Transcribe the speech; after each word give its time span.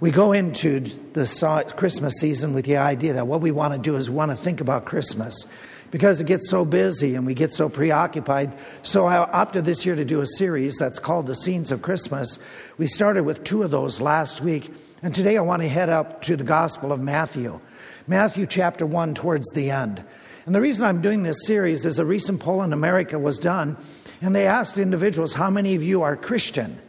We 0.00 0.10
go 0.10 0.32
into 0.32 0.80
the 1.12 1.72
Christmas 1.76 2.14
season 2.18 2.52
with 2.52 2.64
the 2.64 2.78
idea 2.78 3.12
that 3.14 3.26
what 3.26 3.40
we 3.40 3.50
want 3.50 3.74
to 3.74 3.78
do 3.78 3.96
is 3.96 4.10
want 4.10 4.30
to 4.30 4.36
think 4.36 4.60
about 4.60 4.84
Christmas 4.84 5.46
because 5.92 6.20
it 6.20 6.26
gets 6.26 6.50
so 6.50 6.64
busy 6.64 7.14
and 7.14 7.24
we 7.24 7.34
get 7.34 7.52
so 7.52 7.68
preoccupied. 7.68 8.52
So 8.82 9.06
I 9.06 9.18
opted 9.18 9.64
this 9.64 9.86
year 9.86 9.94
to 9.94 10.04
do 10.04 10.20
a 10.20 10.26
series 10.26 10.76
that's 10.76 10.98
called 10.98 11.28
The 11.28 11.36
Scenes 11.36 11.70
of 11.70 11.82
Christmas. 11.82 12.40
We 12.78 12.88
started 12.88 13.22
with 13.22 13.44
two 13.44 13.62
of 13.62 13.70
those 13.70 14.00
last 14.00 14.40
week, 14.40 14.72
and 15.02 15.14
today 15.14 15.36
I 15.36 15.42
want 15.42 15.62
to 15.62 15.68
head 15.68 15.88
up 15.88 16.22
to 16.22 16.36
the 16.36 16.42
Gospel 16.42 16.90
of 16.90 17.00
Matthew, 17.00 17.60
Matthew 18.08 18.46
chapter 18.46 18.84
1, 18.84 19.14
towards 19.14 19.48
the 19.50 19.70
end. 19.70 20.02
And 20.46 20.54
the 20.54 20.60
reason 20.60 20.84
I'm 20.84 21.00
doing 21.00 21.22
this 21.22 21.46
series 21.46 21.84
is 21.84 22.00
a 22.00 22.04
recent 22.04 22.40
poll 22.40 22.64
in 22.64 22.72
America 22.72 23.16
was 23.16 23.38
done, 23.38 23.76
and 24.20 24.34
they 24.34 24.48
asked 24.48 24.78
individuals, 24.78 25.32
How 25.32 25.48
many 25.48 25.76
of 25.76 25.84
you 25.84 26.02
are 26.02 26.16
Christian? 26.16 26.80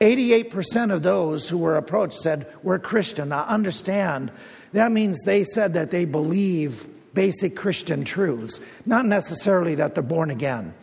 88% 0.00 0.92
of 0.92 1.02
those 1.02 1.48
who 1.48 1.58
were 1.58 1.76
approached 1.76 2.20
said, 2.20 2.52
We're 2.62 2.78
Christian. 2.78 3.30
Now, 3.30 3.44
understand, 3.44 4.30
that 4.72 4.92
means 4.92 5.22
they 5.22 5.42
said 5.44 5.74
that 5.74 5.90
they 5.90 6.04
believe 6.04 6.86
basic 7.14 7.56
Christian 7.56 8.04
truths, 8.04 8.60
not 8.84 9.06
necessarily 9.06 9.74
that 9.76 9.94
they're 9.94 10.02
born 10.02 10.30
again, 10.30 10.74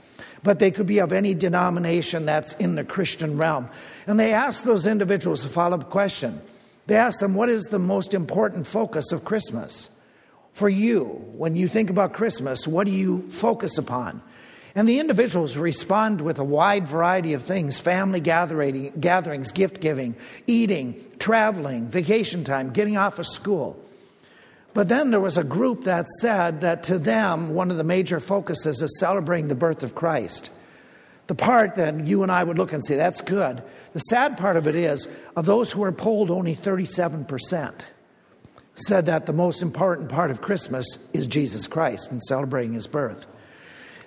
but 0.41 0.57
they 0.57 0.71
could 0.71 0.87
be 0.87 0.99
of 0.99 1.13
any 1.13 1.35
denomination 1.35 2.25
that's 2.25 2.53
in 2.53 2.73
the 2.73 2.83
Christian 2.83 3.37
realm. 3.37 3.69
And 4.07 4.19
they 4.19 4.33
asked 4.33 4.65
those 4.65 4.87
individuals 4.87 5.45
a 5.45 5.49
follow 5.49 5.79
up 5.79 5.91
question. 5.91 6.41
They 6.87 6.95
asked 6.95 7.19
them, 7.19 7.35
What 7.35 7.49
is 7.49 7.65
the 7.65 7.79
most 7.79 8.15
important 8.15 8.65
focus 8.65 9.11
of 9.11 9.23
Christmas? 9.23 9.89
For 10.53 10.69
you, 10.69 11.03
when 11.03 11.55
you 11.55 11.67
think 11.67 11.89
about 11.89 12.13
Christmas, 12.13 12.67
what 12.67 12.85
do 12.85 12.91
you 12.91 13.29
focus 13.29 13.77
upon? 13.77 14.21
And 14.75 14.87
the 14.87 14.99
individuals 14.99 15.55
respond 15.55 16.21
with 16.21 16.39
a 16.39 16.43
wide 16.43 16.87
variety 16.87 17.33
of 17.33 17.43
things 17.43 17.79
family 17.79 18.19
gathering, 18.19 18.93
gatherings, 18.99 19.51
gift 19.51 19.79
giving, 19.79 20.15
eating, 20.47 21.05
traveling, 21.19 21.87
vacation 21.87 22.43
time, 22.43 22.71
getting 22.71 22.97
off 22.97 23.19
of 23.19 23.27
school. 23.27 23.79
But 24.73 24.89
then 24.89 25.11
there 25.11 25.19
was 25.19 25.37
a 25.37 25.43
group 25.43 25.83
that 25.83 26.07
said 26.19 26.61
that 26.61 26.83
to 26.83 26.97
them, 26.97 27.53
one 27.53 27.69
of 27.69 27.77
the 27.77 27.83
major 27.83 28.19
focuses 28.19 28.81
is 28.81 28.99
celebrating 28.99 29.47
the 29.47 29.55
birth 29.55 29.83
of 29.83 29.93
Christ. 29.93 30.49
The 31.27 31.35
part 31.35 31.75
that 31.75 32.05
you 32.05 32.23
and 32.23 32.31
I 32.31 32.43
would 32.43 32.57
look 32.57 32.73
and 32.73 32.83
say, 32.83 32.95
that's 32.95 33.21
good. 33.21 33.61
The 33.93 33.99
sad 33.99 34.37
part 34.37 34.57
of 34.57 34.65
it 34.65 34.75
is, 34.75 35.07
of 35.35 35.45
those 35.45 35.71
who 35.71 35.81
were 35.81 35.91
polled, 35.91 36.31
only 36.31 36.55
37% 36.55 37.73
said 38.75 39.05
that 39.05 39.27
the 39.27 39.33
most 39.33 39.61
important 39.61 40.09
part 40.09 40.31
of 40.31 40.41
Christmas 40.41 40.97
is 41.13 41.27
Jesus 41.27 41.67
Christ 41.67 42.09
and 42.09 42.21
celebrating 42.23 42.73
his 42.73 42.87
birth. 42.87 43.27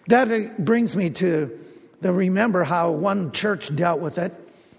That 0.09 0.65
brings 0.65 0.95
me 0.95 1.11
to 1.11 1.59
the 2.01 2.13
remember 2.13 2.63
how 2.65 2.93
one 2.93 3.33
church 3.33 3.75
dealt 3.75 4.01
with 4.01 4.19
it. 4.19 4.35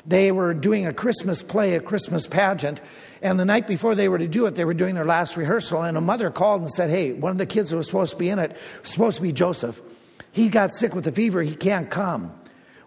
They 0.06 0.31
were 0.31 0.53
doing 0.53 0.88
a 0.88 0.94
Christmas 0.94 1.44
play, 1.44 1.75
a 1.75 1.81
Christmas 1.81 2.28
pageant, 2.28 2.80
and 3.22 3.38
the 3.38 3.44
night 3.44 3.67
before 3.67 3.94
they 3.94 4.08
were 4.08 4.17
to 4.17 4.28
do 4.28 4.45
it, 4.45 4.55
they 4.55 4.64
were 4.64 4.73
doing 4.73 4.95
their 4.95 5.05
last 5.05 5.36
rehearsal, 5.36 5.81
and 5.81 5.98
a 5.98 6.02
mother 6.02 6.30
called 6.30 6.61
and 6.61 6.72
said, 6.72 6.89
Hey, 6.89 7.11
one 7.11 7.31
of 7.31 7.38
the 7.38 7.45
kids 7.45 7.72
that 7.72 7.78
was 7.78 7.88
supposed 7.88 8.11
to 8.14 8.17
be 8.17 8.30
in 8.30 8.39
it 8.39 8.55
was 8.81 8.92
supposed 8.92 9.17
to 9.17 9.22
be 9.22 9.33
Joseph. 9.33 9.81
He 10.31 10.48
got 10.48 10.73
sick 10.73 10.95
with 10.95 11.08
a 11.08 11.11
fever, 11.11 11.42
he 11.42 11.55
can't 11.55 11.89
come. 11.89 12.31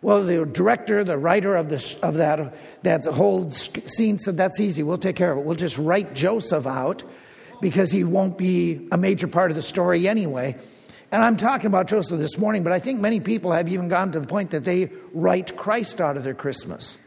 Well, 0.02 0.24
the 0.24 0.46
director, 0.46 1.04
the 1.04 1.18
writer 1.18 1.56
of, 1.56 1.68
this, 1.68 1.96
of 1.96 2.14
that, 2.14 2.54
that 2.84 3.04
whole 3.04 3.50
scene 3.50 4.18
said, 4.18 4.38
That's 4.38 4.58
easy, 4.58 4.82
we'll 4.82 4.96
take 4.96 5.16
care 5.16 5.32
of 5.32 5.38
it. 5.38 5.44
We'll 5.44 5.56
just 5.56 5.76
write 5.76 6.14
Joseph 6.14 6.66
out 6.66 7.02
because 7.60 7.90
he 7.90 8.04
won't 8.04 8.38
be 8.38 8.88
a 8.90 8.96
major 8.96 9.26
part 9.26 9.50
of 9.50 9.56
the 9.56 9.62
story 9.62 10.08
anyway. 10.08 10.56
And 11.12 11.24
I'm 11.24 11.36
talking 11.36 11.66
about 11.66 11.88
Joseph 11.88 12.18
this 12.18 12.38
morning, 12.38 12.62
but 12.62 12.72
I 12.72 12.78
think 12.78 13.00
many 13.00 13.18
people 13.18 13.52
have 13.52 13.68
even 13.68 13.88
gotten 13.88 14.12
to 14.12 14.20
the 14.20 14.26
point 14.26 14.52
that 14.52 14.64
they 14.64 14.90
write 15.12 15.56
Christ 15.56 16.00
out 16.00 16.16
of 16.16 16.22
their 16.22 16.34
Christmas, 16.34 16.98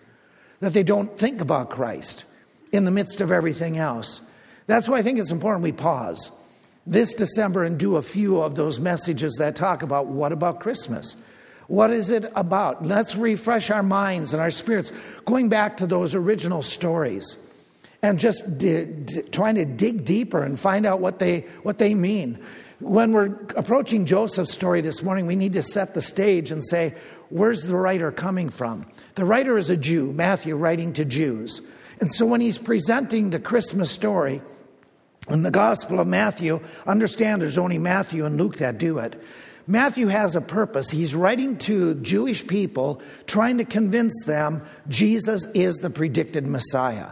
that 0.59 0.73
they 0.73 0.83
don't 0.83 1.17
think 1.17 1.39
about 1.39 1.69
Christ 1.69 2.25
in 2.71 2.85
the 2.85 2.91
midst 2.91 3.21
of 3.21 3.31
everything 3.31 3.77
else. 3.77 4.19
That's 4.67 4.89
why 4.89 4.97
I 4.97 5.01
think 5.03 5.19
it's 5.19 5.31
important 5.31 5.63
we 5.63 5.71
pause 5.71 6.31
this 6.85 7.13
December 7.13 7.63
and 7.63 7.77
do 7.77 7.95
a 7.95 8.01
few 8.01 8.41
of 8.41 8.55
those 8.55 8.79
messages 8.79 9.35
that 9.39 9.55
talk 9.55 9.83
about 9.83 10.07
what 10.07 10.31
about 10.31 10.59
Christmas? 10.59 11.16
What 11.67 11.91
is 11.91 12.09
it 12.09 12.29
about? 12.35 12.85
Let's 12.85 13.16
refresh 13.16 13.69
our 13.69 13.83
minds 13.83 14.33
and 14.33 14.41
our 14.41 14.51
spirits, 14.51 14.91
going 15.25 15.47
back 15.47 15.78
to 15.78 15.88
those 15.88 16.13
original 16.13 16.61
stories 16.61 17.38
and 18.01 18.19
just 18.19 18.44
trying 19.31 19.55
to 19.55 19.63
dig 19.63 20.03
deeper 20.03 20.44
and 20.44 20.59
find 20.59 20.85
out 20.85 20.99
what 20.99 21.19
they, 21.19 21.41
what 21.63 21.78
they 21.78 21.95
mean. 21.95 22.38
When 22.79 23.11
we're 23.11 23.35
approaching 23.56 24.06
Joseph's 24.06 24.51
story 24.51 24.81
this 24.81 25.03
morning, 25.03 25.28
we 25.28 25.35
need 25.35 25.53
to 25.53 25.63
set 25.63 25.94
the 25.94 26.01
stage 26.01 26.51
and 26.51 26.66
say, 26.66 26.95
where's 27.29 27.63
the 27.63 27.75
writer 27.75 28.11
coming 28.11 28.50
from? 28.50 28.85
The 29.16 29.25
writer 29.25 29.57
is 29.57 29.69
a 29.69 29.78
Jew, 29.78 30.11
Matthew, 30.11 30.56
writing 30.56 30.94
to 30.94 31.06
Jews. 31.06 31.61
And 32.00 32.11
so 32.11 32.25
when 32.25 32.41
he's 32.41 32.57
presenting 32.57 33.29
the 33.29 33.39
Christmas 33.39 33.91
story 33.91 34.41
in 35.29 35.44
the 35.44 35.51
Gospel 35.51 36.00
of 36.00 36.07
Matthew, 36.07 36.59
understand 36.85 37.41
there's 37.41 37.57
only 37.57 37.78
Matthew 37.78 38.25
and 38.25 38.38
Luke 38.38 38.57
that 38.57 38.78
do 38.78 38.97
it. 38.97 39.22
Matthew 39.66 40.07
has 40.07 40.35
a 40.35 40.41
purpose. 40.41 40.90
He's 40.90 41.16
writing 41.16 41.57
to 41.59 41.95
Jewish 41.95 42.45
people, 42.45 43.01
trying 43.28 43.59
to 43.59 43.66
convince 43.66 44.13
them 44.25 44.66
Jesus 44.90 45.45
is 45.53 45.78
the 45.78 45.90
predicted 45.90 46.45
Messiah. 46.45 47.11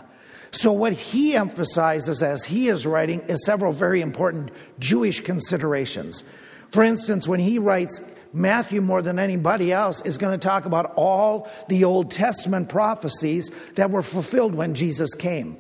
So, 0.52 0.74
what 0.74 0.94
he 0.94 1.36
emphasizes 1.36 2.22
as 2.22 2.44
he 2.44 2.68
is 2.68 2.86
writing 2.86 3.22
is 3.22 3.46
several 3.46 3.72
very 3.72 4.02
important 4.02 4.52
Jewish 4.80 5.22
considerations. 5.22 6.24
For 6.72 6.84
instance, 6.84 7.28
when 7.28 7.40
he 7.40 7.58
writes, 7.58 8.02
Matthew, 8.34 8.82
more 8.82 9.02
than 9.02 9.20
anybody 9.20 9.72
else, 9.72 10.02
is 10.02 10.18
going 10.18 10.38
to 10.38 10.48
talk 10.48 10.66
about 10.66 10.94
all 10.96 11.50
the 11.68 11.84
Old 11.84 12.12
Testament 12.12 12.70
prophecies 12.70 13.52
that 13.76 13.92
were 13.92 14.02
fulfilled 14.02 14.56
when 14.56 14.74
Jesus 14.74 15.14
came. 15.14 15.58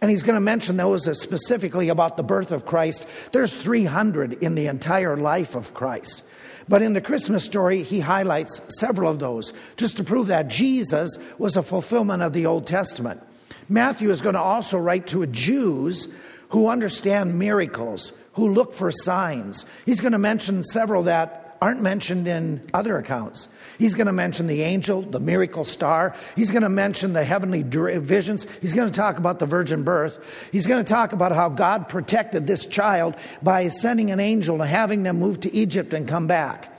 And 0.00 0.10
he's 0.10 0.22
going 0.22 0.34
to 0.34 0.40
mention 0.40 0.76
those 0.76 1.08
specifically 1.20 1.88
about 1.88 2.16
the 2.16 2.22
birth 2.22 2.52
of 2.52 2.66
Christ. 2.66 3.06
There's 3.32 3.56
300 3.56 4.42
in 4.42 4.54
the 4.54 4.66
entire 4.66 5.16
life 5.16 5.54
of 5.54 5.74
Christ. 5.74 6.22
But 6.68 6.82
in 6.82 6.92
the 6.92 7.00
Christmas 7.00 7.44
story, 7.44 7.82
he 7.82 8.00
highlights 8.00 8.60
several 8.78 9.10
of 9.10 9.18
those 9.18 9.52
just 9.76 9.96
to 9.96 10.04
prove 10.04 10.28
that 10.28 10.48
Jesus 10.48 11.18
was 11.38 11.56
a 11.56 11.62
fulfillment 11.62 12.22
of 12.22 12.32
the 12.32 12.46
Old 12.46 12.66
Testament. 12.66 13.20
Matthew 13.68 14.10
is 14.10 14.20
going 14.20 14.34
to 14.34 14.40
also 14.40 14.78
write 14.78 15.06
to 15.08 15.26
Jews 15.26 16.08
who 16.50 16.68
understand 16.68 17.38
miracles, 17.38 18.12
who 18.34 18.52
look 18.52 18.74
for 18.74 18.90
signs. 18.90 19.64
He's 19.86 20.00
going 20.00 20.12
to 20.12 20.18
mention 20.18 20.62
several 20.62 21.04
that 21.04 21.56
aren't 21.60 21.80
mentioned 21.80 22.28
in 22.28 22.60
other 22.74 22.98
accounts. 22.98 23.48
He's 23.78 23.94
going 23.94 24.06
to 24.06 24.12
mention 24.12 24.46
the 24.46 24.62
angel, 24.62 25.02
the 25.02 25.18
miracle 25.18 25.64
star. 25.64 26.14
He's 26.36 26.50
going 26.50 26.62
to 26.62 26.68
mention 26.68 27.12
the 27.12 27.24
heavenly 27.24 27.62
visions. 27.62 28.46
He's 28.60 28.74
going 28.74 28.88
to 28.88 28.94
talk 28.94 29.18
about 29.18 29.38
the 29.38 29.46
virgin 29.46 29.82
birth. 29.82 30.18
He's 30.52 30.66
going 30.66 30.84
to 30.84 30.88
talk 30.88 31.12
about 31.12 31.32
how 31.32 31.48
God 31.48 31.88
protected 31.88 32.46
this 32.46 32.66
child 32.66 33.16
by 33.42 33.68
sending 33.68 34.10
an 34.10 34.20
angel 34.20 34.60
and 34.60 34.70
having 34.70 35.04
them 35.04 35.18
move 35.18 35.40
to 35.40 35.54
Egypt 35.54 35.94
and 35.94 36.06
come 36.06 36.26
back. 36.26 36.70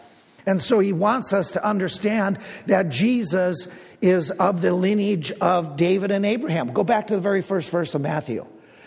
And 0.46 0.62
so 0.62 0.79
he 0.79 0.94
wants 0.94 1.34
us 1.34 1.52
to 1.52 1.66
understand 1.66 2.38
that 2.67 2.90
Jesus 2.90 3.67
is 4.06 4.32
of 4.32 4.62
the 4.62 4.74
lineage 4.74 5.32
of 5.42 5.76
David 5.76 6.12
and 6.12 6.26
Abraham. 6.26 6.72
Go 6.72 6.84
back 6.84 7.08
to 7.08 7.16
the 7.16 7.22
very 7.22 7.42
first 7.42 7.70
verse 7.70 7.96
of 7.96 8.02
Matthew. 8.02 8.46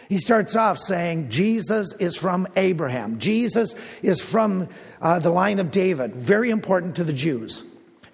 He 0.09 0.19
starts 0.19 0.57
off 0.57 0.79
saying, 0.79 1.29
Jesus 1.29 1.93
is 1.99 2.17
from 2.17 2.49
Abraham. 2.57 3.19
Jesus 3.19 3.75
is 4.01 4.23
from 4.23 4.69
uh, 5.03 5.19
the 5.19 5.31
line 5.31 5.59
of 5.59 5.71
David. 5.71 6.15
Very 6.15 6.51
important 6.51 6.97
to 6.97 7.05
the 7.05 7.13
Jews. 7.13 7.63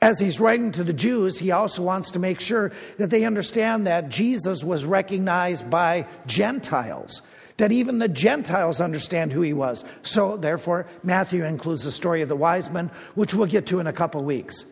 As 0.03 0.19
he's 0.19 0.41
writing 0.41 0.72
to 0.72 0.82
the 0.82 0.93
Jews, 0.93 1.38
he 1.38 1.53
also 1.53 1.82
wants 1.82 2.10
to 2.10 2.19
make 2.19 2.41
sure 2.41 2.72
that 2.98 3.10
they 3.10 3.25
understand 3.25 3.87
that 3.87 4.09
Jesus 4.09 4.64
was 4.64 4.84
recognized 4.84 5.70
by 5.70 6.06
Gentiles, 6.26 7.22
that 7.59 7.70
even 7.70 8.00
the 8.00 8.09
Gentiles 8.09 8.81
understand 8.81 9.32
who 9.32 9.41
he 9.43 9.53
was. 9.53 9.84
So, 10.03 10.37
therefore, 10.37 10.87
Matthew 11.04 11.44
includes 11.44 11.84
the 11.84 11.91
story 11.91 12.22
of 12.22 12.28
the 12.28 12.37
wise 12.37 12.70
men, 12.70 12.91
which 13.14 13.34
we'll 13.34 13.47
get 13.47 13.66
to 13.66 13.78
in 13.78 13.87
a 13.87 13.93
couple 13.93 14.22
weeks. 14.25 14.64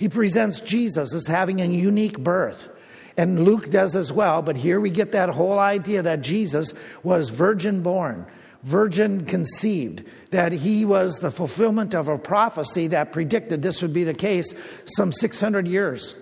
He 0.00 0.08
presents 0.08 0.60
Jesus 0.60 1.12
as 1.12 1.26
having 1.26 1.60
a 1.60 1.66
unique 1.66 2.18
birth. 2.18 2.70
And 3.18 3.44
Luke 3.44 3.70
does 3.70 3.94
as 3.94 4.10
well, 4.10 4.40
but 4.40 4.56
here 4.56 4.80
we 4.80 4.88
get 4.88 5.12
that 5.12 5.28
whole 5.28 5.58
idea 5.58 6.00
that 6.00 6.22
Jesus 6.22 6.72
was 7.02 7.28
virgin 7.28 7.82
born, 7.82 8.24
virgin 8.62 9.26
conceived, 9.26 10.02
that 10.30 10.52
he 10.52 10.86
was 10.86 11.18
the 11.18 11.30
fulfillment 11.30 11.94
of 11.94 12.08
a 12.08 12.16
prophecy 12.16 12.86
that 12.86 13.12
predicted 13.12 13.60
this 13.60 13.82
would 13.82 13.92
be 13.92 14.04
the 14.04 14.14
case 14.14 14.54
some 14.86 15.12
600 15.12 15.68
years. 15.68 16.14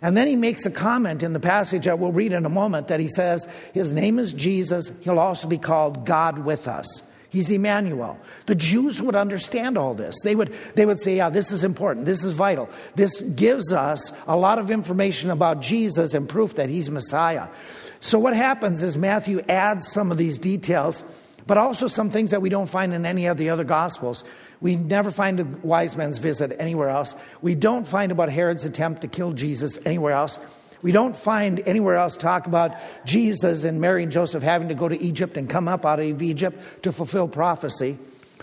And 0.00 0.16
then 0.16 0.28
he 0.28 0.36
makes 0.36 0.64
a 0.64 0.70
comment 0.70 1.22
in 1.22 1.34
the 1.34 1.40
passage 1.40 1.84
that 1.84 1.98
we'll 1.98 2.12
read 2.12 2.32
in 2.32 2.46
a 2.46 2.50
moment 2.50 2.88
that 2.88 3.00
he 3.00 3.08
says, 3.08 3.46
His 3.74 3.92
name 3.92 4.18
is 4.18 4.32
Jesus, 4.32 4.90
he'll 5.02 5.18
also 5.18 5.46
be 5.46 5.58
called 5.58 6.06
God 6.06 6.38
with 6.38 6.68
us. 6.68 7.02
He's 7.28 7.50
Emmanuel. 7.50 8.18
The 8.46 8.54
Jews 8.54 9.02
would 9.02 9.16
understand 9.16 9.76
all 9.76 9.94
this. 9.94 10.14
They 10.22 10.34
would, 10.34 10.54
they 10.74 10.86
would 10.86 11.00
say, 11.00 11.16
yeah, 11.16 11.28
this 11.28 11.50
is 11.50 11.64
important. 11.64 12.06
This 12.06 12.24
is 12.24 12.32
vital. 12.32 12.68
This 12.94 13.20
gives 13.20 13.72
us 13.72 14.12
a 14.26 14.36
lot 14.36 14.58
of 14.58 14.70
information 14.70 15.30
about 15.30 15.60
Jesus 15.60 16.14
and 16.14 16.28
proof 16.28 16.54
that 16.54 16.68
he's 16.68 16.88
Messiah. 16.88 17.48
So 18.00 18.18
what 18.18 18.34
happens 18.34 18.82
is 18.82 18.96
Matthew 18.96 19.40
adds 19.48 19.88
some 19.88 20.12
of 20.12 20.18
these 20.18 20.38
details, 20.38 21.02
but 21.46 21.58
also 21.58 21.88
some 21.88 22.10
things 22.10 22.30
that 22.30 22.42
we 22.42 22.48
don't 22.48 22.68
find 22.68 22.94
in 22.94 23.04
any 23.04 23.26
of 23.26 23.36
the 23.36 23.50
other 23.50 23.64
Gospels. 23.64 24.24
We 24.60 24.76
never 24.76 25.10
find 25.10 25.40
a 25.40 25.44
wise 25.62 25.96
men's 25.96 26.18
visit 26.18 26.56
anywhere 26.58 26.88
else. 26.88 27.14
We 27.42 27.54
don't 27.54 27.86
find 27.86 28.12
about 28.12 28.30
Herod's 28.30 28.64
attempt 28.64 29.02
to 29.02 29.08
kill 29.08 29.32
Jesus 29.32 29.78
anywhere 29.84 30.12
else. 30.12 30.38
We 30.82 30.92
don't 30.92 31.16
find 31.16 31.60
anywhere 31.66 31.96
else 31.96 32.16
talk 32.16 32.46
about 32.46 32.74
Jesus 33.04 33.64
and 33.64 33.80
Mary 33.80 34.02
and 34.02 34.12
Joseph 34.12 34.42
having 34.42 34.68
to 34.68 34.74
go 34.74 34.88
to 34.88 35.00
Egypt 35.00 35.36
and 35.36 35.48
come 35.48 35.68
up 35.68 35.84
out 35.84 36.00
of 36.00 36.22
Egypt 36.22 36.58
to 36.82 36.92
fulfill 36.92 37.28
prophecy. 37.28 37.98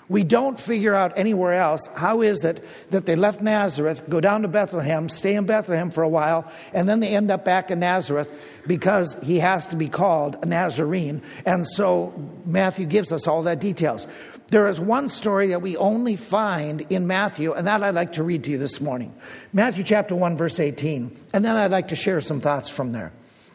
We 0.09 0.23
don't 0.23 0.59
figure 0.59 0.93
out 0.93 1.13
anywhere 1.15 1.53
else 1.53 1.87
how 1.95 2.21
is 2.21 2.43
it 2.43 2.63
that 2.91 3.05
they 3.05 3.15
left 3.15 3.41
Nazareth, 3.41 4.03
go 4.09 4.19
down 4.19 4.41
to 4.41 4.47
Bethlehem, 4.47 5.07
stay 5.07 5.33
in 5.33 5.45
Bethlehem 5.45 5.91
for 5.91 6.03
a 6.03 6.09
while, 6.09 6.51
and 6.73 6.89
then 6.89 6.99
they 6.99 7.15
end 7.15 7.31
up 7.31 7.45
back 7.45 7.71
in 7.71 7.79
Nazareth 7.79 8.31
because 8.67 9.15
he 9.23 9.39
has 9.39 9.65
to 9.67 9.75
be 9.75 9.87
called 9.87 10.37
a 10.41 10.45
Nazarene. 10.45 11.21
And 11.45 11.67
so 11.67 12.13
Matthew 12.45 12.85
gives 12.85 13.11
us 13.11 13.27
all 13.27 13.43
that 13.43 13.59
details. 13.59 14.05
There 14.49 14.67
is 14.67 14.79
one 14.79 15.09
story 15.09 15.47
that 15.47 15.61
we 15.61 15.77
only 15.77 16.15
find 16.15 16.81
in 16.89 17.07
Matthew, 17.07 17.53
and 17.53 17.67
that 17.67 17.81
I'd 17.81 17.95
like 17.95 18.13
to 18.13 18.23
read 18.23 18.43
to 18.43 18.51
you 18.51 18.57
this 18.57 18.81
morning. 18.81 19.13
Matthew 19.51 19.83
chapter 19.83 20.15
1, 20.15 20.37
verse 20.37 20.59
18. 20.59 21.17
And 21.33 21.43
then 21.43 21.55
I'd 21.55 21.71
like 21.71 21.87
to 21.89 21.95
share 21.95 22.21
some 22.21 22.41
thoughts 22.41 22.69
from 22.69 22.91
there. 22.91 23.11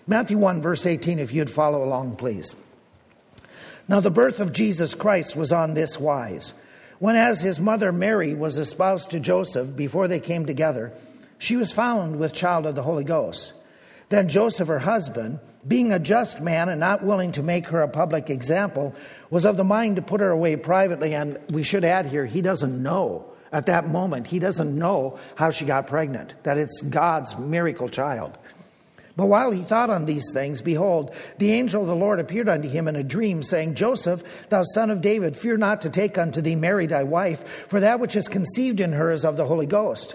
Matthew 0.06 0.38
1, 0.38 0.62
verse 0.62 0.86
18, 0.86 1.18
if 1.18 1.32
you'd 1.32 1.50
follow 1.50 1.84
along, 1.84 2.16
please. 2.16 2.56
Now, 3.86 4.00
the 4.00 4.10
birth 4.10 4.40
of 4.40 4.52
Jesus 4.52 4.94
Christ 4.94 5.36
was 5.36 5.52
on 5.52 5.74
this 5.74 5.98
wise. 5.98 6.52
When, 6.98 7.16
as 7.16 7.40
his 7.40 7.60
mother 7.60 7.92
Mary 7.92 8.34
was 8.34 8.58
espoused 8.58 9.10
to 9.10 9.20
Joseph 9.20 9.76
before 9.76 10.08
they 10.08 10.20
came 10.20 10.46
together, 10.46 10.92
she 11.38 11.56
was 11.56 11.70
found 11.70 12.16
with 12.16 12.32
child 12.32 12.66
of 12.66 12.74
the 12.74 12.82
Holy 12.82 13.04
Ghost. 13.04 13.52
Then 14.08 14.28
Joseph, 14.28 14.68
her 14.68 14.80
husband, 14.80 15.38
being 15.66 15.92
a 15.92 15.98
just 15.98 16.40
man 16.40 16.68
and 16.68 16.80
not 16.80 17.02
willing 17.02 17.32
to 17.32 17.42
make 17.42 17.66
her 17.68 17.82
a 17.82 17.88
public 17.88 18.30
example, 18.30 18.94
was 19.30 19.44
of 19.44 19.56
the 19.56 19.64
mind 19.64 19.96
to 19.96 20.02
put 20.02 20.20
her 20.20 20.30
away 20.30 20.56
privately. 20.56 21.14
And 21.14 21.38
we 21.50 21.62
should 21.62 21.84
add 21.84 22.06
here, 22.06 22.24
he 22.24 22.42
doesn't 22.42 22.82
know 22.82 23.24
at 23.52 23.66
that 23.66 23.88
moment, 23.88 24.26
he 24.26 24.38
doesn't 24.38 24.76
know 24.76 25.18
how 25.34 25.50
she 25.50 25.64
got 25.64 25.86
pregnant, 25.86 26.34
that 26.42 26.58
it's 26.58 26.82
God's 26.82 27.36
miracle 27.38 27.88
child. 27.88 28.36
But 29.16 29.26
while 29.26 29.50
he 29.50 29.62
thought 29.62 29.90
on 29.90 30.04
these 30.04 30.30
things, 30.32 30.60
behold, 30.60 31.12
the 31.38 31.50
angel 31.52 31.82
of 31.82 31.88
the 31.88 31.96
Lord 31.96 32.20
appeared 32.20 32.48
unto 32.48 32.68
him 32.68 32.86
in 32.86 32.94
a 32.94 33.02
dream, 33.02 33.42
saying, 33.42 33.74
Joseph, 33.74 34.22
thou 34.48 34.62
son 34.62 34.90
of 34.90 35.00
David, 35.00 35.36
fear 35.36 35.56
not 35.56 35.80
to 35.80 35.90
take 35.90 36.18
unto 36.18 36.40
thee 36.40 36.54
Mary 36.54 36.86
thy 36.86 37.02
wife, 37.02 37.42
for 37.68 37.80
that 37.80 37.98
which 37.98 38.14
is 38.14 38.28
conceived 38.28 38.78
in 38.78 38.92
her 38.92 39.10
is 39.10 39.24
of 39.24 39.36
the 39.36 39.46
Holy 39.46 39.66
Ghost. 39.66 40.14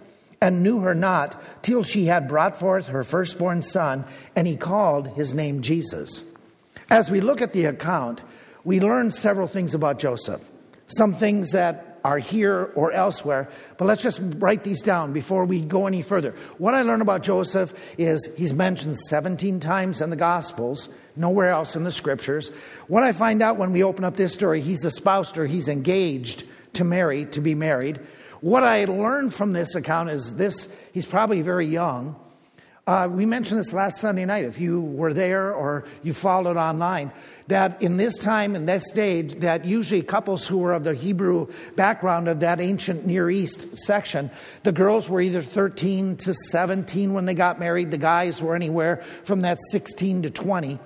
and 0.41 0.63
knew 0.63 0.79
her 0.79 0.95
not 0.95 1.41
till 1.63 1.83
she 1.83 2.05
had 2.05 2.27
brought 2.27 2.57
forth 2.57 2.87
her 2.87 3.03
firstborn 3.03 3.61
son, 3.61 4.03
and 4.35 4.47
he 4.47 4.55
called 4.55 5.07
his 5.09 5.33
name 5.33 5.61
Jesus. 5.61 6.23
As 6.89 7.11
we 7.11 7.21
look 7.21 7.41
at 7.41 7.53
the 7.53 7.65
account, 7.65 8.21
we 8.63 8.79
learn 8.79 9.11
several 9.11 9.47
things 9.47 9.73
about 9.73 9.99
Joseph. 9.99 10.49
Some 10.87 11.15
things 11.15 11.51
that 11.51 11.99
are 12.03 12.17
here 12.17 12.71
or 12.75 12.91
elsewhere, 12.91 13.47
but 13.77 13.85
let's 13.85 14.01
just 14.01 14.19
write 14.37 14.63
these 14.63 14.81
down 14.81 15.13
before 15.13 15.45
we 15.45 15.61
go 15.61 15.85
any 15.85 16.01
further. 16.01 16.35
What 16.57 16.73
I 16.73 16.81
learned 16.81 17.03
about 17.03 17.21
Joseph 17.21 17.73
is 17.99 18.27
he's 18.35 18.53
mentioned 18.53 18.97
17 18.97 19.59
times 19.59 20.01
in 20.01 20.09
the 20.09 20.15
Gospels, 20.15 20.89
nowhere 21.15 21.49
else 21.49 21.75
in 21.75 21.83
the 21.83 21.91
Scriptures. 21.91 22.51
What 22.87 23.03
I 23.03 23.11
find 23.11 23.43
out 23.43 23.57
when 23.57 23.71
we 23.71 23.83
open 23.83 24.03
up 24.03 24.17
this 24.17 24.33
story, 24.33 24.61
he's 24.61 24.83
espoused 24.83 25.37
or 25.37 25.45
he's 25.45 25.67
engaged 25.67 26.43
to 26.73 26.83
marry, 26.83 27.25
to 27.25 27.41
be 27.41 27.53
married. 27.53 27.99
What 28.41 28.63
I 28.63 28.85
learned 28.85 29.35
from 29.35 29.53
this 29.53 29.75
account 29.75 30.09
is 30.09 30.35
this 30.35 30.67
he's 30.93 31.05
probably 31.05 31.41
very 31.41 31.67
young. 31.67 32.15
Uh, 32.87 33.07
we 33.09 33.27
mentioned 33.27 33.59
this 33.59 33.71
last 33.71 33.99
Sunday 33.99 34.25
night, 34.25 34.43
if 34.43 34.59
you 34.59 34.81
were 34.81 35.13
there 35.13 35.53
or 35.53 35.85
you 36.01 36.13
followed 36.13 36.57
online, 36.57 37.11
that 37.47 37.79
in 37.83 37.97
this 37.97 38.17
time 38.17 38.55
and 38.55 38.67
this 38.67 38.87
stage, 38.87 39.35
that 39.41 39.65
usually 39.65 40.01
couples 40.01 40.47
who 40.47 40.57
were 40.57 40.73
of 40.73 40.83
the 40.83 40.95
Hebrew 40.95 41.47
background 41.75 42.27
of 42.27 42.39
that 42.39 42.59
ancient 42.59 43.05
Near 43.05 43.29
East 43.29 43.67
section, 43.77 44.31
the 44.63 44.71
girls 44.71 45.07
were 45.07 45.21
either 45.21 45.43
13 45.43 46.17
to 46.17 46.33
17 46.33 47.13
when 47.13 47.25
they 47.25 47.35
got 47.35 47.59
married, 47.59 47.91
the 47.91 47.99
guys 47.99 48.41
were 48.41 48.55
anywhere 48.55 49.03
from 49.23 49.41
that 49.41 49.59
16 49.69 50.23
to 50.23 50.31
20. 50.31 50.79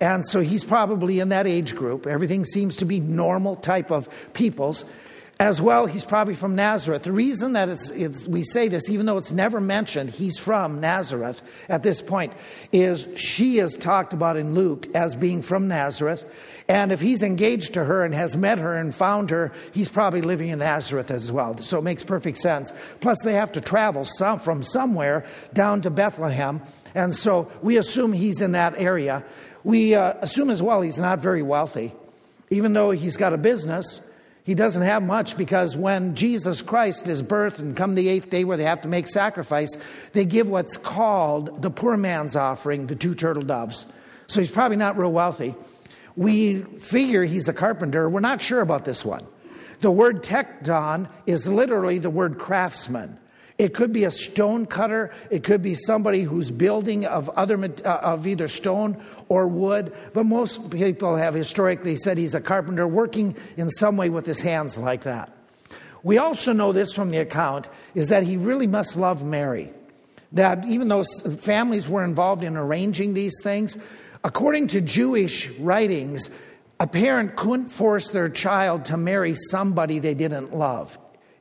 And 0.00 0.24
so 0.26 0.40
he's 0.40 0.62
probably 0.62 1.18
in 1.18 1.30
that 1.30 1.46
age 1.46 1.74
group. 1.74 2.06
Everything 2.06 2.44
seems 2.44 2.76
to 2.76 2.84
be 2.84 3.00
normal 3.00 3.56
type 3.56 3.90
of 3.90 4.08
peoples. 4.34 4.84
As 5.40 5.62
well, 5.62 5.86
he's 5.86 6.04
probably 6.04 6.34
from 6.34 6.56
Nazareth. 6.56 7.04
The 7.04 7.12
reason 7.12 7.52
that 7.52 7.68
it's, 7.68 7.90
it's, 7.90 8.26
we 8.26 8.42
say 8.42 8.66
this, 8.66 8.90
even 8.90 9.06
though 9.06 9.18
it's 9.18 9.30
never 9.30 9.60
mentioned, 9.60 10.10
he's 10.10 10.36
from 10.36 10.80
Nazareth 10.80 11.42
at 11.68 11.84
this 11.84 12.02
point, 12.02 12.32
is 12.72 13.06
she 13.14 13.60
is 13.60 13.76
talked 13.76 14.12
about 14.12 14.36
in 14.36 14.54
Luke 14.54 14.88
as 14.96 15.14
being 15.14 15.40
from 15.40 15.68
Nazareth. 15.68 16.24
And 16.66 16.90
if 16.90 17.00
he's 17.00 17.22
engaged 17.22 17.74
to 17.74 17.84
her 17.84 18.04
and 18.04 18.12
has 18.16 18.36
met 18.36 18.58
her 18.58 18.74
and 18.74 18.92
found 18.92 19.30
her, 19.30 19.52
he's 19.70 19.88
probably 19.88 20.22
living 20.22 20.48
in 20.48 20.58
Nazareth 20.58 21.12
as 21.12 21.30
well. 21.30 21.56
So 21.58 21.78
it 21.78 21.82
makes 21.82 22.02
perfect 22.02 22.38
sense. 22.38 22.72
Plus, 22.98 23.22
they 23.22 23.34
have 23.34 23.52
to 23.52 23.60
travel 23.60 24.04
some, 24.04 24.40
from 24.40 24.64
somewhere 24.64 25.24
down 25.52 25.82
to 25.82 25.90
Bethlehem. 25.90 26.60
And 26.96 27.14
so 27.14 27.48
we 27.62 27.76
assume 27.76 28.12
he's 28.12 28.40
in 28.40 28.52
that 28.52 28.74
area. 28.76 29.24
We 29.62 29.94
uh, 29.94 30.14
assume 30.20 30.50
as 30.50 30.60
well 30.64 30.82
he's 30.82 30.98
not 30.98 31.20
very 31.20 31.42
wealthy. 31.42 31.94
Even 32.50 32.72
though 32.72 32.90
he's 32.90 33.16
got 33.16 33.32
a 33.32 33.38
business, 33.38 34.00
he 34.48 34.54
doesn't 34.54 34.80
have 34.80 35.02
much 35.02 35.36
because 35.36 35.76
when 35.76 36.14
Jesus 36.14 36.62
Christ 36.62 37.06
is 37.06 37.22
birthed 37.22 37.58
and 37.58 37.76
come 37.76 37.94
the 37.94 38.08
eighth 38.08 38.30
day 38.30 38.44
where 38.44 38.56
they 38.56 38.64
have 38.64 38.80
to 38.80 38.88
make 38.88 39.06
sacrifice, 39.06 39.76
they 40.14 40.24
give 40.24 40.48
what's 40.48 40.78
called 40.78 41.60
the 41.60 41.70
poor 41.70 41.98
man's 41.98 42.34
offering, 42.34 42.86
the 42.86 42.96
two 42.96 43.14
turtle 43.14 43.42
doves. 43.42 43.84
So 44.26 44.40
he's 44.40 44.50
probably 44.50 44.78
not 44.78 44.96
real 44.96 45.12
wealthy. 45.12 45.54
We 46.16 46.62
figure 46.62 47.26
he's 47.26 47.46
a 47.48 47.52
carpenter. 47.52 48.08
We're 48.08 48.20
not 48.20 48.40
sure 48.40 48.62
about 48.62 48.86
this 48.86 49.04
one. 49.04 49.26
The 49.82 49.90
word 49.90 50.22
tekton 50.22 51.10
is 51.26 51.46
literally 51.46 51.98
the 51.98 52.08
word 52.08 52.38
craftsman. 52.38 53.18
It 53.58 53.74
could 53.74 53.92
be 53.92 54.04
a 54.04 54.10
stone 54.12 54.66
cutter. 54.66 55.10
It 55.30 55.42
could 55.42 55.62
be 55.62 55.74
somebody 55.74 56.22
who's 56.22 56.52
building 56.52 57.04
of 57.06 57.28
other 57.30 57.62
uh, 57.64 57.88
of 57.88 58.24
either 58.24 58.46
stone 58.46 59.02
or 59.28 59.48
wood. 59.48 59.92
But 60.14 60.26
most 60.26 60.70
people 60.70 61.16
have 61.16 61.34
historically 61.34 61.96
said 61.96 62.18
he's 62.18 62.34
a 62.34 62.40
carpenter 62.40 62.86
working 62.86 63.36
in 63.56 63.68
some 63.68 63.96
way 63.96 64.10
with 64.10 64.26
his 64.26 64.40
hands 64.40 64.78
like 64.78 65.02
that. 65.02 65.32
We 66.04 66.18
also 66.18 66.52
know 66.52 66.70
this 66.70 66.92
from 66.92 67.10
the 67.10 67.18
account 67.18 67.66
is 67.96 68.08
that 68.10 68.22
he 68.22 68.36
really 68.36 68.68
must 68.68 68.96
love 68.96 69.24
Mary. 69.24 69.72
That 70.30 70.64
even 70.66 70.86
though 70.86 71.02
families 71.40 71.88
were 71.88 72.04
involved 72.04 72.44
in 72.44 72.56
arranging 72.56 73.14
these 73.14 73.34
things, 73.42 73.76
according 74.22 74.68
to 74.68 74.80
Jewish 74.80 75.48
writings, 75.58 76.30
a 76.78 76.86
parent 76.86 77.34
couldn't 77.34 77.70
force 77.70 78.10
their 78.10 78.28
child 78.28 78.84
to 78.84 78.96
marry 78.96 79.34
somebody 79.34 79.98
they 79.98 80.14
didn't 80.14 80.54
love 80.54 80.96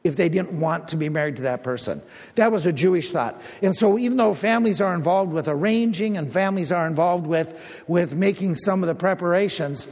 if 0.08 0.16
they 0.16 0.30
didn't 0.30 0.60
want 0.60 0.88
to 0.90 0.98
be 0.98 1.10
married 1.10 1.36
to 1.38 1.44
that 1.44 1.64
person. 1.64 2.02
That 2.36 2.52
was 2.52 2.66
a 2.66 2.74
Jewish 2.74 3.12
thought. 3.12 3.40
And 3.62 3.76
so 3.76 3.98
even 3.98 4.18
though 4.18 4.34
families 4.34 4.82
are 4.82 4.96
involved 4.96 5.34
with 5.34 5.48
arranging 5.48 6.18
and 6.18 6.32
families 6.32 6.72
are 6.72 6.88
involved 6.88 7.28
with, 7.28 7.54
with 7.88 8.16
making 8.16 8.56
some 8.56 8.84
of 8.84 8.88
the 8.88 8.96
preparations, 8.96 9.88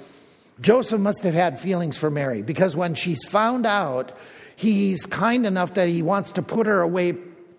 Joseph 0.61 0.99
must 0.99 1.23
have 1.23 1.33
had 1.33 1.59
feelings 1.59 1.97
for 1.97 2.09
Mary 2.09 2.41
because 2.41 2.75
when 2.75 2.95
she's 2.95 3.23
found 3.25 3.65
out, 3.65 4.13
he's 4.55 5.05
kind 5.05 5.45
enough 5.45 5.73
that 5.73 5.89
he 5.89 6.01
wants 6.01 6.31
to 6.33 6.41
put 6.41 6.65
her 6.65 6.81
away 6.81 7.13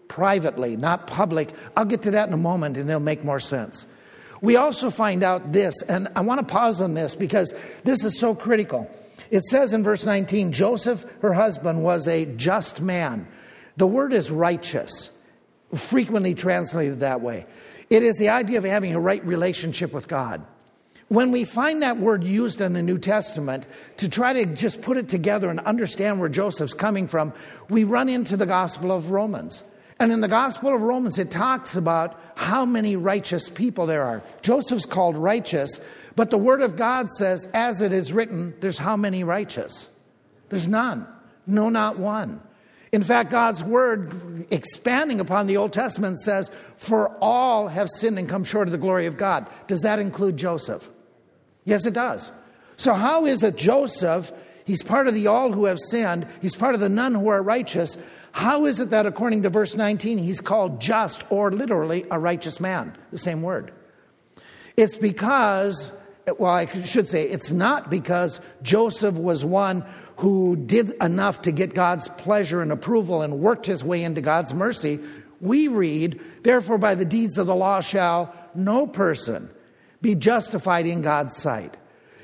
privately, 0.08 0.76
not 0.76 1.06
public. 1.06 1.50
I'll 1.76 1.84
get 1.84 2.02
to 2.02 2.12
that 2.12 2.28
in 2.28 2.34
a 2.34 2.38
moment 2.38 2.76
and 2.76 2.88
it'll 2.88 3.00
make 3.00 3.24
more 3.24 3.40
sense. 3.40 3.86
We 4.40 4.56
also 4.56 4.90
find 4.90 5.22
out 5.22 5.52
this, 5.52 5.80
and 5.82 6.08
I 6.14 6.20
want 6.20 6.46
to 6.46 6.52
pause 6.52 6.80
on 6.80 6.94
this 6.94 7.14
because 7.14 7.52
this 7.84 8.04
is 8.04 8.18
so 8.18 8.34
critical. 8.34 8.90
It 9.30 9.44
says 9.44 9.72
in 9.72 9.82
verse 9.82 10.04
19 10.04 10.52
Joseph, 10.52 11.04
her 11.22 11.32
husband, 11.32 11.82
was 11.82 12.06
a 12.08 12.26
just 12.26 12.80
man. 12.80 13.26
The 13.76 13.86
word 13.86 14.12
is 14.12 14.30
righteous, 14.30 15.10
frequently 15.74 16.34
translated 16.34 17.00
that 17.00 17.20
way. 17.20 17.46
It 17.90 18.02
is 18.02 18.16
the 18.16 18.30
idea 18.30 18.58
of 18.58 18.64
having 18.64 18.94
a 18.94 19.00
right 19.00 19.24
relationship 19.24 19.92
with 19.92 20.08
God. 20.08 20.44
When 21.08 21.30
we 21.30 21.44
find 21.44 21.82
that 21.82 21.98
word 21.98 22.24
used 22.24 22.60
in 22.60 22.72
the 22.72 22.82
New 22.82 22.98
Testament 22.98 23.64
to 23.98 24.08
try 24.08 24.32
to 24.32 24.46
just 24.46 24.82
put 24.82 24.96
it 24.96 25.08
together 25.08 25.48
and 25.50 25.60
understand 25.60 26.18
where 26.18 26.28
Joseph's 26.28 26.74
coming 26.74 27.06
from, 27.06 27.32
we 27.68 27.84
run 27.84 28.08
into 28.08 28.36
the 28.36 28.46
Gospel 28.46 28.90
of 28.90 29.12
Romans. 29.12 29.62
And 30.00 30.10
in 30.10 30.20
the 30.20 30.28
Gospel 30.28 30.74
of 30.74 30.82
Romans, 30.82 31.18
it 31.18 31.30
talks 31.30 31.76
about 31.76 32.20
how 32.34 32.66
many 32.66 32.96
righteous 32.96 33.48
people 33.48 33.86
there 33.86 34.02
are. 34.02 34.22
Joseph's 34.42 34.84
called 34.84 35.16
righteous 35.16 35.80
but 36.16 36.30
the 36.30 36.38
Word 36.38 36.62
of 36.62 36.76
God 36.76 37.10
says, 37.10 37.46
as 37.52 37.82
it 37.82 37.92
is 37.92 38.12
written, 38.12 38.54
there's 38.60 38.78
how 38.78 38.96
many 38.96 39.22
righteous? 39.22 39.88
There's 40.48 40.66
none. 40.66 41.06
No, 41.46 41.68
not 41.68 41.98
one. 41.98 42.40
In 42.90 43.02
fact, 43.02 43.30
God's 43.30 43.62
Word, 43.62 44.46
expanding 44.50 45.20
upon 45.20 45.46
the 45.46 45.58
Old 45.58 45.72
Testament, 45.72 46.18
says, 46.18 46.50
For 46.78 47.10
all 47.20 47.68
have 47.68 47.88
sinned 47.88 48.18
and 48.18 48.28
come 48.28 48.44
short 48.44 48.68
of 48.68 48.72
the 48.72 48.78
glory 48.78 49.06
of 49.06 49.16
God. 49.16 49.46
Does 49.66 49.82
that 49.82 49.98
include 49.98 50.36
Joseph? 50.36 50.88
Yes, 51.64 51.84
it 51.84 51.92
does. 51.92 52.30
So, 52.76 52.94
how 52.94 53.26
is 53.26 53.42
it 53.42 53.56
Joseph, 53.56 54.32
he's 54.64 54.82
part 54.82 55.08
of 55.08 55.14
the 55.14 55.26
all 55.26 55.52
who 55.52 55.64
have 55.64 55.78
sinned, 55.78 56.26
he's 56.40 56.54
part 56.54 56.74
of 56.74 56.80
the 56.80 56.88
none 56.88 57.14
who 57.14 57.28
are 57.28 57.42
righteous? 57.42 57.98
How 58.32 58.66
is 58.66 58.80
it 58.80 58.90
that, 58.90 59.06
according 59.06 59.42
to 59.42 59.50
verse 59.50 59.74
19, 59.74 60.18
he's 60.18 60.40
called 60.40 60.80
just 60.80 61.24
or 61.30 61.50
literally 61.50 62.06
a 62.10 62.18
righteous 62.18 62.60
man? 62.60 62.96
The 63.10 63.18
same 63.18 63.42
word. 63.42 63.72
It's 64.76 64.96
because, 64.96 65.90
well, 66.38 66.50
I 66.50 66.66
should 66.82 67.08
say, 67.08 67.22
it's 67.22 67.52
not 67.52 67.88
because 67.88 68.40
Joseph 68.62 69.14
was 69.14 69.44
one 69.44 69.84
who 70.16 70.56
did 70.56 70.90
enough 71.00 71.42
to 71.42 71.52
get 71.52 71.72
God's 71.72 72.08
pleasure 72.08 72.62
and 72.62 72.72
approval 72.72 73.22
and 73.22 73.38
worked 73.38 73.66
his 73.66 73.84
way 73.84 74.02
into 74.02 74.20
God's 74.20 74.52
mercy. 74.52 74.98
We 75.40 75.68
read, 75.68 76.20
Therefore, 76.42 76.78
by 76.78 76.96
the 76.96 77.04
deeds 77.04 77.38
of 77.38 77.46
the 77.46 77.54
law 77.54 77.80
shall 77.80 78.34
no 78.56 78.88
person 78.88 79.50
be 80.02 80.16
justified 80.16 80.86
in 80.86 81.00
God's 81.00 81.36
sight. 81.36 81.76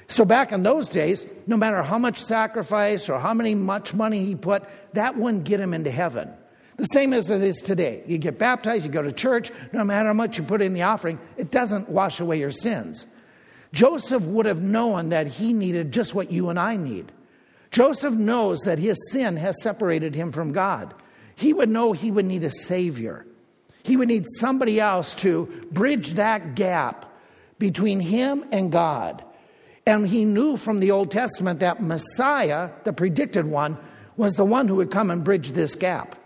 So 0.08 0.24
back 0.24 0.50
in 0.50 0.64
those 0.64 0.88
days, 0.90 1.24
no 1.46 1.56
matter 1.56 1.82
how 1.82 1.98
much 1.98 2.18
sacrifice 2.18 3.08
or 3.08 3.20
how 3.20 3.34
many 3.34 3.54
much 3.54 3.94
money 3.94 4.24
he 4.24 4.34
put, 4.34 4.64
that 4.94 5.16
wouldn't 5.16 5.44
get 5.44 5.60
him 5.60 5.72
into 5.72 5.90
heaven. 5.92 6.28
The 6.76 6.84
same 6.86 7.12
as 7.12 7.30
it 7.30 7.42
is 7.42 7.58
today. 7.58 8.02
You 8.06 8.18
get 8.18 8.38
baptized, 8.38 8.84
you 8.84 8.90
go 8.90 9.02
to 9.02 9.12
church, 9.12 9.52
no 9.72 9.84
matter 9.84 10.08
how 10.08 10.14
much 10.14 10.38
you 10.38 10.44
put 10.44 10.60
in 10.60 10.72
the 10.72 10.82
offering, 10.82 11.20
it 11.36 11.52
doesn't 11.52 11.88
wash 11.88 12.18
away 12.18 12.40
your 12.40 12.50
sins. 12.50 13.06
Joseph 13.72 14.24
would 14.24 14.46
have 14.46 14.60
known 14.60 15.10
that 15.10 15.26
he 15.26 15.52
needed 15.52 15.92
just 15.92 16.14
what 16.14 16.30
you 16.30 16.50
and 16.50 16.58
I 16.58 16.76
need. 16.76 17.10
Joseph 17.70 18.14
knows 18.14 18.60
that 18.60 18.78
his 18.78 18.98
sin 19.10 19.36
has 19.36 19.62
separated 19.62 20.14
him 20.14 20.30
from 20.30 20.52
God. 20.52 20.94
He 21.36 21.52
would 21.52 21.70
know 21.70 21.92
he 21.92 22.10
would 22.10 22.26
need 22.26 22.44
a 22.44 22.50
Savior. 22.50 23.24
He 23.82 23.96
would 23.96 24.08
need 24.08 24.26
somebody 24.38 24.78
else 24.78 25.14
to 25.14 25.46
bridge 25.72 26.12
that 26.12 26.54
gap 26.54 27.10
between 27.58 28.00
him 28.00 28.44
and 28.52 28.70
God. 28.70 29.24
And 29.86 30.06
he 30.06 30.24
knew 30.24 30.56
from 30.56 30.80
the 30.80 30.90
Old 30.90 31.10
Testament 31.10 31.60
that 31.60 31.82
Messiah, 31.82 32.70
the 32.84 32.92
predicted 32.92 33.46
one, 33.46 33.78
was 34.16 34.34
the 34.34 34.44
one 34.44 34.68
who 34.68 34.76
would 34.76 34.90
come 34.90 35.10
and 35.10 35.24
bridge 35.24 35.50
this 35.50 35.74
gap. 35.74 36.16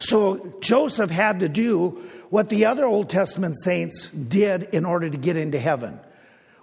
So 0.00 0.54
Joseph 0.60 1.10
had 1.10 1.40
to 1.40 1.48
do 1.48 2.02
what 2.28 2.48
the 2.48 2.66
other 2.66 2.84
Old 2.84 3.08
Testament 3.08 3.56
saints 3.62 4.08
did 4.08 4.64
in 4.72 4.84
order 4.84 5.08
to 5.08 5.16
get 5.16 5.36
into 5.36 5.58
heaven. 5.58 6.00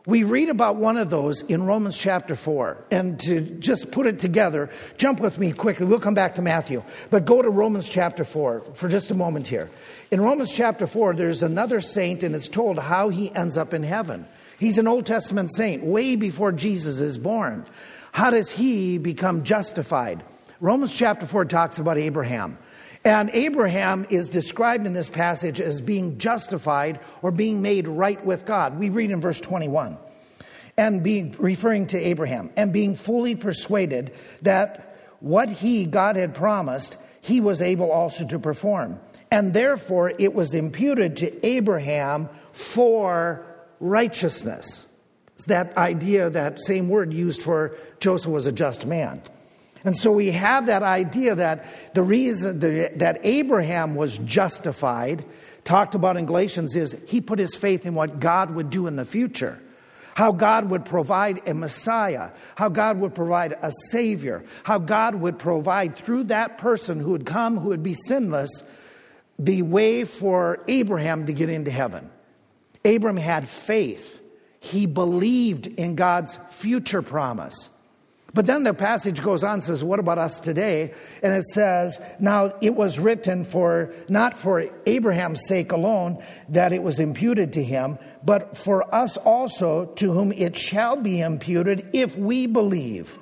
We 0.07 0.23
read 0.23 0.49
about 0.49 0.77
one 0.77 0.97
of 0.97 1.11
those 1.11 1.43
in 1.43 1.63
Romans 1.63 1.95
chapter 1.95 2.35
4. 2.35 2.85
And 2.89 3.19
to 3.21 3.41
just 3.41 3.91
put 3.91 4.07
it 4.07 4.17
together, 4.17 4.71
jump 4.97 5.19
with 5.19 5.37
me 5.37 5.51
quickly. 5.51 5.85
We'll 5.85 5.99
come 5.99 6.15
back 6.15 6.35
to 6.35 6.41
Matthew. 6.41 6.83
But 7.11 7.25
go 7.25 7.41
to 7.41 7.49
Romans 7.49 7.87
chapter 7.87 8.23
4 8.23 8.73
for 8.73 8.89
just 8.89 9.11
a 9.11 9.15
moment 9.15 9.45
here. 9.45 9.69
In 10.09 10.19
Romans 10.19 10.51
chapter 10.51 10.87
4, 10.87 11.13
there's 11.13 11.43
another 11.43 11.81
saint, 11.81 12.23
and 12.23 12.35
it's 12.35 12.47
told 12.47 12.79
how 12.79 13.09
he 13.09 13.33
ends 13.35 13.57
up 13.57 13.75
in 13.75 13.83
heaven. 13.83 14.25
He's 14.57 14.79
an 14.79 14.87
Old 14.87 15.05
Testament 15.05 15.53
saint, 15.53 15.83
way 15.83 16.15
before 16.15 16.51
Jesus 16.51 16.99
is 16.99 17.19
born. 17.19 17.67
How 18.11 18.31
does 18.31 18.49
he 18.49 18.97
become 18.97 19.43
justified? 19.43 20.23
Romans 20.59 20.93
chapter 20.93 21.27
4 21.27 21.45
talks 21.45 21.77
about 21.77 21.97
Abraham. 21.97 22.57
And 23.03 23.31
Abraham 23.33 24.05
is 24.09 24.29
described 24.29 24.85
in 24.85 24.93
this 24.93 25.09
passage 25.09 25.59
as 25.59 25.81
being 25.81 26.19
justified 26.19 26.99
or 27.21 27.31
being 27.31 27.61
made 27.61 27.87
right 27.87 28.23
with 28.23 28.45
God. 28.45 28.77
We 28.77 28.89
read 28.89 29.09
in 29.09 29.21
verse 29.21 29.39
21 29.39 29.97
and 30.77 31.01
being 31.03 31.35
referring 31.39 31.87
to 31.87 31.97
Abraham 31.97 32.51
and 32.55 32.71
being 32.71 32.95
fully 32.95 33.35
persuaded 33.35 34.13
that 34.43 34.97
what 35.19 35.49
he, 35.49 35.85
God 35.85 36.15
had 36.15 36.35
promised, 36.35 36.95
he 37.21 37.41
was 37.41 37.61
able 37.61 37.91
also 37.91 38.25
to 38.27 38.37
perform. 38.37 38.99
And 39.31 39.53
therefore 39.53 40.13
it 40.19 40.33
was 40.33 40.53
imputed 40.53 41.17
to 41.17 41.45
Abraham 41.45 42.29
for 42.53 43.45
righteousness. 43.79 44.85
That 45.47 45.75
idea, 45.75 46.29
that 46.29 46.61
same 46.61 46.87
word 46.87 47.13
used 47.13 47.41
for 47.41 47.75
Joseph 47.99 48.31
was 48.31 48.45
a 48.45 48.51
just 48.51 48.85
man. 48.85 49.23
And 49.83 49.97
so 49.97 50.11
we 50.11 50.31
have 50.31 50.67
that 50.67 50.83
idea 50.83 51.35
that 51.35 51.93
the 51.95 52.03
reason 52.03 52.59
that 52.59 53.19
Abraham 53.23 53.95
was 53.95 54.17
justified, 54.19 55.25
talked 55.63 55.95
about 55.95 56.17
in 56.17 56.25
Galatians, 56.25 56.75
is 56.75 56.95
he 57.07 57.21
put 57.21 57.39
his 57.39 57.55
faith 57.55 57.85
in 57.85 57.95
what 57.95 58.19
God 58.19 58.53
would 58.53 58.69
do 58.69 58.87
in 58.87 58.95
the 58.95 59.05
future. 59.05 59.59
How 60.13 60.33
God 60.33 60.69
would 60.69 60.85
provide 60.85 61.47
a 61.47 61.53
Messiah, 61.53 62.31
how 62.55 62.69
God 62.69 62.99
would 62.99 63.15
provide 63.15 63.53
a 63.61 63.71
Savior, 63.89 64.43
how 64.63 64.77
God 64.77 65.15
would 65.15 65.39
provide 65.39 65.95
through 65.95 66.25
that 66.25 66.57
person 66.57 66.99
who 66.99 67.11
would 67.11 67.25
come, 67.25 67.57
who 67.57 67.69
would 67.69 67.81
be 67.81 67.93
sinless, 67.93 68.63
the 69.39 69.61
way 69.61 70.03
for 70.03 70.63
Abraham 70.67 71.25
to 71.27 71.33
get 71.33 71.49
into 71.49 71.71
heaven. 71.71 72.09
Abraham 72.83 73.17
had 73.17 73.47
faith, 73.47 74.21
he 74.59 74.85
believed 74.85 75.65
in 75.65 75.95
God's 75.95 76.37
future 76.51 77.01
promise. 77.01 77.69
But 78.33 78.45
then 78.45 78.63
the 78.63 78.73
passage 78.73 79.21
goes 79.21 79.43
on 79.43 79.55
and 79.55 79.63
says, 79.63 79.83
What 79.83 79.99
about 79.99 80.17
us 80.17 80.39
today? 80.39 80.93
And 81.21 81.33
it 81.33 81.45
says, 81.45 81.99
Now 82.19 82.53
it 82.61 82.75
was 82.75 82.97
written 82.97 83.43
for 83.43 83.93
not 84.07 84.33
for 84.33 84.69
Abraham's 84.85 85.45
sake 85.45 85.71
alone 85.73 86.23
that 86.49 86.71
it 86.71 86.81
was 86.81 86.99
imputed 86.99 87.53
to 87.53 87.63
him, 87.63 87.99
but 88.23 88.55
for 88.55 88.93
us 88.93 89.17
also 89.17 89.85
to 89.95 90.13
whom 90.13 90.31
it 90.31 90.57
shall 90.57 90.95
be 90.95 91.19
imputed 91.19 91.89
if 91.93 92.17
we 92.17 92.47
believe. 92.47 93.17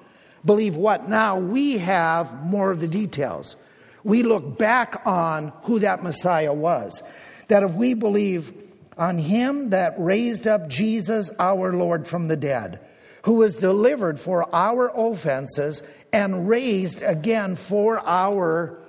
Believe 0.45 0.75
what? 0.75 1.09
Now 1.09 1.39
we 1.39 1.79
have 1.79 2.43
more 2.43 2.71
of 2.71 2.79
the 2.79 2.87
details. 2.87 3.55
We 4.03 4.23
look 4.23 4.57
back 4.57 5.01
on 5.05 5.51
who 5.63 5.79
that 5.79 6.03
Messiah 6.03 6.53
was. 6.53 7.01
That 7.47 7.63
if 7.63 7.71
we 7.71 7.95
believe 7.95 8.53
on 8.95 9.17
him 9.17 9.71
that 9.71 9.95
raised 9.97 10.47
up 10.47 10.69
Jesus 10.69 11.31
our 11.39 11.73
Lord 11.73 12.07
from 12.07 12.27
the 12.27 12.37
dead, 12.37 12.79
who 13.23 13.33
was 13.33 13.55
delivered 13.55 14.19
for 14.19 14.53
our 14.53 14.91
offenses 14.93 15.83
and 16.11 16.47
raised 16.49 17.01
again 17.01 17.55
for 17.55 17.99
our 17.99 18.79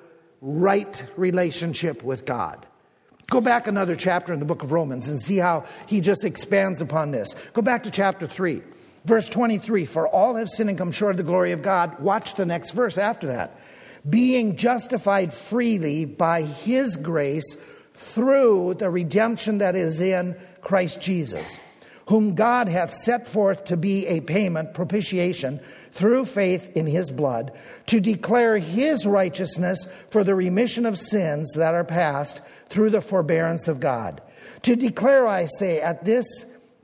right 0.40 1.04
relationship 1.16 2.02
with 2.02 2.24
God. 2.24 2.66
Go 3.30 3.40
back 3.40 3.66
another 3.66 3.94
chapter 3.94 4.32
in 4.32 4.40
the 4.40 4.46
book 4.46 4.62
of 4.62 4.72
Romans 4.72 5.08
and 5.08 5.20
see 5.20 5.36
how 5.36 5.64
he 5.86 6.00
just 6.00 6.24
expands 6.24 6.80
upon 6.80 7.10
this. 7.10 7.34
Go 7.52 7.62
back 7.62 7.84
to 7.84 7.90
chapter 7.90 8.26
3, 8.26 8.62
verse 9.04 9.28
23. 9.28 9.84
For 9.84 10.08
all 10.08 10.34
have 10.34 10.48
sinned 10.48 10.68
and 10.68 10.78
come 10.78 10.90
short 10.90 11.12
of 11.12 11.16
the 11.18 11.22
glory 11.22 11.52
of 11.52 11.62
God. 11.62 12.00
Watch 12.00 12.34
the 12.34 12.46
next 12.46 12.72
verse 12.72 12.98
after 12.98 13.28
that. 13.28 13.60
Being 14.08 14.56
justified 14.56 15.32
freely 15.32 16.06
by 16.06 16.42
his 16.42 16.96
grace 16.96 17.56
through 17.94 18.74
the 18.74 18.90
redemption 18.90 19.58
that 19.58 19.76
is 19.76 20.00
in 20.00 20.34
Christ 20.62 21.00
Jesus 21.00 21.58
whom 22.10 22.34
God 22.34 22.68
hath 22.68 22.92
set 22.92 23.28
forth 23.28 23.66
to 23.66 23.76
be 23.76 24.04
a 24.08 24.20
payment, 24.20 24.74
propitiation, 24.74 25.60
through 25.92 26.24
faith 26.24 26.68
in 26.76 26.84
his 26.88 27.08
blood, 27.08 27.52
to 27.86 28.00
declare 28.00 28.58
his 28.58 29.06
righteousness 29.06 29.86
for 30.10 30.24
the 30.24 30.34
remission 30.34 30.86
of 30.86 30.98
sins 30.98 31.48
that 31.54 31.72
are 31.72 31.84
past 31.84 32.40
through 32.68 32.90
the 32.90 33.00
forbearance 33.00 33.68
of 33.68 33.78
God. 33.78 34.20
To 34.62 34.74
declare, 34.74 35.24
I 35.28 35.46
say, 35.46 35.80
at 35.80 36.04
this 36.04 36.26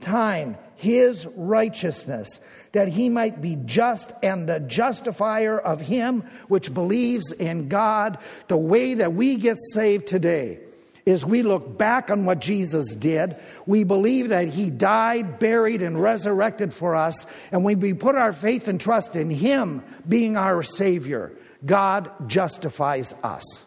time 0.01 0.57
his 0.77 1.27
righteousness, 1.35 2.39
that 2.71 2.87
he 2.87 3.09
might 3.09 3.41
be 3.41 3.57
just 3.65 4.13
and 4.23 4.49
the 4.49 4.61
justifier 4.61 5.59
of 5.59 5.81
him 5.81 6.23
which 6.47 6.73
believes 6.73 7.33
in 7.33 7.69
God, 7.69 8.19
the 8.47 8.57
way 8.57 8.95
that 8.95 9.15
we 9.15 9.35
get 9.35 9.59
saved 9.73 10.07
today 10.07 10.61
is 11.07 11.25
we 11.25 11.45
look 11.45 11.79
back 11.79 12.11
on 12.11 12.27
what 12.27 12.41
Jesus 12.41 12.97
did. 12.97 13.37
We 13.65 13.85
believe 13.85 14.29
that 14.31 14.49
he 14.49 14.71
died, 14.71 15.39
buried, 15.39 15.81
and 15.81 16.03
resurrected 16.03 16.75
for 16.75 16.97
us. 16.97 17.27
And 17.53 17.63
when 17.63 17.79
we 17.79 17.95
put 17.95 18.17
our 18.17 18.33
faith 18.33 18.67
and 18.67 18.81
trust 18.81 19.15
in 19.15 19.31
him 19.31 19.85
being 20.09 20.37
our 20.37 20.65
Savior, 20.65 21.33
God 21.65 22.11
justifies 22.29 23.15
us. 23.23 23.63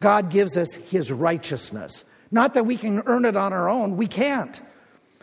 God 0.00 0.30
gives 0.30 0.56
us 0.56 0.74
his 0.74 1.12
righteousness. 1.12 2.02
Not 2.32 2.54
that 2.54 2.66
we 2.66 2.76
can 2.76 3.02
earn 3.06 3.24
it 3.24 3.36
on 3.36 3.52
our 3.52 3.68
own, 3.68 3.96
we 3.96 4.08
can't. 4.08 4.60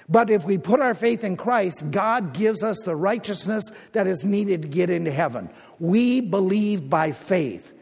But 0.09 0.29
if 0.29 0.45
we 0.45 0.57
put 0.57 0.79
our 0.79 0.93
faith 0.93 1.25
in 1.25 1.35
Christ, 1.35 1.91
God 1.91 2.33
gives 2.33 2.63
us 2.63 2.79
the 2.85 2.95
righteousness 2.95 3.69
that 3.91 4.07
is 4.07 4.23
needed 4.23 4.61
to 4.61 4.67
get 4.69 4.89
into 4.89 5.11
heaven. 5.11 5.49
We 5.79 6.21
believe 6.21 6.89
by 6.89 7.11
faith. 7.11 7.73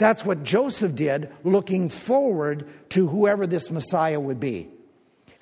That's 0.00 0.24
what 0.24 0.44
Joseph 0.44 0.94
did, 0.94 1.30
looking 1.44 1.90
forward 1.90 2.66
to 2.88 3.06
whoever 3.06 3.46
this 3.46 3.70
Messiah 3.70 4.18
would 4.18 4.40
be. 4.40 4.70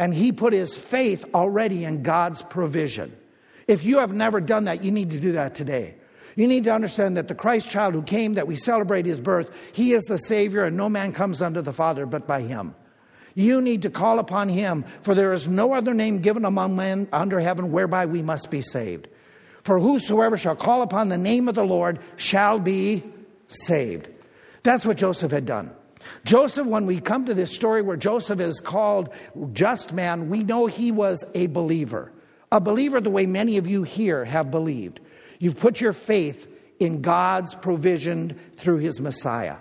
And 0.01 0.13
he 0.13 0.33
put 0.33 0.53
his 0.53 0.77
faith 0.77 1.25
already 1.33 1.85
in 1.85 2.03
God's 2.03 2.43
provision. 2.43 3.17
If 3.69 3.85
you 3.85 3.99
have 3.99 4.13
never 4.13 4.41
done 4.41 4.65
that, 4.65 4.83
you 4.83 4.91
need 4.91 5.13
to 5.13 5.21
do 5.21 5.31
that 5.33 5.55
today. 5.55 5.95
You 6.35 6.49
need 6.49 6.65
to 6.65 6.75
understand 6.75 7.17
that 7.19 7.29
the 7.29 7.37
Christ 7.37 7.71
child 7.71 7.95
who 7.95 8.03
came, 8.03 8.35
that 8.35 8.49
we 8.49 8.57
celebrate 8.57 9.07
his 9.07 9.21
birth, 9.21 9.49
he 9.73 9.93
is 9.93 10.03
the 10.05 10.19
Savior, 10.19 10.65
and 10.65 10.77
no 10.77 10.89
man 10.89 11.13
comes 11.13 11.41
unto 11.41 11.61
the 11.61 11.73
Father 11.73 12.05
but 12.05 12.27
by 12.27 12.41
him. 12.41 12.75
You 13.37 13.61
need 13.61 13.83
to 13.83 13.91
call 13.91 14.19
upon 14.19 14.49
him, 14.49 14.85
for 15.03 15.15
there 15.15 15.33
is 15.33 15.47
no 15.47 15.73
other 15.73 15.95
name 15.95 16.19
given 16.19 16.45
among 16.45 16.75
men 16.75 17.07
under 17.13 17.39
heaven 17.39 17.71
whereby 17.71 18.07
we 18.07 18.23
must 18.23 18.51
be 18.51 18.63
saved. 18.63 19.07
For 19.63 19.79
whosoever 19.79 20.37
shall 20.37 20.57
call 20.57 20.83
upon 20.83 21.11
the 21.11 21.19
name 21.19 21.49
of 21.49 21.55
the 21.55 21.63
Lord 21.63 22.01
shall 22.17 22.59
be 22.59 23.05
saved. 23.47 24.09
That's 24.63 24.85
what 24.85 24.97
Joseph 24.97 25.31
had 25.33 25.47
done. 25.47 25.71
Joseph, 26.25 26.67
when 26.67 26.87
we 26.87 27.01
come 27.01 27.27
to 27.27 27.35
this 27.35 27.53
story 27.53 27.83
where 27.83 27.97
Joseph 27.97 28.41
is 28.41 28.61
called 28.61 29.11
just 29.53 29.93
man, 29.93 30.31
we 30.31 30.45
know 30.45 30.67
he 30.67 30.93
was 30.93 31.25
a 31.35 31.49
believer, 31.49 32.13
A 32.51 32.61
believer, 32.61 33.01
the 33.01 33.11
way 33.11 33.27
many 33.27 33.59
of 33.59 33.67
you 33.67 33.83
here 33.83 34.25
have 34.25 34.51
believed. 34.51 35.01
You've 35.39 35.61
put 35.61 35.81
your 35.81 35.93
faith 35.93 36.49
in 36.81 37.03
God's 37.03 37.55
provision 37.55 38.39
through 38.57 38.79
his 38.79 39.01
Messiah. 39.01 39.57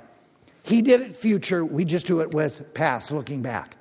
He 0.63 0.81
did 0.81 1.01
it 1.01 1.15
future, 1.15 1.65
we 1.65 1.85
just 1.85 2.07
do 2.07 2.21
it 2.21 2.33
with 2.33 2.73
past, 2.73 3.11
looking 3.11 3.41
back. 3.41 3.75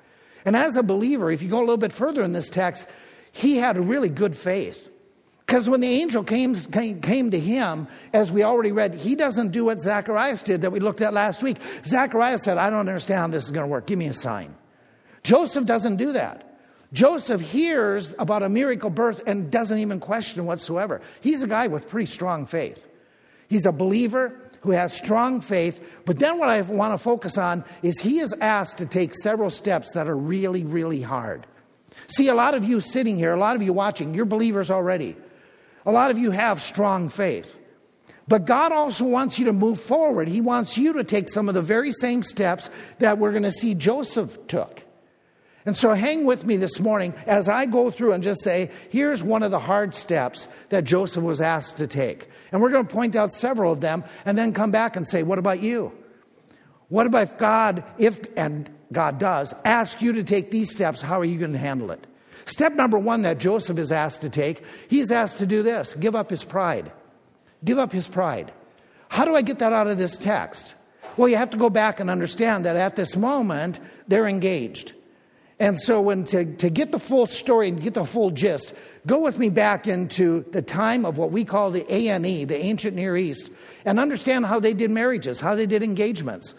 And 0.45 0.55
as 0.55 0.77
a 0.77 0.83
believer, 0.83 1.31
if 1.31 1.41
you 1.41 1.49
go 1.49 1.59
a 1.59 1.61
little 1.61 1.77
bit 1.77 1.93
further 1.93 2.23
in 2.23 2.33
this 2.33 2.49
text, 2.49 2.87
he 3.31 3.57
had 3.57 3.77
a 3.77 3.81
really 3.81 4.09
good 4.09 4.35
faith. 4.35 4.89
Because 5.47 5.69
when 5.69 5.79
the 5.79 5.87
angel 5.87 6.25
came, 6.25 6.53
came, 6.53 6.99
came, 6.99 7.31
to 7.31 7.39
him, 7.39 7.87
as 8.11 8.33
we 8.33 8.43
already 8.43 8.73
read, 8.73 8.93
he 8.93 9.15
doesn't 9.15 9.51
do 9.51 9.63
what 9.63 9.79
Zacharias 9.79 10.43
did 10.43 10.61
that 10.61 10.73
we 10.73 10.81
looked 10.81 10.99
at 10.99 11.13
last 11.13 11.41
week. 11.41 11.57
Zacharias 11.85 12.43
said, 12.43 12.57
I 12.57 12.69
don't 12.69 12.79
understand 12.79 13.19
how 13.19 13.27
this 13.29 13.45
is 13.45 13.51
going 13.51 13.63
to 13.63 13.71
work. 13.71 13.87
Give 13.87 13.97
me 13.97 14.07
a 14.07 14.13
sign. 14.13 14.53
Joseph 15.23 15.65
doesn't 15.65 15.95
do 15.95 16.11
that. 16.11 16.59
Joseph 16.91 17.39
hears 17.39 18.13
about 18.19 18.43
a 18.43 18.49
miracle 18.49 18.89
birth 18.89 19.21
and 19.25 19.49
doesn't 19.49 19.79
even 19.79 20.01
question 20.01 20.45
whatsoever. 20.45 21.01
He's 21.21 21.43
a 21.43 21.47
guy 21.47 21.67
with 21.67 21.87
pretty 21.87 22.07
strong 22.07 22.45
faith. 22.45 22.85
He's 23.47 23.65
a 23.65 23.71
believer 23.71 24.37
who 24.61 24.71
has 24.71 24.91
strong 24.91 25.39
faith. 25.39 25.81
But 26.03 26.19
then 26.19 26.39
what 26.39 26.49
I 26.49 26.59
want 26.59 26.93
to 26.93 26.97
focus 26.97 27.37
on 27.37 27.63
is 27.83 27.97
he 27.99 28.19
is 28.19 28.33
asked 28.41 28.79
to 28.79 28.85
take 28.85 29.13
several 29.13 29.49
steps 29.49 29.93
that 29.93 30.09
are 30.09 30.17
really, 30.17 30.65
really 30.65 31.01
hard. 31.01 31.47
See, 32.07 32.27
a 32.27 32.35
lot 32.35 32.53
of 32.53 32.65
you 32.65 32.81
sitting 32.81 33.15
here, 33.15 33.33
a 33.33 33.39
lot 33.39 33.55
of 33.55 33.61
you 33.61 33.71
watching, 33.71 34.13
you're 34.13 34.25
believers 34.25 34.69
already. 34.69 35.15
A 35.87 35.91
lot 35.91 36.11
of 36.11 36.19
you 36.19 36.31
have 36.31 36.61
strong 36.61 37.09
faith. 37.09 37.57
But 38.27 38.45
God 38.45 38.73
also 38.73 39.05
wants 39.05 39.39
you 39.39 39.45
to 39.45 39.53
move 39.53 39.79
forward. 39.79 40.27
He 40.27 40.41
wants 40.41 40.77
you 40.77 40.93
to 40.93 41.03
take 41.05 41.29
some 41.29 41.47
of 41.47 41.55
the 41.55 41.61
very 41.61 41.93
same 41.93 42.21
steps 42.21 42.69
that 42.99 43.17
we're 43.17 43.31
going 43.31 43.43
to 43.43 43.51
see 43.51 43.73
Joseph 43.73 44.37
took. 44.47 44.83
And 45.65 45.75
so 45.75 45.93
hang 45.93 46.25
with 46.25 46.45
me 46.45 46.57
this 46.57 46.79
morning 46.79 47.13
as 47.25 47.47
I 47.47 47.65
go 47.65 47.89
through 47.89 48.13
and 48.13 48.21
just 48.21 48.41
say, 48.41 48.69
here's 48.89 49.23
one 49.23 49.43
of 49.43 49.51
the 49.51 49.59
hard 49.59 49.93
steps 49.93 50.47
that 50.69 50.83
Joseph 50.83 51.23
was 51.23 51.39
asked 51.39 51.77
to 51.77 51.87
take. 51.87 52.29
And 52.51 52.61
we're 52.61 52.69
going 52.69 52.85
to 52.85 52.93
point 52.93 53.15
out 53.15 53.31
several 53.31 53.71
of 53.71 53.79
them 53.79 54.03
and 54.25 54.37
then 54.37 54.53
come 54.53 54.71
back 54.71 54.97
and 54.97 55.07
say, 55.07 55.23
what 55.23 55.39
about 55.39 55.61
you? 55.61 55.93
What 56.89 57.07
about 57.07 57.23
if 57.23 57.37
God, 57.37 57.83
if, 57.97 58.19
and 58.35 58.69
God 58.91 59.19
does, 59.19 59.53
ask 59.63 60.01
you 60.01 60.13
to 60.13 60.23
take 60.23 60.51
these 60.51 60.69
steps, 60.71 61.01
how 61.01 61.19
are 61.19 61.25
you 61.25 61.37
going 61.37 61.53
to 61.53 61.57
handle 61.57 61.91
it? 61.91 62.05
Step 62.47 62.75
number 62.75 62.97
one 62.97 63.23
that 63.23 63.39
Joseph 63.39 63.77
is 63.77 63.91
asked 63.91 64.21
to 64.21 64.29
take, 64.29 64.63
he's 64.87 65.11
asked 65.11 65.37
to 65.39 65.45
do 65.45 65.63
this 65.63 65.93
give 65.95 66.15
up 66.15 66.29
his 66.29 66.43
pride. 66.43 66.91
Give 67.63 67.77
up 67.77 67.91
his 67.91 68.07
pride. 68.07 68.53
How 69.09 69.25
do 69.25 69.35
I 69.35 69.41
get 69.41 69.59
that 69.59 69.73
out 69.73 69.87
of 69.87 69.97
this 69.97 70.17
text? 70.17 70.75
Well, 71.17 71.27
you 71.27 71.35
have 71.35 71.49
to 71.49 71.57
go 71.57 71.69
back 71.69 71.99
and 71.99 72.09
understand 72.09 72.65
that 72.65 72.75
at 72.75 72.95
this 72.95 73.17
moment, 73.17 73.79
they're 74.07 74.27
engaged. 74.27 74.93
And 75.59 75.79
so, 75.79 75.99
when 75.99 76.23
to, 76.25 76.45
to 76.57 76.69
get 76.69 76.91
the 76.91 76.99
full 76.99 77.25
story 77.25 77.67
and 77.67 77.81
get 77.81 77.95
the 77.95 78.05
full 78.05 78.29
gist, 78.29 78.75
go 79.07 79.19
with 79.19 79.39
me 79.39 79.49
back 79.49 79.87
into 79.87 80.45
the 80.51 80.61
time 80.61 81.03
of 81.03 81.17
what 81.17 81.31
we 81.31 81.43
call 81.43 81.71
the 81.71 81.89
ANE, 81.91 82.47
the 82.47 82.57
ancient 82.57 82.95
Near 82.95 83.17
East, 83.17 83.49
and 83.83 83.99
understand 83.99 84.45
how 84.45 84.59
they 84.59 84.73
did 84.73 84.91
marriages, 84.91 85.39
how 85.39 85.55
they 85.55 85.65
did 85.65 85.81
engagements. 85.81 86.53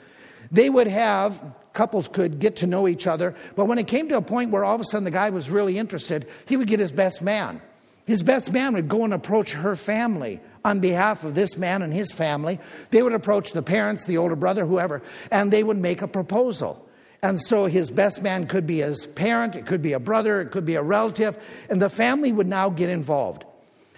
They 0.51 0.69
would 0.69 0.89
have, 0.89 1.43
couples 1.79 2.09
could 2.09 2.41
get 2.41 2.57
to 2.57 2.67
know 2.67 2.89
each 2.89 3.07
other, 3.07 3.37
but 3.55 3.67
when 3.67 3.79
it 3.79 3.87
came 3.87 4.09
to 4.09 4.17
a 4.17 4.21
point 4.21 4.51
where 4.51 4.65
all 4.65 4.75
of 4.75 4.81
a 4.81 4.85
sudden 4.85 5.05
the 5.05 5.13
guy 5.13 5.31
was 5.31 5.49
really 5.49 5.79
interested, 5.79 6.27
he 6.47 6.57
would 6.57 6.67
get 6.67 6.81
his 6.81 6.91
best 6.91 7.23
man. 7.23 7.63
His 8.05 8.21
best 8.21 8.51
man 8.53 8.75
would 8.75 8.89
go 8.89 9.05
and 9.05 9.15
approach 9.15 9.53
her 9.53 9.77
family 9.77 10.41
on 10.65 10.81
behalf 10.81 11.23
of 11.23 11.37
this 11.37 11.57
man 11.57 11.83
and 11.83 11.95
his 11.95 12.11
family. 12.11 12.59
They 12.91 13.01
would 13.01 13.13
approach 13.13 13.53
the 13.53 13.63
parents, 13.63 14.07
the 14.07 14.19
older 14.19 14.35
brother, 14.35 14.67
whoever, 14.67 15.03
and 15.31 15.53
they 15.53 15.63
would 15.63 15.79
make 15.79 16.03
a 16.03 16.09
proposal. 16.09 16.85
And 17.23 17.41
so 17.41 17.67
his 17.67 17.91
best 17.91 18.23
man 18.23 18.49
could 18.49 18.67
be 18.67 18.81
his 18.81 19.07
parent, 19.07 19.55
it 19.55 19.65
could 19.65 19.81
be 19.81 19.93
a 19.93 20.01
brother, 20.01 20.41
it 20.41 20.51
could 20.51 20.65
be 20.65 20.75
a 20.75 20.83
relative, 20.83 21.39
and 21.71 21.81
the 21.81 21.89
family 21.89 22.33
would 22.33 22.49
now 22.49 22.71
get 22.71 22.89
involved. 22.89 23.45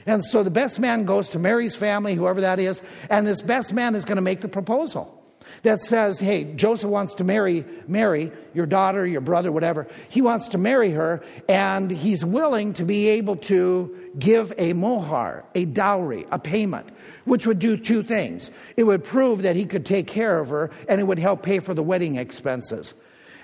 And 0.05 0.23
so 0.23 0.43
the 0.43 0.51
best 0.51 0.79
man 0.79 1.07
goes 1.07 1.31
to 1.31 1.39
Mary's 1.39 1.77
family, 1.77 2.15
whoever 2.15 2.43
that 2.43 2.59
is, 2.59 2.83
and 3.09 3.27
this 3.27 3.41
best 3.41 3.73
man 3.73 3.95
is 3.95 4.05
going 4.05 4.17
to 4.17 4.23
make 4.23 4.43
the 4.43 4.49
proposal 4.49 5.17
that 5.63 5.81
says, 5.81 6.21
hey, 6.21 6.45
Joseph 6.55 6.91
wants 6.91 7.15
to 7.17 7.25
marry 7.25 7.65
Mary, 7.87 8.33
your 8.55 8.67
daughter, 8.67 9.07
your 9.07 9.21
brother, 9.21 9.53
whatever. 9.53 9.87
He 10.09 10.23
wants 10.23 10.49
to 10.49 10.59
marry 10.59 10.91
her, 10.91 11.23
and 11.49 11.91
he's 11.91 12.25
willing 12.25 12.73
to 12.75 12.85
be 12.85 13.09
able 13.09 13.37
to 13.37 14.11
give 14.19 14.53
a 14.59 14.73
mohar, 14.73 15.45
a 15.55 15.65
dowry, 15.65 16.27
a 16.31 16.39
payment, 16.39 16.89
which 17.25 17.47
would 17.47 17.59
do 17.59 17.77
two 17.77 18.03
things. 18.03 18.51
It 18.77 18.85
would 18.85 19.05
prove 19.05 19.43
that 19.43 19.57
he 19.57 19.65
could 19.65 19.87
take 19.87 20.07
care 20.07 20.39
of 20.39 20.49
her, 20.49 20.71
and 20.89 21.01
it 21.01 21.05
would 21.05 21.19
help 21.19 21.43
pay 21.43 21.59
for 21.59 21.75
the 21.75 21.83
wedding 21.83 22.17
expenses. 22.17 22.95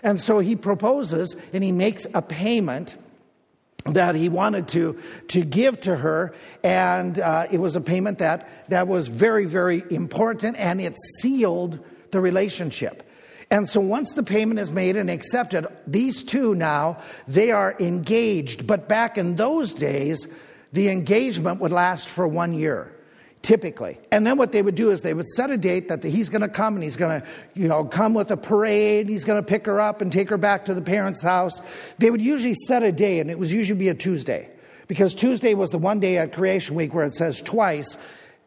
And 0.02 0.20
so 0.20 0.38
he 0.38 0.54
proposes 0.56 1.34
and 1.52 1.64
he 1.64 1.72
makes 1.72 2.06
a 2.14 2.22
payment 2.22 2.96
that 3.86 4.14
he 4.14 4.28
wanted 4.28 4.68
to, 4.68 5.00
to 5.28 5.44
give 5.44 5.80
to 5.80 5.96
her. 5.96 6.34
And 6.62 7.18
uh, 7.18 7.46
it 7.50 7.58
was 7.58 7.76
a 7.76 7.80
payment 7.80 8.18
that, 8.18 8.48
that 8.68 8.88
was 8.88 9.08
very, 9.08 9.46
very 9.46 9.82
important 9.90 10.56
and 10.56 10.80
it 10.80 10.94
sealed 11.20 11.80
the 12.16 12.20
relationship. 12.20 13.04
And 13.50 13.68
so 13.68 13.78
once 13.80 14.14
the 14.14 14.24
payment 14.24 14.58
is 14.58 14.72
made 14.72 14.96
and 14.96 15.08
accepted, 15.08 15.66
these 15.86 16.24
two 16.24 16.56
now, 16.56 16.98
they 17.28 17.52
are 17.52 17.76
engaged. 17.78 18.66
But 18.66 18.88
back 18.88 19.18
in 19.18 19.36
those 19.36 19.72
days, 19.72 20.26
the 20.72 20.88
engagement 20.88 21.60
would 21.60 21.72
last 21.72 22.08
for 22.08 22.26
one 22.26 22.54
year 22.54 22.92
typically. 23.42 23.96
And 24.10 24.26
then 24.26 24.38
what 24.38 24.50
they 24.50 24.60
would 24.60 24.74
do 24.74 24.90
is 24.90 25.02
they 25.02 25.14
would 25.14 25.28
set 25.28 25.52
a 25.52 25.56
date 25.56 25.86
that 25.86 26.02
he's 26.02 26.30
going 26.30 26.42
to 26.42 26.48
come 26.48 26.74
and 26.74 26.82
he's 26.82 26.96
going 26.96 27.20
to, 27.20 27.26
you 27.54 27.68
know, 27.68 27.84
come 27.84 28.12
with 28.12 28.32
a 28.32 28.36
parade. 28.36 29.08
He's 29.08 29.24
going 29.24 29.40
to 29.40 29.46
pick 29.46 29.66
her 29.66 29.78
up 29.78 30.02
and 30.02 30.10
take 30.10 30.28
her 30.30 30.36
back 30.36 30.64
to 30.64 30.74
the 30.74 30.82
parents' 30.82 31.22
house. 31.22 31.60
They 31.98 32.10
would 32.10 32.20
usually 32.20 32.56
set 32.66 32.82
a 32.82 32.90
day, 32.90 33.20
and 33.20 33.30
it 33.30 33.38
was 33.38 33.52
usually 33.52 33.78
be 33.78 33.88
a 33.88 33.94
Tuesday, 33.94 34.50
because 34.88 35.14
Tuesday 35.14 35.54
was 35.54 35.70
the 35.70 35.78
one 35.78 36.00
day 36.00 36.18
at 36.18 36.32
Creation 36.32 36.74
Week 36.74 36.92
where 36.92 37.04
it 37.04 37.14
says 37.14 37.40
twice 37.40 37.96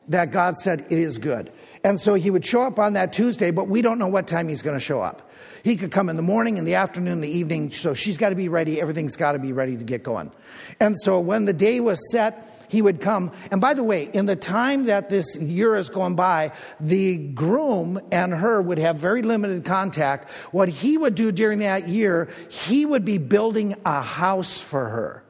that 0.10 0.34
God 0.34 0.58
said 0.58 0.86
it 0.89 0.99
is 0.99 1.17
good. 1.17 1.49
And 1.83 1.99
so 1.99 2.13
he 2.13 2.29
would 2.29 2.45
show 2.45 2.63
up 2.63 2.77
on 2.79 2.93
that 2.93 3.13
Tuesday, 3.13 3.51
but 3.51 3.67
we 3.67 3.81
don't 3.81 3.99
know 3.99 4.07
what 4.07 4.27
time 4.27 4.49
he's 4.49 4.61
going 4.61 4.75
to 4.75 4.83
show 4.83 5.01
up. 5.01 5.29
He 5.63 5.75
could 5.75 5.91
come 5.91 6.09
in 6.09 6.15
the 6.15 6.21
morning, 6.21 6.57
in 6.57 6.65
the 6.65 6.75
afternoon, 6.75 7.21
the 7.21 7.29
evening. 7.29 7.71
So 7.71 7.93
she's 7.93 8.17
got 8.17 8.29
to 8.29 8.35
be 8.35 8.49
ready. 8.49 8.79
Everything's 8.79 9.15
got 9.15 9.33
to 9.33 9.39
be 9.39 9.53
ready 9.53 9.77
to 9.77 9.83
get 9.83 10.03
going. 10.03 10.31
And 10.79 10.95
so 10.99 11.19
when 11.19 11.45
the 11.45 11.53
day 11.53 11.79
was 11.79 11.99
set, 12.11 12.45
he 12.69 12.81
would 12.81 13.01
come. 13.01 13.31
And 13.51 13.59
by 13.59 13.73
the 13.73 13.83
way, 13.83 14.09
in 14.13 14.25
the 14.25 14.35
time 14.35 14.85
that 14.85 15.09
this 15.09 15.35
year 15.37 15.75
has 15.75 15.89
gone 15.89 16.15
by, 16.15 16.51
the 16.79 17.17
groom 17.17 17.99
and 18.11 18.31
her 18.31 18.61
would 18.61 18.77
have 18.77 18.97
very 18.97 19.23
limited 19.23 19.65
contact. 19.65 20.29
What 20.51 20.69
he 20.69 20.97
would 20.97 21.15
do 21.15 21.31
during 21.31 21.59
that 21.59 21.87
year, 21.87 22.29
he 22.49 22.85
would 22.85 23.03
be 23.03 23.17
building 23.17 23.75
a 23.85 24.01
house 24.01 24.59
for 24.59 24.87
her. 24.87 25.23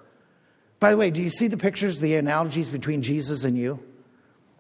By 0.80 0.92
the 0.92 0.98
way, 0.98 1.12
do 1.12 1.22
you 1.22 1.30
see 1.30 1.48
the 1.48 1.58
pictures, 1.58 2.00
the 2.00 2.16
analogies 2.16 2.70
between 2.70 3.02
Jesus 3.02 3.44
and 3.44 3.58
you? 3.58 3.80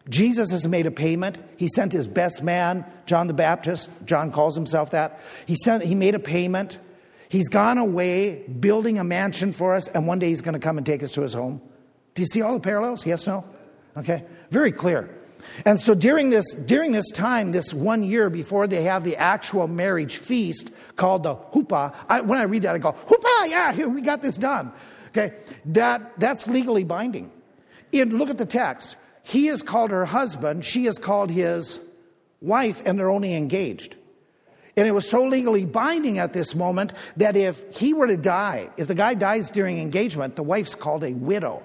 Jesus 0.10 0.52
has 0.52 0.66
made 0.66 0.88
a 0.88 0.92
payment. 0.92 1.38
He 1.58 1.68
sent 1.68 1.94
his 1.94 2.08
best 2.08 2.42
man, 2.42 2.86
John 3.06 3.28
the 3.28 3.34
Baptist. 3.34 3.92
John 4.06 4.32
calls 4.32 4.56
himself 4.56 4.92
that. 4.92 5.20
He 5.46 5.56
sent 5.56 5.84
he 5.84 5.96
made 5.96 6.16
a 6.16 6.20
payment. 6.20 6.80
He's 7.30 7.48
gone 7.48 7.78
away 7.78 8.44
building 8.48 8.98
a 8.98 9.04
mansion 9.04 9.52
for 9.52 9.76
us, 9.76 9.88
and 9.88 10.08
one 10.08 10.18
day 10.18 10.30
he's 10.30 10.42
going 10.42 10.56
to 10.56 10.60
come 10.60 10.78
and 10.78 10.86
take 10.86 11.04
us 11.04 11.12
to 11.12 11.22
his 11.22 11.34
home. 11.34 11.62
Do 12.16 12.24
you 12.24 12.28
see 12.28 12.42
all 12.42 12.54
the 12.54 12.60
parallels? 12.60 13.06
Yes, 13.06 13.28
no? 13.28 13.46
Okay, 13.98 14.24
very 14.50 14.72
clear. 14.72 15.16
And 15.66 15.80
so 15.80 15.94
during 15.94 16.30
this, 16.30 16.54
during 16.54 16.92
this 16.92 17.10
time, 17.12 17.52
this 17.52 17.74
one 17.74 18.04
year 18.04 18.30
before 18.30 18.68
they 18.68 18.84
have 18.84 19.04
the 19.04 19.16
actual 19.18 19.68
marriage 19.68 20.18
feast 20.18 20.72
called 20.96 21.24
the 21.24 21.36
huppah, 21.36 21.94
I, 22.08 22.22
when 22.22 22.40
I 22.40 22.44
read 22.44 22.64
that, 22.64 22.76
I 22.76 22.78
go, 22.78 22.94
huppah, 22.94 23.50
yeah, 23.50 23.72
here, 23.74 23.88
we 23.88 24.02
got 24.02 24.22
this 24.22 24.38
done. 24.38 24.72
Okay, 25.10 25.36
that, 25.66 26.20
that's 26.20 26.48
legally 26.48 26.84
binding. 26.84 27.32
And 27.94 28.14
look 28.14 28.30
at 28.30 28.38
the 28.38 28.46
text. 28.46 28.96
He 29.30 29.48
is 29.48 29.62
called 29.62 29.92
her 29.92 30.06
husband, 30.06 30.66
she 30.66 30.88
is 30.88 30.98
called 30.98 31.30
his 31.30 31.78
wife, 32.42 32.82
and 32.84 32.98
they're 32.98 33.12
only 33.12 33.36
engaged. 33.36 33.96
And 34.76 34.88
it 34.88 34.92
was 34.92 35.08
so 35.08 35.24
legally 35.24 35.66
binding 35.66 36.18
at 36.18 36.34
this 36.34 36.56
moment 36.56 36.94
that 37.18 37.38
if 37.38 37.64
he 37.70 37.94
were 37.94 38.08
to 38.08 38.18
die, 38.18 38.72
if 38.76 38.88
the 38.88 38.96
guy 38.96 39.14
dies 39.14 39.52
during 39.52 39.78
engagement, 39.78 40.36
the 40.36 40.42
wife's 40.42 40.74
called 40.74 41.04
a 41.04 41.14
widow. 41.14 41.62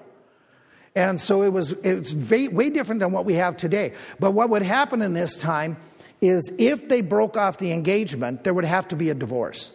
And 0.93 1.19
so 1.19 1.41
it 1.41 1.51
was 1.51 1.71
it's 1.83 2.13
way, 2.13 2.49
way 2.49 2.69
different 2.69 2.99
than 2.99 3.11
what 3.11 3.25
we 3.25 3.33
have 3.33 3.57
today. 3.57 3.93
But 4.19 4.33
what 4.33 4.51
would 4.51 4.61
happen 4.61 5.01
in 5.01 5.15
this 5.15 5.35
time 5.35 5.77
is 6.21 6.47
if 6.59 6.87
they 6.87 7.01
broke 7.01 7.35
off 7.35 7.57
the 7.57 7.71
engagement, 7.71 8.43
there 8.43 8.53
would 8.53 8.65
have 8.65 8.87
to 8.89 8.95
be 8.95 9.09
a 9.09 9.15
divorce. 9.15 9.71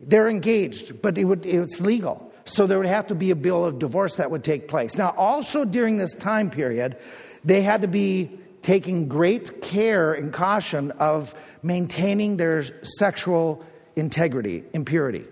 They're 0.00 0.28
engaged, 0.28 1.00
but 1.00 1.16
it 1.16 1.24
would, 1.24 1.46
it's 1.46 1.80
legal. 1.80 2.29
So 2.44 2.66
there 2.66 2.78
would 2.78 2.86
have 2.86 3.06
to 3.08 3.14
be 3.14 3.30
a 3.30 3.36
bill 3.36 3.64
of 3.64 3.78
divorce 3.78 4.16
that 4.16 4.30
would 4.30 4.44
take 4.44 4.68
place. 4.68 4.96
Now, 4.96 5.14
also 5.16 5.64
during 5.64 5.98
this 5.98 6.14
time 6.14 6.50
period, 6.50 6.96
they 7.44 7.62
had 7.62 7.82
to 7.82 7.88
be 7.88 8.38
taking 8.62 9.08
great 9.08 9.62
care 9.62 10.12
and 10.12 10.32
caution 10.32 10.90
of 10.92 11.34
maintaining 11.62 12.36
their 12.36 12.64
sexual 12.82 13.64
integrity, 13.96 14.64
impurity. 14.72 15.24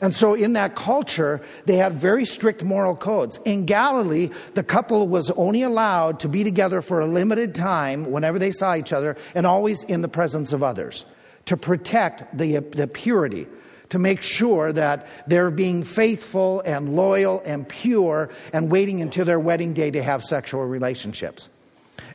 And 0.00 0.14
so, 0.14 0.34
in 0.34 0.52
that 0.54 0.76
culture, 0.76 1.40
they 1.66 1.76
had 1.76 2.00
very 2.00 2.24
strict 2.24 2.62
moral 2.62 2.94
codes. 2.94 3.40
In 3.44 3.66
Galilee, 3.66 4.30
the 4.54 4.62
couple 4.62 5.08
was 5.08 5.30
only 5.32 5.62
allowed 5.62 6.20
to 6.20 6.28
be 6.28 6.44
together 6.44 6.80
for 6.80 7.00
a 7.00 7.06
limited 7.06 7.54
time 7.54 8.10
whenever 8.10 8.38
they 8.38 8.52
saw 8.52 8.76
each 8.76 8.92
other 8.92 9.16
and 9.34 9.46
always 9.46 9.82
in 9.84 10.02
the 10.02 10.08
presence 10.08 10.52
of 10.52 10.62
others 10.62 11.04
to 11.46 11.56
protect 11.56 12.36
the, 12.36 12.58
the 12.58 12.86
purity, 12.86 13.46
to 13.90 13.98
make 13.98 14.22
sure 14.22 14.72
that 14.72 15.06
they're 15.26 15.50
being 15.50 15.84
faithful 15.84 16.60
and 16.60 16.96
loyal 16.96 17.42
and 17.44 17.68
pure 17.68 18.30
and 18.52 18.70
waiting 18.70 19.00
until 19.00 19.24
their 19.24 19.40
wedding 19.40 19.74
day 19.74 19.90
to 19.90 20.02
have 20.02 20.22
sexual 20.22 20.64
relationships. 20.64 21.48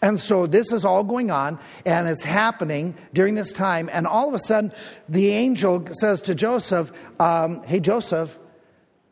And 0.02 0.20
so 0.20 0.46
this 0.46 0.72
is 0.72 0.84
all 0.84 1.04
going 1.04 1.32
on, 1.32 1.60
and 1.86 2.08
it's 2.08 2.24
happening 2.24 2.96
during 3.14 3.36
this 3.36 3.52
time. 3.52 3.90
And 3.92 4.06
all 4.06 4.28
of 4.28 4.34
a 4.34 4.40
sudden, 4.40 4.72
the 5.10 5.30
angel 5.30 5.88
says 5.92 6.22
to 6.24 6.36
Joseph, 6.36 6.92
um, 7.20 7.64
Hey, 7.64 7.80
Joseph, 7.80 8.38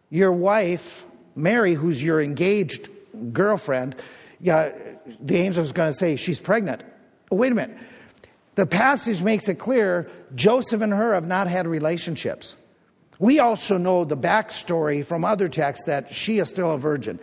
your 0.10 0.32
wife, 0.32 1.06
Mary, 1.36 1.74
who's 1.74 2.02
your 2.02 2.22
engaged 2.22 2.90
girlfriend, 3.32 3.96
yeah, 4.40 4.72
the 5.22 5.38
angel 5.38 5.64
is 5.64 5.72
going 5.72 5.90
to 5.90 5.98
say 5.98 6.16
she's 6.16 6.40
pregnant. 6.40 6.84
Oh, 7.32 7.36
wait 7.36 7.52
a 7.52 7.56
minute. 7.56 7.78
The 8.56 8.66
passage 8.66 9.24
makes 9.24 9.48
it 9.48 9.56
clear 9.56 10.10
Joseph 10.36 10.82
and 10.82 10.94
her 10.94 11.14
have 11.14 11.28
not 11.28 11.48
had 11.48 11.68
relationships. 11.68 12.56
We 13.20 13.40
also 13.40 13.78
know 13.78 14.06
the 14.06 14.18
backstory 14.18 15.06
from 15.06 15.26
other 15.26 15.50
texts 15.50 15.86
that 15.86 16.14
she 16.14 16.40
is 16.40 16.50
still 16.50 16.72
a 16.72 16.78
virgin. 16.78 17.20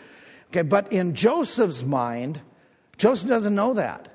Okay, 0.48 0.62
but 0.62 0.92
in 0.92 1.14
Joseph's 1.14 1.82
mind, 1.82 2.40
Joseph 2.98 3.28
doesn't 3.28 3.54
know 3.54 3.74
that. 3.74 4.08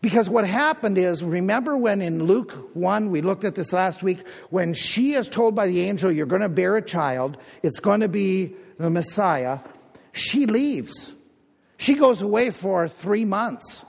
Because 0.00 0.28
what 0.28 0.46
happened 0.46 0.96
is, 0.96 1.24
remember 1.24 1.76
when 1.76 2.02
in 2.02 2.24
Luke 2.24 2.52
1, 2.74 3.10
we 3.10 3.20
looked 3.20 3.44
at 3.44 3.56
this 3.56 3.72
last 3.72 4.02
week, 4.02 4.24
when 4.50 4.72
she 4.72 5.14
is 5.14 5.28
told 5.28 5.56
by 5.56 5.66
the 5.66 5.82
angel, 5.82 6.12
You're 6.12 6.26
going 6.26 6.42
to 6.42 6.48
bear 6.48 6.76
a 6.76 6.82
child, 6.82 7.36
it's 7.62 7.80
going 7.80 8.00
to 8.00 8.08
be 8.08 8.54
the 8.78 8.90
Messiah, 8.90 9.58
she 10.12 10.46
leaves. 10.46 11.12
She 11.78 11.94
goes 11.94 12.22
away 12.22 12.50
for 12.50 12.88
three 12.88 13.24
months. 13.24 13.84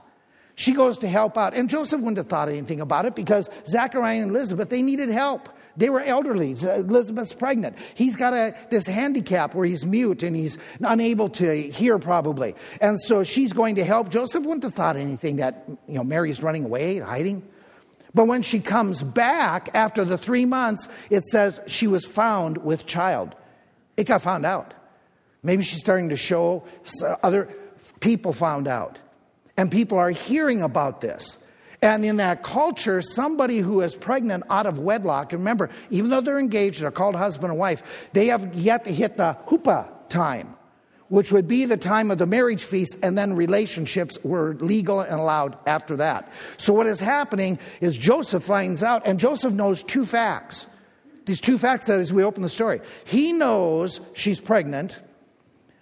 She 0.59 0.73
goes 0.73 0.99
to 0.99 1.07
help 1.07 1.37
out. 1.37 1.53
And 1.53 1.69
Joseph 1.69 2.01
wouldn't 2.01 2.17
have 2.17 2.27
thought 2.27 2.49
anything 2.49 2.81
about 2.81 3.05
it 3.05 3.15
because 3.15 3.49
Zachariah 3.65 4.21
and 4.23 4.31
Elizabeth, 4.31 4.67
they 4.67 4.81
needed 4.81 5.07
help. 5.07 5.47
They 5.77 5.89
were 5.89 6.01
elderly. 6.01 6.51
Elizabeth's 6.51 7.31
pregnant. 7.31 7.77
He's 7.95 8.17
got 8.17 8.33
a, 8.33 8.53
this 8.69 8.85
handicap 8.85 9.55
where 9.55 9.65
he's 9.65 9.85
mute 9.85 10.21
and 10.21 10.35
he's 10.35 10.57
unable 10.81 11.29
to 11.29 11.69
hear, 11.69 11.97
probably. 11.97 12.55
And 12.81 12.99
so 12.99 13.23
she's 13.23 13.53
going 13.53 13.75
to 13.75 13.85
help. 13.85 14.09
Joseph 14.09 14.43
wouldn't 14.43 14.63
have 14.63 14.73
thought 14.73 14.97
anything 14.97 15.37
that, 15.37 15.63
you 15.87 15.93
know, 15.93 16.03
Mary's 16.03 16.43
running 16.43 16.65
away, 16.65 16.99
hiding. 16.99 17.41
But 18.13 18.25
when 18.25 18.41
she 18.41 18.59
comes 18.59 19.01
back 19.01 19.69
after 19.73 20.03
the 20.03 20.17
three 20.17 20.45
months, 20.45 20.89
it 21.09 21.23
says 21.23 21.61
she 21.67 21.87
was 21.87 22.03
found 22.03 22.57
with 22.57 22.85
child. 22.85 23.33
It 23.95 24.07
got 24.07 24.21
found 24.21 24.45
out. 24.45 24.73
Maybe 25.41 25.63
she's 25.63 25.79
starting 25.79 26.09
to 26.09 26.17
show 26.17 26.65
other 27.23 27.47
people 28.01 28.33
found 28.33 28.67
out. 28.67 28.99
And 29.59 29.69
people 29.69 29.97
are 29.97 30.09
hearing 30.09 30.61
about 30.61 31.01
this. 31.01 31.37
And 31.81 32.05
in 32.05 32.15
that 32.15 32.43
culture, 32.43 33.01
somebody 33.01 33.59
who 33.59 33.81
is 33.81 33.93
pregnant 33.93 34.45
out 34.49 34.65
of 34.65 34.79
wedlock, 34.79 35.33
and 35.33 35.41
remember, 35.41 35.69
even 35.89 36.09
though 36.09 36.21
they're 36.21 36.39
engaged, 36.39 36.81
they're 36.81 36.91
called 36.91 37.13
husband 37.13 37.51
and 37.51 37.59
wife, 37.59 37.83
they 38.13 38.27
have 38.27 38.53
yet 38.55 38.85
to 38.85 38.93
hit 38.93 39.17
the 39.17 39.35
huppah 39.47 39.89
time, 40.07 40.55
which 41.09 41.33
would 41.33 41.49
be 41.49 41.65
the 41.65 41.75
time 41.75 42.09
of 42.09 42.19
the 42.19 42.25
marriage 42.25 42.63
feast, 42.63 42.97
and 43.03 43.17
then 43.17 43.33
relationships 43.33 44.17
were 44.23 44.53
legal 44.61 45.01
and 45.01 45.19
allowed 45.19 45.57
after 45.67 45.97
that. 45.97 46.31
So 46.55 46.71
what 46.71 46.87
is 46.87 47.01
happening 47.01 47.59
is 47.81 47.97
Joseph 47.97 48.45
finds 48.45 48.81
out, 48.81 49.01
and 49.05 49.19
Joseph 49.19 49.51
knows 49.51 49.83
two 49.83 50.05
facts. 50.05 50.67
These 51.25 51.41
two 51.41 51.57
facts 51.57 51.87
that 51.87 51.99
as 51.99 52.13
we 52.13 52.23
open 52.23 52.43
the 52.43 52.47
story. 52.47 52.79
He 53.03 53.33
knows 53.33 53.99
she's 54.13 54.39
pregnant, 54.39 54.97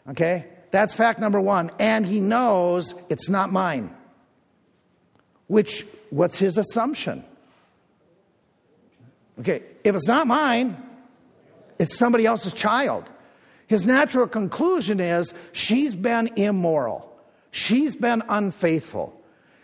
okay? 0.10 0.48
That's 0.72 0.94
fact 0.94 1.20
number 1.20 1.40
one. 1.40 1.72
And 1.80 2.06
he 2.06 2.20
knows 2.20 2.94
it's 3.10 3.30
not 3.30 3.52
mine. 3.52 3.96
Which, 5.48 5.86
what's 6.10 6.38
his 6.38 6.58
assumption? 6.58 7.24
Okay, 9.40 9.64
if 9.84 9.96
it's 9.96 10.08
not 10.08 10.28
mine, 10.28 10.78
it's 11.80 11.96
somebody 11.96 12.26
else's 12.26 12.54
child. 12.54 13.06
His 13.68 13.86
natural 13.86 14.28
conclusion 14.28 15.00
is 15.00 15.34
she's 15.52 15.94
been 15.94 16.30
immoral. 16.36 17.16
She's 17.52 17.96
been 17.96 18.24
unfaithful. 18.28 19.14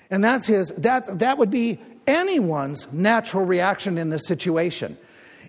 And 0.09 0.23
that's 0.23 0.45
his, 0.45 0.69
that, 0.77 1.19
that 1.19 1.37
would 1.37 1.49
be 1.49 1.81
anyone's 2.05 2.91
natural 2.91 3.45
reaction 3.45 3.97
in 3.97 4.09
this 4.09 4.27
situation. 4.27 4.97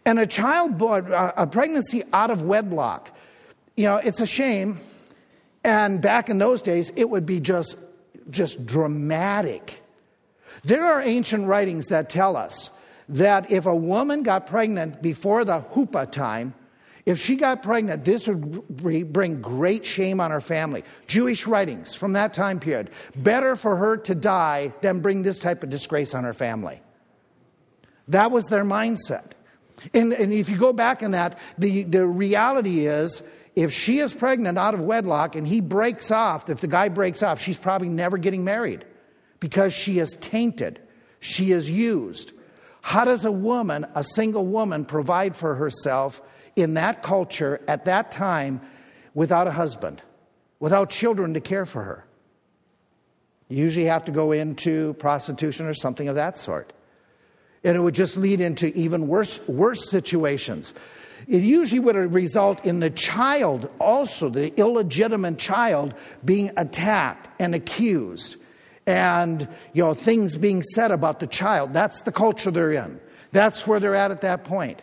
And 0.07 0.19
a 0.19 0.27
child 0.27 0.79
born, 0.79 1.13
a 1.13 1.47
pregnancy 1.47 2.03
out 2.13 2.31
of 2.31 2.43
wedlock, 2.43 3.11
you 3.77 3.85
know, 3.85 3.97
it's 3.97 4.21
a 4.21 4.27
shame 4.27 4.81
and 5.65 6.01
back 6.01 6.29
in 6.29 6.39
those 6.39 6.63
days, 6.63 6.93
it 6.95 7.09
would 7.09 7.25
be 7.25 7.41
just, 7.41 7.77
just 8.31 8.65
dramatic. 8.67 9.83
There 10.63 10.85
are 10.85 11.01
ancient 11.01 11.47
writings 11.49 11.87
that 11.87 12.11
tell 12.11 12.37
us 12.37 12.71
that 13.09 13.51
if 13.51 13.67
a 13.67 13.75
woman 13.75 14.23
got 14.23 14.47
pregnant 14.47 15.03
before 15.03 15.45
the 15.45 15.61
huppah 15.61 16.11
time, 16.11 16.55
if 17.07 17.21
she 17.21 17.37
got 17.37 17.63
pregnant, 17.63 18.05
this 18.05 18.29
would 18.29 18.67
bring 19.13 19.43
great 19.43 19.85
shame 19.85 20.21
on 20.21 20.31
her 20.31 20.41
family. 20.41 20.85
Jewish 21.07 21.47
writings 21.47 21.95
from 21.95 22.15
that 22.15 22.33
time 22.33 22.61
period. 22.61 22.91
Better 23.17 23.57
for 23.57 23.77
her 23.77 23.99
to 23.99 24.15
die 24.15 24.73
than 24.81 25.01
bring 25.01 25.23
this 25.23 25.39
type 25.39 25.63
of 25.63 25.69
disgrace 25.69 26.15
on 26.15 26.25
her 26.25 26.33
family. 26.33 26.81
That 28.09 28.31
was 28.31 28.47
their 28.47 28.65
mindset. 28.65 29.33
And, 29.93 30.15
and 30.15 30.33
if 30.33 30.49
you 30.49 30.57
go 30.57 30.73
back 30.73 31.03
in 31.03 31.11
that, 31.11 31.39
the, 31.59 31.83
the 31.83 32.07
reality 32.07 32.87
is 32.87 33.21
if 33.55 33.73
she 33.73 34.01
is 34.01 34.13
pregnant 34.13 34.59
out 34.59 34.75
of 34.75 34.81
wedlock 34.81 35.37
and 35.37 35.47
he 35.47 35.61
breaks 35.61 36.11
off, 36.11 36.51
if 36.51 36.61
the 36.61 36.67
guy 36.67 36.89
breaks 36.89 37.23
off, 37.23 37.41
she's 37.41 37.57
probably 37.57 37.89
never 37.89 38.19
getting 38.19 38.45
married 38.45 38.85
because 39.39 39.73
she 39.73 39.99
is 39.99 40.17
tainted. 40.21 40.81
She 41.21 41.53
is 41.53 41.71
used. 41.71 42.33
How 42.83 43.05
does 43.05 43.25
a 43.25 43.33
woman, 43.33 43.87
a 43.95 44.05
single 44.05 44.47
woman, 44.47 44.85
provide 44.85 45.37
for 45.37 45.55
herself 45.55 46.21
in 46.57 46.75
that 46.75 47.03
culture 47.03 47.61
at 47.69 47.87
that 47.87 48.11
time 48.11 48.61
without 49.15 49.47
a 49.47 49.53
husband, 49.53 50.03
without 50.59 50.91
children 50.91 51.35
to 51.35 51.41
care 51.41 51.65
for 51.65 51.83
her? 51.83 52.05
You 53.49 53.59
usually 53.59 53.87
have 53.87 54.05
to 54.05 54.13
go 54.13 54.33
into 54.33 54.95
prostitution 54.95 55.67
or 55.67 55.75
something 55.75 56.09
of 56.09 56.17
that 56.17 56.39
sort. 56.39 56.73
And 57.63 57.77
it 57.77 57.81
would 57.81 57.95
just 57.95 58.17
lead 58.17 58.41
into 58.41 58.67
even 58.77 59.07
worse, 59.07 59.39
worse 59.49 59.89
situations. 59.89 60.75
It 61.27 61.43
usually 61.43 61.81
would 61.81 61.97
result 61.97 62.65
in 62.65 62.81
the 62.81 62.91
child, 62.91 63.71
also 63.79 64.29
the 64.29 64.55
illegitimate 64.59 65.39
child, 65.39 65.95
being 66.25 66.51
attacked 66.57 67.29
and 67.39 67.55
accused, 67.55 68.37
and 68.87 69.49
you 69.73 69.83
know 69.83 69.95
things 69.95 70.37
being 70.37 70.63
said 70.63 70.91
about 70.91 71.21
the 71.21 71.27
child. 71.27 71.73
That's 71.73 72.03
the 72.03 72.13
culture 72.13 72.51
they're 72.51 72.73
in. 72.73 73.01
That's 73.33 73.67
where 73.67 73.81
they're 73.81 73.95
at 73.95 74.11
at 74.11 74.21
that 74.21 74.45
point. 74.45 74.83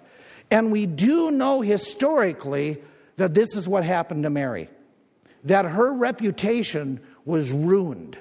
And 0.49 0.71
we 0.71 0.85
do 0.85 1.31
know 1.31 1.61
historically 1.61 2.81
that 3.17 3.33
this 3.33 3.55
is 3.55 3.67
what 3.67 3.83
happened 3.83 4.23
to 4.23 4.29
Mary, 4.29 4.69
that 5.43 5.65
her 5.65 5.93
reputation 5.93 6.99
was 7.25 7.51
ruined 7.51 8.17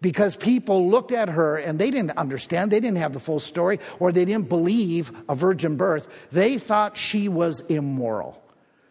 because 0.00 0.34
people 0.34 0.90
looked 0.90 1.12
at 1.12 1.28
her 1.28 1.56
and 1.56 1.78
they 1.78 1.90
didn't 1.90 2.16
understand, 2.16 2.70
they 2.70 2.80
didn't 2.80 2.98
have 2.98 3.12
the 3.12 3.20
full 3.20 3.40
story, 3.40 3.78
or 3.98 4.12
they 4.12 4.24
didn't 4.24 4.48
believe 4.48 5.12
a 5.28 5.34
virgin 5.34 5.76
birth. 5.76 6.08
They 6.32 6.58
thought 6.58 6.96
she 6.96 7.28
was 7.28 7.60
immoral. 7.68 8.42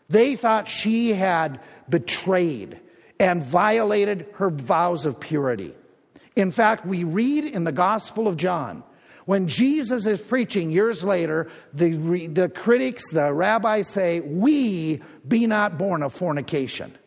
They 0.09 0.35
thought 0.35 0.67
she 0.67 1.13
had 1.13 1.59
betrayed 1.87 2.79
and 3.19 3.43
violated 3.43 4.27
her 4.35 4.49
vows 4.49 5.05
of 5.05 5.19
purity. 5.19 5.73
In 6.35 6.51
fact, 6.51 6.85
we 6.85 7.03
read 7.03 7.43
in 7.43 7.63
the 7.63 7.71
Gospel 7.71 8.27
of 8.27 8.37
John, 8.37 8.83
when 9.25 9.47
Jesus 9.47 10.05
is 10.07 10.19
preaching 10.19 10.71
years 10.71 11.03
later, 11.03 11.49
the, 11.73 12.27
the 12.27 12.49
critics, 12.49 13.11
the 13.11 13.31
rabbis 13.31 13.87
say, 13.87 14.21
We 14.21 15.03
be 15.27 15.45
not 15.45 15.77
born 15.77 16.01
of 16.01 16.13
fornication, 16.13 16.97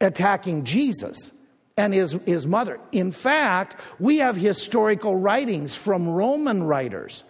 attacking 0.00 0.64
Jesus 0.64 1.30
and 1.76 1.94
his, 1.94 2.12
his 2.26 2.46
mother. 2.46 2.78
In 2.92 3.10
fact, 3.10 3.76
we 3.98 4.18
have 4.18 4.36
historical 4.36 5.16
writings 5.16 5.74
from 5.74 6.08
Roman 6.08 6.62
writers 6.62 7.24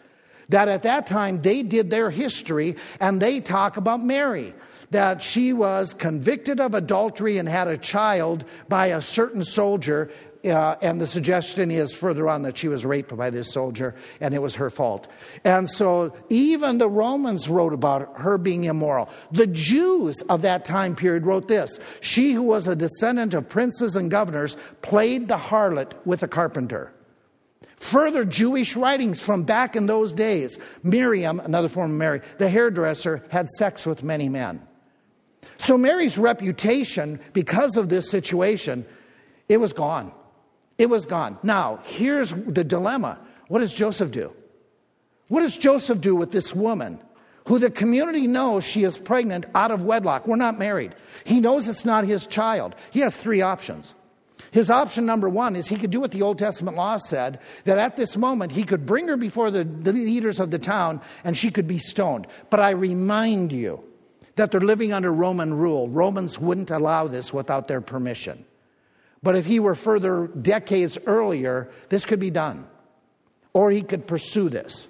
that 0.50 0.68
at 0.68 0.82
that 0.82 1.06
time 1.06 1.40
they 1.42 1.62
did 1.62 1.90
their 1.90 2.10
history 2.10 2.76
and 2.98 3.22
they 3.22 3.40
talk 3.40 3.76
about 3.76 4.04
Mary. 4.04 4.54
That 4.90 5.22
she 5.22 5.52
was 5.52 5.94
convicted 5.94 6.58
of 6.58 6.74
adultery 6.74 7.38
and 7.38 7.48
had 7.48 7.68
a 7.68 7.76
child 7.76 8.44
by 8.68 8.88
a 8.88 9.00
certain 9.00 9.42
soldier 9.42 10.10
uh, 10.44 10.76
and 10.80 11.00
the 11.00 11.06
suggestion 11.06 11.70
is 11.70 11.92
further 11.92 12.28
on 12.28 12.42
that 12.42 12.56
she 12.56 12.68
was 12.68 12.84
raped 12.84 13.14
by 13.16 13.30
this 13.30 13.52
soldier 13.52 13.94
and 14.20 14.34
it 14.34 14.40
was 14.40 14.54
her 14.54 14.70
fault. 14.70 15.06
And 15.44 15.68
so 15.68 16.14
even 16.28 16.78
the 16.78 16.88
Romans 16.88 17.48
wrote 17.48 17.72
about 17.72 18.18
her 18.18 18.38
being 18.38 18.64
immoral. 18.64 19.08
The 19.32 19.46
Jews 19.46 20.22
of 20.28 20.42
that 20.42 20.64
time 20.64 20.96
period 20.96 21.26
wrote 21.26 21.48
this 21.48 21.78
She 22.00 22.32
who 22.32 22.42
was 22.42 22.66
a 22.66 22.76
descendant 22.76 23.34
of 23.34 23.48
princes 23.48 23.96
and 23.96 24.10
governors 24.10 24.56
played 24.82 25.28
the 25.28 25.36
harlot 25.36 25.92
with 26.04 26.22
a 26.22 26.28
carpenter. 26.28 26.92
Further 27.76 28.24
Jewish 28.24 28.76
writings 28.76 29.20
from 29.20 29.42
back 29.42 29.74
in 29.74 29.86
those 29.86 30.12
days 30.12 30.58
Miriam, 30.82 31.40
another 31.40 31.68
form 31.68 31.92
of 31.92 31.96
Mary, 31.96 32.20
the 32.38 32.48
hairdresser, 32.48 33.24
had 33.30 33.48
sex 33.48 33.86
with 33.86 34.02
many 34.02 34.28
men. 34.28 34.66
So 35.58 35.76
Mary's 35.76 36.16
reputation, 36.16 37.20
because 37.34 37.76
of 37.76 37.90
this 37.90 38.08
situation, 38.08 38.86
it 39.50 39.58
was 39.58 39.74
gone. 39.74 40.12
It 40.80 40.88
was 40.88 41.04
gone. 41.04 41.36
Now, 41.42 41.80
here's 41.84 42.32
the 42.32 42.64
dilemma. 42.64 43.18
What 43.48 43.58
does 43.58 43.74
Joseph 43.74 44.10
do? 44.10 44.32
What 45.28 45.40
does 45.40 45.54
Joseph 45.54 46.00
do 46.00 46.16
with 46.16 46.32
this 46.32 46.54
woman 46.54 46.98
who 47.46 47.58
the 47.58 47.70
community 47.70 48.26
knows 48.26 48.64
she 48.64 48.84
is 48.84 48.96
pregnant 48.96 49.44
out 49.54 49.70
of 49.70 49.82
wedlock. 49.82 50.26
We're 50.26 50.36
not 50.36 50.58
married. 50.58 50.94
He 51.24 51.38
knows 51.38 51.68
it's 51.68 51.84
not 51.84 52.04
his 52.04 52.26
child. 52.26 52.74
He 52.92 53.00
has 53.00 53.14
three 53.14 53.42
options. 53.42 53.94
His 54.52 54.70
option 54.70 55.04
number 55.04 55.28
one 55.28 55.54
is 55.54 55.68
he 55.68 55.76
could 55.76 55.90
do 55.90 56.00
what 56.00 56.12
the 56.12 56.22
Old 56.22 56.38
Testament 56.38 56.78
law 56.78 56.96
said 56.96 57.40
that 57.64 57.76
at 57.76 57.96
this 57.96 58.16
moment 58.16 58.52
he 58.52 58.62
could 58.62 58.86
bring 58.86 59.06
her 59.08 59.18
before 59.18 59.50
the, 59.50 59.64
the 59.64 59.92
leaders 59.92 60.40
of 60.40 60.50
the 60.50 60.58
town 60.58 61.02
and 61.24 61.36
she 61.36 61.50
could 61.50 61.66
be 61.66 61.78
stoned. 61.78 62.26
But 62.48 62.60
I 62.60 62.70
remind 62.70 63.52
you 63.52 63.84
that 64.36 64.50
they're 64.50 64.60
living 64.62 64.94
under 64.94 65.12
Roman 65.12 65.52
rule. 65.52 65.90
Romans 65.90 66.38
wouldn't 66.38 66.70
allow 66.70 67.06
this 67.06 67.34
without 67.34 67.68
their 67.68 67.82
permission. 67.82 68.46
But 69.22 69.36
if 69.36 69.44
he 69.44 69.60
were 69.60 69.74
further 69.74 70.28
decades 70.28 70.98
earlier, 71.06 71.70
this 71.88 72.06
could 72.06 72.20
be 72.20 72.30
done. 72.30 72.66
Or 73.52 73.70
he 73.70 73.82
could 73.82 74.06
pursue 74.06 74.48
this. 74.48 74.88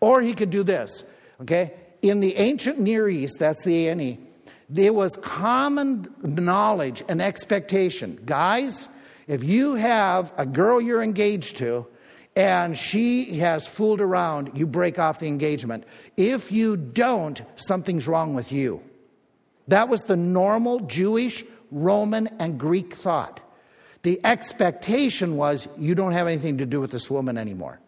Or 0.00 0.20
he 0.20 0.34
could 0.34 0.50
do 0.50 0.62
this. 0.62 1.04
Okay? 1.40 1.74
In 2.02 2.20
the 2.20 2.36
ancient 2.36 2.78
Near 2.78 3.08
East, 3.08 3.38
that's 3.38 3.64
the 3.64 3.88
A&E, 3.88 4.20
there 4.68 4.92
was 4.92 5.16
common 5.22 6.12
knowledge 6.22 7.02
and 7.08 7.20
expectation. 7.20 8.20
Guys, 8.24 8.88
if 9.26 9.42
you 9.42 9.74
have 9.74 10.32
a 10.36 10.46
girl 10.46 10.80
you're 10.80 11.02
engaged 11.02 11.56
to 11.58 11.86
and 12.36 12.76
she 12.76 13.38
has 13.38 13.66
fooled 13.66 14.00
around, 14.00 14.52
you 14.54 14.66
break 14.66 14.98
off 14.98 15.18
the 15.18 15.26
engagement. 15.26 15.84
If 16.16 16.50
you 16.50 16.76
don't, 16.76 17.40
something's 17.56 18.08
wrong 18.08 18.34
with 18.34 18.52
you. 18.52 18.82
That 19.68 19.88
was 19.88 20.02
the 20.02 20.16
normal 20.16 20.80
Jewish, 20.80 21.44
Roman, 21.70 22.28
and 22.38 22.58
Greek 22.58 22.94
thought. 22.94 23.40
The 24.04 24.20
expectation 24.22 25.36
was 25.36 25.66
you 25.78 25.94
don't 25.94 26.12
have 26.12 26.28
anything 26.28 26.58
to 26.58 26.66
do 26.66 26.78
with 26.78 26.90
this 26.90 27.10
woman 27.10 27.36
anymore. 27.38 27.80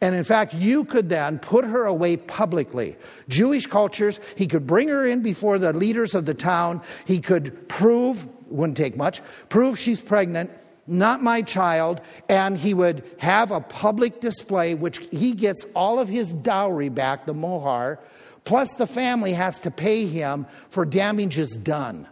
And 0.00 0.14
in 0.14 0.24
fact, 0.24 0.54
you 0.54 0.84
could 0.84 1.10
then 1.10 1.38
put 1.38 1.66
her 1.66 1.84
away 1.84 2.16
publicly. 2.16 2.96
Jewish 3.28 3.66
cultures, 3.66 4.18
he 4.36 4.46
could 4.46 4.66
bring 4.66 4.88
her 4.88 5.06
in 5.06 5.22
before 5.22 5.58
the 5.58 5.72
leaders 5.72 6.14
of 6.14 6.24
the 6.24 6.34
town. 6.34 6.80
He 7.04 7.20
could 7.20 7.68
prove, 7.68 8.26
wouldn't 8.48 8.76
take 8.76 8.96
much, 8.96 9.20
prove 9.50 9.78
she's 9.78 10.00
pregnant, 10.00 10.50
not 10.86 11.22
my 11.22 11.42
child, 11.42 12.00
and 12.28 12.56
he 12.56 12.72
would 12.72 13.04
have 13.18 13.50
a 13.50 13.60
public 13.60 14.20
display, 14.20 14.74
which 14.74 14.98
he 15.10 15.32
gets 15.32 15.66
all 15.74 15.98
of 15.98 16.08
his 16.08 16.32
dowry 16.32 16.88
back, 16.88 17.26
the 17.26 17.34
mohar, 17.34 18.00
plus 18.44 18.74
the 18.76 18.86
family 18.86 19.34
has 19.34 19.60
to 19.60 19.70
pay 19.70 20.06
him 20.06 20.46
for 20.70 20.86
damages 20.86 21.52
done. 21.52 22.08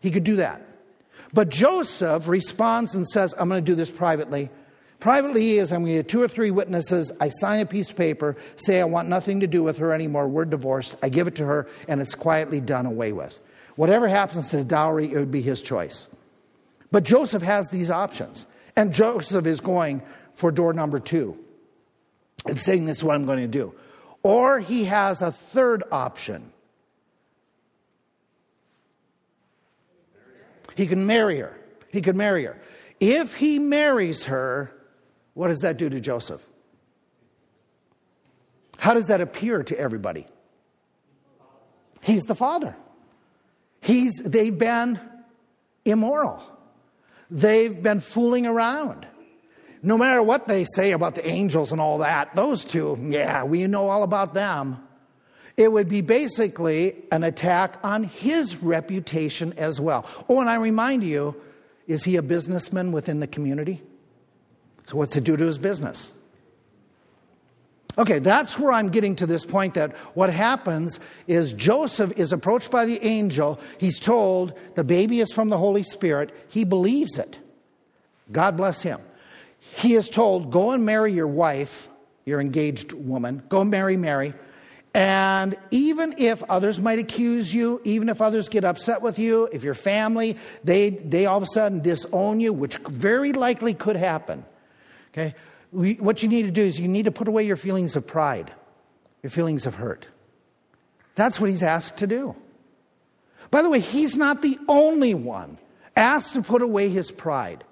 He 0.00 0.10
could 0.10 0.24
do 0.24 0.36
that. 0.36 0.73
But 1.34 1.48
Joseph 1.48 2.28
responds 2.28 2.94
and 2.94 3.06
says, 3.06 3.34
I'm 3.36 3.48
going 3.48 3.62
to 3.62 3.70
do 3.70 3.74
this 3.74 3.90
privately. 3.90 4.50
Privately 5.00 5.58
is 5.58 5.72
I'm 5.72 5.82
going 5.82 5.96
to 5.96 5.98
get 5.98 6.08
two 6.08 6.22
or 6.22 6.28
three 6.28 6.52
witnesses. 6.52 7.10
I 7.20 7.28
sign 7.28 7.60
a 7.60 7.66
piece 7.66 7.90
of 7.90 7.96
paper, 7.96 8.36
say 8.54 8.80
I 8.80 8.84
want 8.84 9.08
nothing 9.08 9.40
to 9.40 9.48
do 9.48 9.62
with 9.62 9.76
her 9.78 9.92
anymore. 9.92 10.28
We're 10.28 10.44
divorced. 10.44 10.94
I 11.02 11.08
give 11.08 11.26
it 11.26 11.34
to 11.36 11.44
her, 11.44 11.68
and 11.88 12.00
it's 12.00 12.14
quietly 12.14 12.60
done 12.60 12.86
away 12.86 13.12
with. 13.12 13.38
Whatever 13.74 14.06
happens 14.06 14.50
to 14.50 14.58
the 14.58 14.64
dowry, 14.64 15.12
it 15.12 15.18
would 15.18 15.32
be 15.32 15.42
his 15.42 15.60
choice. 15.60 16.06
But 16.92 17.02
Joseph 17.02 17.42
has 17.42 17.66
these 17.68 17.90
options. 17.90 18.46
And 18.76 18.94
Joseph 18.94 19.46
is 19.46 19.60
going 19.60 20.02
for 20.34 20.52
door 20.52 20.72
number 20.72 21.00
two 21.00 21.36
and 22.46 22.60
saying, 22.60 22.84
This 22.84 22.98
is 22.98 23.04
what 23.04 23.16
I'm 23.16 23.26
going 23.26 23.40
to 23.40 23.48
do. 23.48 23.74
Or 24.22 24.60
he 24.60 24.84
has 24.84 25.20
a 25.20 25.32
third 25.32 25.82
option. 25.90 26.52
He 30.74 30.86
can 30.86 31.06
marry 31.06 31.40
her. 31.40 31.56
He 31.90 32.02
could 32.02 32.16
marry 32.16 32.44
her. 32.44 32.60
If 33.00 33.34
he 33.34 33.58
marries 33.58 34.24
her, 34.24 34.72
what 35.34 35.48
does 35.48 35.60
that 35.60 35.76
do 35.76 35.88
to 35.88 36.00
Joseph? 36.00 36.44
How 38.78 38.94
does 38.94 39.06
that 39.06 39.20
appear 39.20 39.62
to 39.62 39.78
everybody? 39.78 40.26
He's 42.00 42.24
the 42.24 42.34
father. 42.34 42.76
He's, 43.80 44.14
they've 44.22 44.56
been 44.56 45.00
immoral. 45.84 46.42
They've 47.30 47.82
been 47.82 48.00
fooling 48.00 48.46
around. 48.46 49.06
No 49.82 49.98
matter 49.98 50.22
what 50.22 50.48
they 50.48 50.64
say 50.64 50.92
about 50.92 51.14
the 51.14 51.26
angels 51.26 51.72
and 51.72 51.80
all 51.80 51.98
that, 51.98 52.34
those 52.34 52.64
two, 52.64 52.98
yeah, 53.02 53.44
we 53.44 53.66
know 53.66 53.88
all 53.88 54.02
about 54.02 54.34
them. 54.34 54.78
It 55.56 55.70
would 55.70 55.88
be 55.88 56.00
basically 56.00 56.96
an 57.12 57.22
attack 57.22 57.78
on 57.84 58.02
his 58.02 58.56
reputation 58.56 59.52
as 59.56 59.80
well. 59.80 60.06
Oh, 60.28 60.40
and 60.40 60.50
I 60.50 60.56
remind 60.56 61.04
you, 61.04 61.40
is 61.86 62.02
he 62.02 62.16
a 62.16 62.22
businessman 62.22 62.92
within 62.92 63.20
the 63.20 63.26
community? 63.26 63.82
So, 64.88 64.96
what's 64.96 65.16
it 65.16 65.24
do 65.24 65.36
to 65.36 65.44
his 65.44 65.58
business? 65.58 66.10
Okay, 67.96 68.18
that's 68.18 68.58
where 68.58 68.72
I'm 68.72 68.88
getting 68.88 69.14
to 69.16 69.26
this 69.26 69.44
point 69.44 69.74
that 69.74 69.92
what 70.14 70.28
happens 70.28 70.98
is 71.28 71.52
Joseph 71.52 72.12
is 72.16 72.32
approached 72.32 72.72
by 72.72 72.86
the 72.86 73.00
angel. 73.04 73.60
He's 73.78 74.00
told 74.00 74.58
the 74.74 74.82
baby 74.82 75.20
is 75.20 75.32
from 75.32 75.48
the 75.48 75.58
Holy 75.58 75.84
Spirit. 75.84 76.32
He 76.48 76.64
believes 76.64 77.18
it. 77.18 77.38
God 78.32 78.56
bless 78.56 78.82
him. 78.82 79.00
He 79.60 79.94
is 79.94 80.08
told, 80.08 80.50
go 80.50 80.72
and 80.72 80.84
marry 80.84 81.12
your 81.12 81.28
wife, 81.28 81.88
your 82.24 82.40
engaged 82.40 82.92
woman. 82.92 83.42
Go 83.48 83.62
marry 83.62 83.96
Mary. 83.96 84.34
And 84.94 85.56
even 85.72 86.14
if 86.18 86.42
others 86.44 86.80
might 86.80 87.00
accuse 87.00 87.52
you, 87.52 87.80
even 87.82 88.08
if 88.08 88.22
others 88.22 88.48
get 88.48 88.64
upset 88.64 89.02
with 89.02 89.18
you, 89.18 89.48
if 89.50 89.64
your 89.64 89.74
family, 89.74 90.38
they, 90.62 90.90
they 90.90 91.26
all 91.26 91.36
of 91.36 91.42
a 91.42 91.46
sudden 91.46 91.80
disown 91.80 92.38
you, 92.38 92.52
which 92.52 92.76
very 92.78 93.32
likely 93.32 93.74
could 93.74 93.96
happen, 93.96 94.44
Okay? 95.14 95.34
We, 95.72 95.94
what 95.94 96.22
you 96.22 96.28
need 96.28 96.42
to 96.42 96.50
do 96.50 96.62
is 96.62 96.78
you 96.78 96.88
need 96.88 97.04
to 97.04 97.12
put 97.12 97.28
away 97.28 97.44
your 97.44 97.56
feelings 97.56 97.96
of 97.96 98.06
pride, 98.06 98.52
your 99.22 99.30
feelings 99.30 99.64
of 99.66 99.74
hurt. 99.74 100.08
That's 101.14 101.40
what 101.40 101.50
he's 101.50 101.62
asked 101.62 101.98
to 101.98 102.06
do. 102.06 102.34
By 103.50 103.62
the 103.62 103.68
way, 103.68 103.78
he's 103.78 104.16
not 104.16 104.42
the 104.42 104.58
only 104.68 105.14
one 105.14 105.58
asked 105.96 106.34
to 106.34 106.42
put 106.42 106.62
away 106.62 106.88
his 106.88 107.10
pride. 107.12 107.62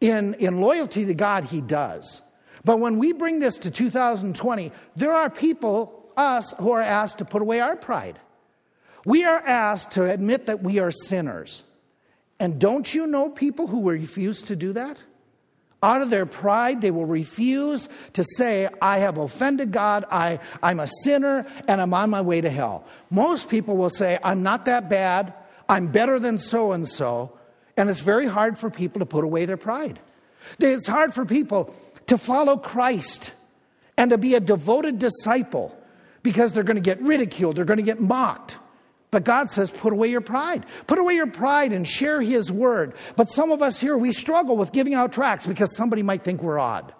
In, 0.00 0.34
in 0.34 0.60
loyalty 0.60 1.04
to 1.04 1.14
God, 1.14 1.44
he 1.44 1.60
does. 1.60 2.20
But 2.64 2.80
when 2.80 2.98
we 2.98 3.12
bring 3.12 3.38
this 3.38 3.58
to 3.58 3.70
2020, 3.70 4.72
there 4.96 5.12
are 5.12 5.30
people, 5.30 5.99
us, 6.16 6.54
who 6.58 6.72
are 6.72 6.80
asked 6.80 7.18
to 7.18 7.24
put 7.24 7.42
away 7.42 7.60
our 7.60 7.76
pride. 7.76 8.18
We 9.04 9.24
are 9.24 9.38
asked 9.38 9.92
to 9.92 10.10
admit 10.10 10.46
that 10.46 10.62
we 10.62 10.78
are 10.78 10.90
sinners. 10.90 11.62
And 12.38 12.58
don't 12.58 12.92
you 12.92 13.06
know 13.06 13.28
people 13.28 13.66
who 13.66 13.88
refuse 13.88 14.42
to 14.42 14.56
do 14.56 14.72
that? 14.72 15.02
Out 15.82 16.02
of 16.02 16.10
their 16.10 16.26
pride, 16.26 16.82
they 16.82 16.90
will 16.90 17.06
refuse 17.06 17.88
to 18.12 18.24
say, 18.36 18.68
I 18.82 18.98
have 18.98 19.16
offended 19.16 19.72
God, 19.72 20.04
I, 20.10 20.40
I'm 20.62 20.78
a 20.78 20.88
sinner, 21.04 21.46
and 21.66 21.80
I'm 21.80 21.94
on 21.94 22.10
my 22.10 22.20
way 22.20 22.42
to 22.42 22.50
hell. 22.50 22.84
Most 23.08 23.48
people 23.48 23.78
will 23.78 23.88
say, 23.90 24.18
I'm 24.22 24.42
not 24.42 24.66
that 24.66 24.90
bad, 24.90 25.32
I'm 25.68 25.86
better 25.86 26.18
than 26.18 26.36
so 26.36 26.72
and 26.72 26.86
so, 26.86 27.32
and 27.78 27.88
it's 27.88 28.00
very 28.00 28.26
hard 28.26 28.58
for 28.58 28.68
people 28.68 28.98
to 28.98 29.06
put 29.06 29.24
away 29.24 29.46
their 29.46 29.56
pride. 29.56 29.98
It's 30.58 30.86
hard 30.86 31.14
for 31.14 31.24
people 31.24 31.74
to 32.08 32.18
follow 32.18 32.58
Christ 32.58 33.32
and 33.96 34.10
to 34.10 34.18
be 34.18 34.34
a 34.34 34.40
devoted 34.40 34.98
disciple 34.98 35.79
because 36.22 36.52
they're 36.52 36.64
going 36.64 36.76
to 36.76 36.82
get 36.82 37.00
ridiculed, 37.00 37.56
they're 37.56 37.64
going 37.64 37.78
to 37.78 37.82
get 37.82 38.00
mocked. 38.00 38.58
But 39.10 39.24
God 39.24 39.50
says, 39.50 39.70
put 39.70 39.92
away 39.92 40.08
your 40.08 40.20
pride. 40.20 40.66
Put 40.86 40.98
away 40.98 41.14
your 41.14 41.26
pride 41.26 41.72
and 41.72 41.86
share 41.86 42.20
His 42.20 42.52
word. 42.52 42.94
But 43.16 43.30
some 43.30 43.50
of 43.50 43.60
us 43.60 43.80
here, 43.80 43.98
we 43.98 44.12
struggle 44.12 44.56
with 44.56 44.70
giving 44.72 44.94
out 44.94 45.12
tracts 45.12 45.46
because 45.46 45.74
somebody 45.76 46.02
might 46.02 46.22
think 46.22 46.42
we're 46.42 46.60
odd. 46.60 46.94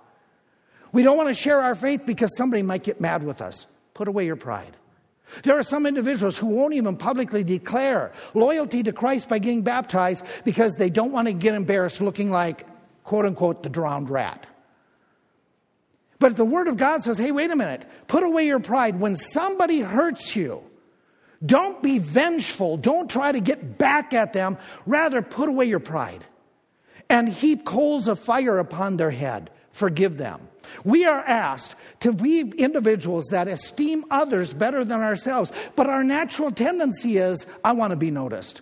We 0.92 1.04
don't 1.04 1.16
want 1.16 1.28
to 1.28 1.34
share 1.34 1.60
our 1.60 1.76
faith 1.76 2.02
because 2.04 2.36
somebody 2.36 2.62
might 2.62 2.82
get 2.82 3.00
mad 3.00 3.22
with 3.22 3.40
us. 3.40 3.66
Put 3.94 4.08
away 4.08 4.26
your 4.26 4.36
pride. 4.36 4.76
There 5.44 5.56
are 5.56 5.62
some 5.62 5.86
individuals 5.86 6.36
who 6.36 6.46
won't 6.46 6.74
even 6.74 6.96
publicly 6.96 7.44
declare 7.44 8.12
loyalty 8.34 8.82
to 8.82 8.92
Christ 8.92 9.28
by 9.28 9.38
getting 9.38 9.62
baptized 9.62 10.24
because 10.44 10.74
they 10.74 10.90
don't 10.90 11.12
want 11.12 11.28
to 11.28 11.32
get 11.32 11.54
embarrassed 11.54 12.00
looking 12.00 12.32
like, 12.32 12.66
quote 13.04 13.24
unquote, 13.24 13.62
the 13.62 13.68
drowned 13.68 14.10
rat. 14.10 14.46
But 16.20 16.36
the 16.36 16.44
Word 16.44 16.68
of 16.68 16.76
God 16.76 17.02
says, 17.02 17.18
hey, 17.18 17.32
wait 17.32 17.50
a 17.50 17.56
minute, 17.56 17.84
put 18.06 18.22
away 18.22 18.46
your 18.46 18.60
pride. 18.60 19.00
When 19.00 19.16
somebody 19.16 19.80
hurts 19.80 20.36
you, 20.36 20.62
don't 21.44 21.82
be 21.82 21.98
vengeful. 21.98 22.76
Don't 22.76 23.10
try 23.10 23.32
to 23.32 23.40
get 23.40 23.78
back 23.78 24.12
at 24.12 24.34
them. 24.34 24.58
Rather, 24.86 25.22
put 25.22 25.48
away 25.48 25.64
your 25.64 25.80
pride 25.80 26.24
and 27.08 27.28
heap 27.28 27.64
coals 27.64 28.06
of 28.06 28.20
fire 28.20 28.58
upon 28.58 28.98
their 28.98 29.10
head. 29.10 29.50
Forgive 29.70 30.18
them. 30.18 30.46
We 30.84 31.06
are 31.06 31.20
asked 31.20 31.74
to 32.00 32.12
be 32.12 32.40
individuals 32.40 33.26
that 33.30 33.48
esteem 33.48 34.04
others 34.10 34.52
better 34.52 34.84
than 34.84 35.00
ourselves, 35.00 35.50
but 35.74 35.88
our 35.88 36.04
natural 36.04 36.52
tendency 36.52 37.16
is 37.16 37.46
I 37.64 37.72
want 37.72 37.92
to 37.92 37.96
be 37.96 38.10
noticed. 38.10 38.60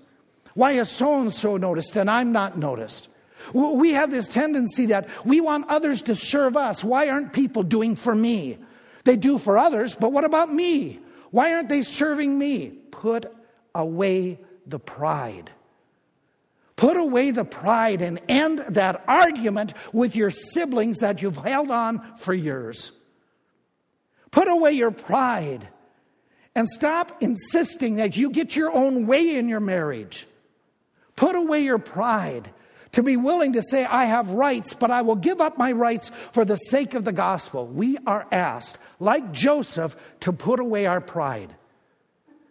Why 0.55 0.73
is 0.73 0.89
so 0.89 1.21
and 1.21 1.33
so 1.33 1.57
noticed 1.57 1.97
and 1.97 2.09
I'm 2.09 2.31
not 2.31 2.57
noticed? 2.57 3.09
We 3.55 3.93
have 3.93 4.11
this 4.11 4.29
tendency 4.29 4.87
that 4.87 5.09
we 5.25 5.41
want 5.41 5.69
others 5.69 6.03
to 6.03 6.15
serve 6.15 6.57
us. 6.57 6.85
Why 6.85 7.09
aren't 7.09 7.33
people 7.33 7.63
doing 7.63 7.97
for 7.97 8.15
me? 8.15 8.59
They 9.05 9.17
do 9.17 9.39
for 9.39 9.57
others, 9.59 9.95
but 9.95 10.13
what 10.13 10.25
about 10.25 10.53
me? 10.53 11.01
Why 11.31 11.55
aren't 11.55 11.69
they 11.69 11.83
serving 11.83 12.39
me? 12.39 12.69
Put 12.91 13.27
away 13.75 14.39
the 14.67 14.79
pride. 14.79 15.51
Put 16.77 16.97
away 16.97 17.31
the 17.33 17.45
pride 17.45 18.03
and 18.03 18.21
end 18.29 18.65
that 18.69 19.03
argument 19.09 19.75
with 19.93 20.15
your 20.15 20.31
siblings 20.31 20.99
that 20.99 21.23
you've 21.23 21.37
held 21.37 21.71
on 21.71 22.03
for 22.19 22.33
years. 22.35 22.93
Put 24.31 24.49
away 24.49 24.73
your 24.73 24.91
pride 24.91 25.67
And 26.59 26.69
stop 26.69 27.23
insisting 27.23 27.97
that 27.97 28.17
you 28.17 28.31
get 28.31 28.57
your 28.57 28.75
own 28.75 29.07
way 29.07 29.37
in 29.37 29.49
your 29.49 29.61
marriage. 29.61 30.27
Put 31.15 31.37
away 31.37 31.61
your 31.61 31.79
pride 31.79 32.51
to 32.93 33.03
be 33.03 33.17
willing 33.17 33.53
to 33.55 33.63
say, 33.63 33.85
I 33.85 34.05
have 34.07 34.31
rights, 34.31 34.75
but 34.75 34.91
I 34.91 35.03
will 35.03 35.17
give 35.17 35.41
up 35.41 35.59
my 35.59 35.73
rights 35.73 36.11
for 36.33 36.45
the 36.45 36.57
sake 36.57 36.95
of 36.95 37.05
the 37.05 37.13
gospel. 37.13 37.67
We 37.67 37.99
are 38.07 38.27
asked, 38.33 38.79
like 38.99 39.33
Joseph, 39.33 39.97
to 40.21 40.33
put 40.33 40.61
away 40.61 40.87
our 40.87 41.01
pride. 41.01 41.55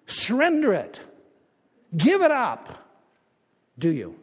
Surrender 0.06 0.74
it. 0.74 1.00
Give 1.96 2.22
it 2.22 2.32
up. 2.32 2.86
Do 3.80 3.92
you? 3.92 4.16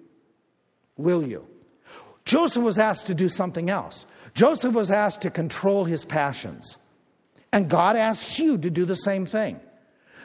Will 0.96 1.26
you? 1.26 1.46
Joseph 2.24 2.62
was 2.62 2.78
asked 2.78 3.06
to 3.08 3.14
do 3.14 3.28
something 3.28 3.68
else. 3.68 4.06
Joseph 4.34 4.74
was 4.74 4.90
asked 4.90 5.22
to 5.22 5.30
control 5.30 5.84
his 5.84 6.04
passions. 6.04 6.76
And 7.52 7.68
God 7.68 7.96
asks 7.96 8.38
you 8.38 8.58
to 8.58 8.70
do 8.70 8.84
the 8.84 8.96
same 8.96 9.26
thing. 9.26 9.60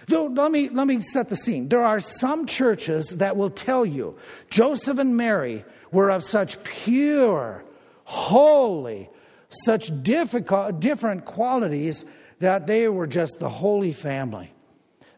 Let 0.07 0.51
me, 0.51 0.69
let 0.69 0.87
me 0.87 1.01
set 1.01 1.29
the 1.29 1.35
scene. 1.35 1.69
There 1.69 1.83
are 1.83 1.99
some 1.99 2.47
churches 2.47 3.17
that 3.17 3.37
will 3.37 3.51
tell 3.51 3.85
you 3.85 4.17
Joseph 4.49 4.97
and 4.97 5.15
Mary 5.15 5.63
were 5.91 6.09
of 6.09 6.23
such 6.23 6.61
pure, 6.63 7.63
holy, 8.03 9.09
such 9.49 9.91
difficult, 10.03 10.79
different 10.79 11.25
qualities 11.25 12.05
that 12.39 12.67
they 12.67 12.87
were 12.87 13.07
just 13.07 13.39
the 13.39 13.49
holy 13.49 13.91
family. 13.91 14.51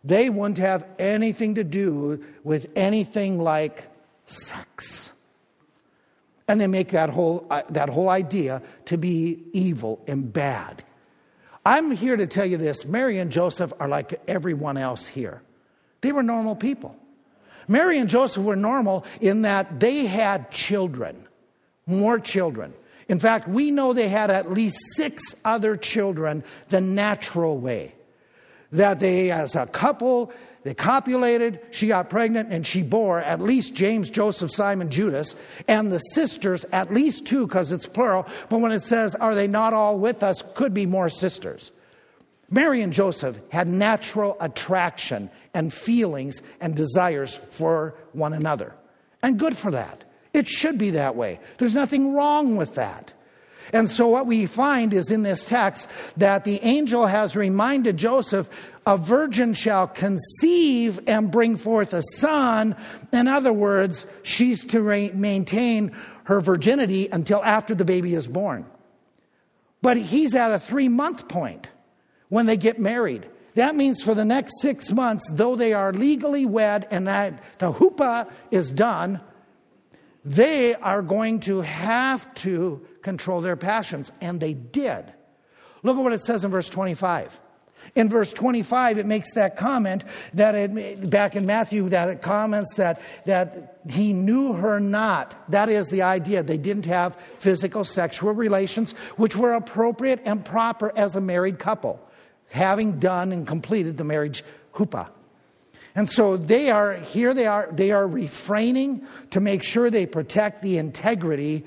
They 0.04 0.30
wouldn't 0.30 0.58
have 0.58 0.86
anything 0.98 1.56
to 1.56 1.64
do 1.64 2.24
with 2.44 2.68
anything 2.76 3.40
like 3.40 3.88
sex. 4.26 5.12
And 6.48 6.60
they 6.60 6.68
make 6.68 6.90
that 6.90 7.10
whole, 7.10 7.46
uh, 7.50 7.62
that 7.70 7.90
whole 7.90 8.10
idea 8.10 8.62
to 8.86 8.98
be 8.98 9.44
evil 9.54 10.04
and 10.08 10.34
bad. 10.34 10.84
I'm 11.66 11.92
here 11.92 12.18
to 12.18 12.26
tell 12.26 12.46
you 12.46 12.58
this 12.58 12.86
Mary 12.86 13.20
and 13.20 13.32
Joseph 13.32 13.72
are 13.80 13.88
like 13.88 14.20
everyone 14.28 14.78
else 14.78 15.06
here. 15.06 15.42
They 16.02 16.12
were 16.12 16.24
normal 16.24 16.56
people. 16.56 16.98
Mary 17.72 17.98
and 18.00 18.10
Joseph 18.10 18.44
were 18.44 18.56
normal 18.58 19.06
in 19.22 19.44
that 19.44 19.80
they 19.80 20.06
had 20.06 20.52
children, 20.52 21.26
more 21.86 22.20
children. 22.20 22.74
In 23.08 23.18
fact, 23.18 23.48
we 23.48 23.72
know 23.72 23.94
they 23.94 24.10
had 24.10 24.30
at 24.30 24.52
least 24.52 24.78
six 24.96 25.36
other 25.46 25.78
children 25.78 26.44
the 26.70 26.82
natural 26.82 27.58
way. 27.58 27.96
That 28.74 29.00
they, 29.00 29.32
as 29.32 29.56
a 29.56 29.66
couple, 29.68 30.34
they 30.64 30.74
copulated, 30.74 31.60
she 31.72 31.88
got 31.88 32.10
pregnant, 32.10 32.52
and 32.52 32.68
she 32.68 32.82
bore 32.82 33.20
at 33.20 33.42
least 33.42 33.74
James, 33.74 34.10
Joseph, 34.10 34.52
Simon, 34.52 34.90
Judas, 34.90 35.36
and 35.68 35.92
the 35.92 36.00
sisters, 36.00 36.66
at 36.72 36.94
least 36.94 37.26
two, 37.26 37.48
because 37.48 37.72
it's 37.72 37.88
plural. 37.88 38.28
But 38.50 38.60
when 38.60 38.72
it 38.72 38.84
says, 38.84 39.16
Are 39.16 39.34
they 39.34 39.48
not 39.48 39.74
all 39.74 39.98
with 39.98 40.24
us? 40.24 40.44
could 40.56 40.74
be 40.74 40.86
more 40.86 41.10
sisters. 41.10 41.72
Mary 42.52 42.82
and 42.82 42.92
Joseph 42.92 43.40
had 43.50 43.68
natural 43.68 44.36
attraction 44.42 45.30
and 45.54 45.74
feelings 45.74 46.42
and 46.60 46.76
desires 46.76 47.40
for 47.50 47.96
one 48.12 48.34
another. 48.34 48.76
And 49.24 49.40
good 49.40 49.56
for 49.58 49.72
that. 49.72 50.04
It 50.34 50.48
should 50.48 50.78
be 50.78 50.92
that 50.92 51.16
way. 51.16 51.40
There's 51.58 51.74
nothing 51.74 52.14
wrong 52.14 52.58
with 52.58 52.76
that. 52.76 53.14
And 53.74 53.90
so, 53.90 54.08
what 54.10 54.26
we 54.26 54.48
find 54.48 54.94
is 54.94 55.12
in 55.12 55.24
this 55.24 55.46
text 55.46 55.88
that 56.18 56.44
the 56.44 56.60
angel 56.62 57.06
has 57.06 57.36
reminded 57.36 57.96
Joseph 57.96 58.50
a 58.86 58.98
virgin 58.98 59.54
shall 59.54 59.88
conceive 59.88 61.00
and 61.08 61.32
bring 61.32 61.56
forth 61.56 61.94
a 61.94 62.02
son. 62.16 62.76
In 63.14 63.28
other 63.28 63.54
words, 63.54 64.08
she's 64.24 64.66
to 64.66 64.82
re- 64.82 65.12
maintain 65.12 65.96
her 66.24 66.42
virginity 66.42 67.08
until 67.12 67.44
after 67.44 67.76
the 67.76 67.86
baby 67.86 68.16
is 68.16 68.28
born. 68.28 68.66
But 69.82 69.98
he's 69.98 70.36
at 70.36 70.52
a 70.52 70.60
three 70.60 70.90
month 70.90 71.28
point 71.28 71.70
when 72.32 72.46
they 72.46 72.56
get 72.56 72.80
married. 72.80 73.28
That 73.56 73.76
means 73.76 74.02
for 74.02 74.15
the 74.15 74.24
next 74.24 74.62
six 74.62 74.89
months, 74.89 75.30
though 75.30 75.58
they 75.58 75.74
are 75.74 75.91
legally 75.91 76.46
wed 76.46 76.88
and 76.89 77.08
that 77.08 77.44
the 77.60 77.74
huppah 77.74 78.32
is 78.52 78.72
done, 78.72 79.20
they 80.24 80.74
are 80.76 81.02
going 81.02 81.41
to 81.41 81.60
have 81.60 82.34
to 82.36 82.88
control 83.02 83.41
their 83.41 83.58
passions. 83.58 84.13
And 84.22 84.39
they 84.39 84.54
did. 84.54 85.12
Look 85.84 85.98
at 85.98 86.02
what 86.02 86.13
it 86.13 86.24
says 86.24 86.46
in 86.46 86.52
verse 86.52 86.70
25. 86.70 87.38
In 87.96 88.08
verse 88.08 88.32
25, 88.32 89.00
it 89.00 89.06
makes 89.06 89.34
that 89.34 89.58
comment 89.58 90.06
that 90.34 90.56
it, 90.56 91.10
back 91.10 91.36
in 91.36 91.46
Matthew, 91.46 91.89
that 91.89 92.08
it 92.08 92.22
comments 92.22 92.76
that, 92.76 93.02
that 93.26 93.82
he 93.89 94.13
knew 94.13 94.54
her 94.54 94.80
not. 94.80 95.36
That 95.52 95.67
is 95.67 95.88
the 95.88 96.04
idea. 96.04 96.44
They 96.44 96.60
didn't 96.60 96.86
have 96.86 97.17
physical 97.39 97.84
sexual 97.84 98.32
relations, 98.32 98.94
which 99.17 99.36
were 99.36 99.52
appropriate 99.52 100.22
and 100.24 100.46
proper 100.46 100.94
as 100.96 101.17
a 101.17 101.22
married 101.22 101.60
couple 101.60 102.00
having 102.52 103.00
done 103.00 103.32
and 103.32 103.48
completed 103.48 103.98
the 103.98 104.04
marriage 104.04 104.44
huppah. 104.74 105.08
And 105.96 106.10
so 106.10 106.38
they 106.38 106.70
are, 106.70 106.94
here 106.94 107.34
they 107.34 107.48
are, 107.48 107.70
they 107.72 107.92
are 107.92 108.08
refraining 108.08 109.08
to 109.32 109.40
make 109.40 109.64
sure 109.64 109.90
they 109.90 110.06
protect 110.06 110.62
the 110.62 110.78
integrity 110.78 111.66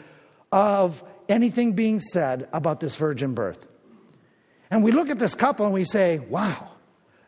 of 0.53 1.03
anything 1.29 1.73
being 1.73 2.01
said 2.01 2.49
about 2.53 2.81
this 2.81 2.97
virgin 2.97 3.35
birth. 3.35 3.67
And 4.71 4.85
we 4.85 4.93
look 4.93 5.11
at 5.11 5.19
this 5.19 5.35
couple 5.35 5.65
and 5.65 5.75
we 5.75 5.85
say, 5.85 6.19
wow, 6.19 6.71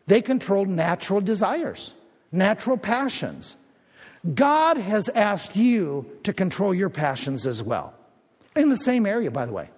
they 0.05 0.21
controlled 0.21 0.67
natural 0.67 1.21
desires, 1.21 1.93
natural 2.31 2.77
passions. 2.77 3.57
God 4.33 4.77
has 4.77 5.09
asked 5.09 5.55
you 5.55 6.05
to 6.23 6.33
control 6.33 6.73
your 6.73 6.89
passions 6.89 7.45
as 7.45 7.61
well. 7.61 7.93
In 8.55 8.69
the 8.69 8.77
same 8.77 9.05
area, 9.05 9.31
by 9.31 9.45
the 9.45 9.51
way. 9.51 9.69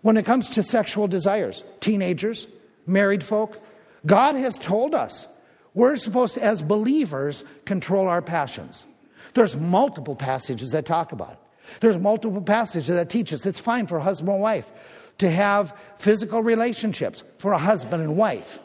When 0.00 0.16
it 0.16 0.24
comes 0.24 0.50
to 0.50 0.62
sexual 0.62 1.06
desires, 1.06 1.64
teenagers, 1.80 2.46
married 2.86 3.24
folk. 3.24 3.62
God 4.06 4.34
has 4.34 4.58
told 4.58 4.94
us 4.94 5.26
we're 5.74 5.96
supposed 5.96 6.34
to, 6.34 6.42
as 6.42 6.62
believers, 6.62 7.44
control 7.64 8.08
our 8.08 8.22
passions. 8.22 8.86
There's 9.34 9.56
multiple 9.56 10.16
passages 10.16 10.70
that 10.70 10.84
talk 10.84 11.12
about 11.12 11.32
it. 11.32 11.38
There's 11.80 11.98
multiple 11.98 12.42
passages 12.42 12.88
that 12.88 13.08
teach 13.08 13.32
us 13.32 13.46
it's 13.46 13.60
fine 13.60 13.86
for 13.86 13.98
husband 13.98 14.30
and 14.34 14.42
wife 14.42 14.70
to 15.18 15.30
have 15.30 15.76
physical 15.96 16.42
relationships 16.42 17.22
for 17.38 17.52
a 17.52 17.58
husband 17.58 18.02
and 18.02 18.16
wife, 18.16 18.58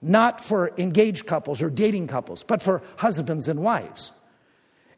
not 0.00 0.44
for 0.44 0.72
engaged 0.76 1.26
couples 1.26 1.62
or 1.62 1.70
dating 1.70 2.06
couples, 2.06 2.42
but 2.42 2.62
for 2.62 2.82
husbands 2.96 3.48
and 3.48 3.60
wives. 3.62 4.12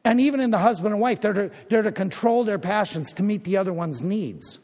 And 0.05 0.21
even 0.21 0.41
in 0.41 0.51
the 0.51 0.59
husband 0.59 0.93
and 0.93 1.01
wife, 1.01 1.21
they're 1.21 1.33
to, 1.33 1.51
they're 1.71 1.83
to 1.83 1.93
control 1.93 2.45
their 2.45 2.59
passions 2.59 3.13
to 3.15 3.23
meet 3.23 3.45
the 3.45 3.57
other 3.57 3.73
one's 3.73 4.03
needs. 4.03 4.59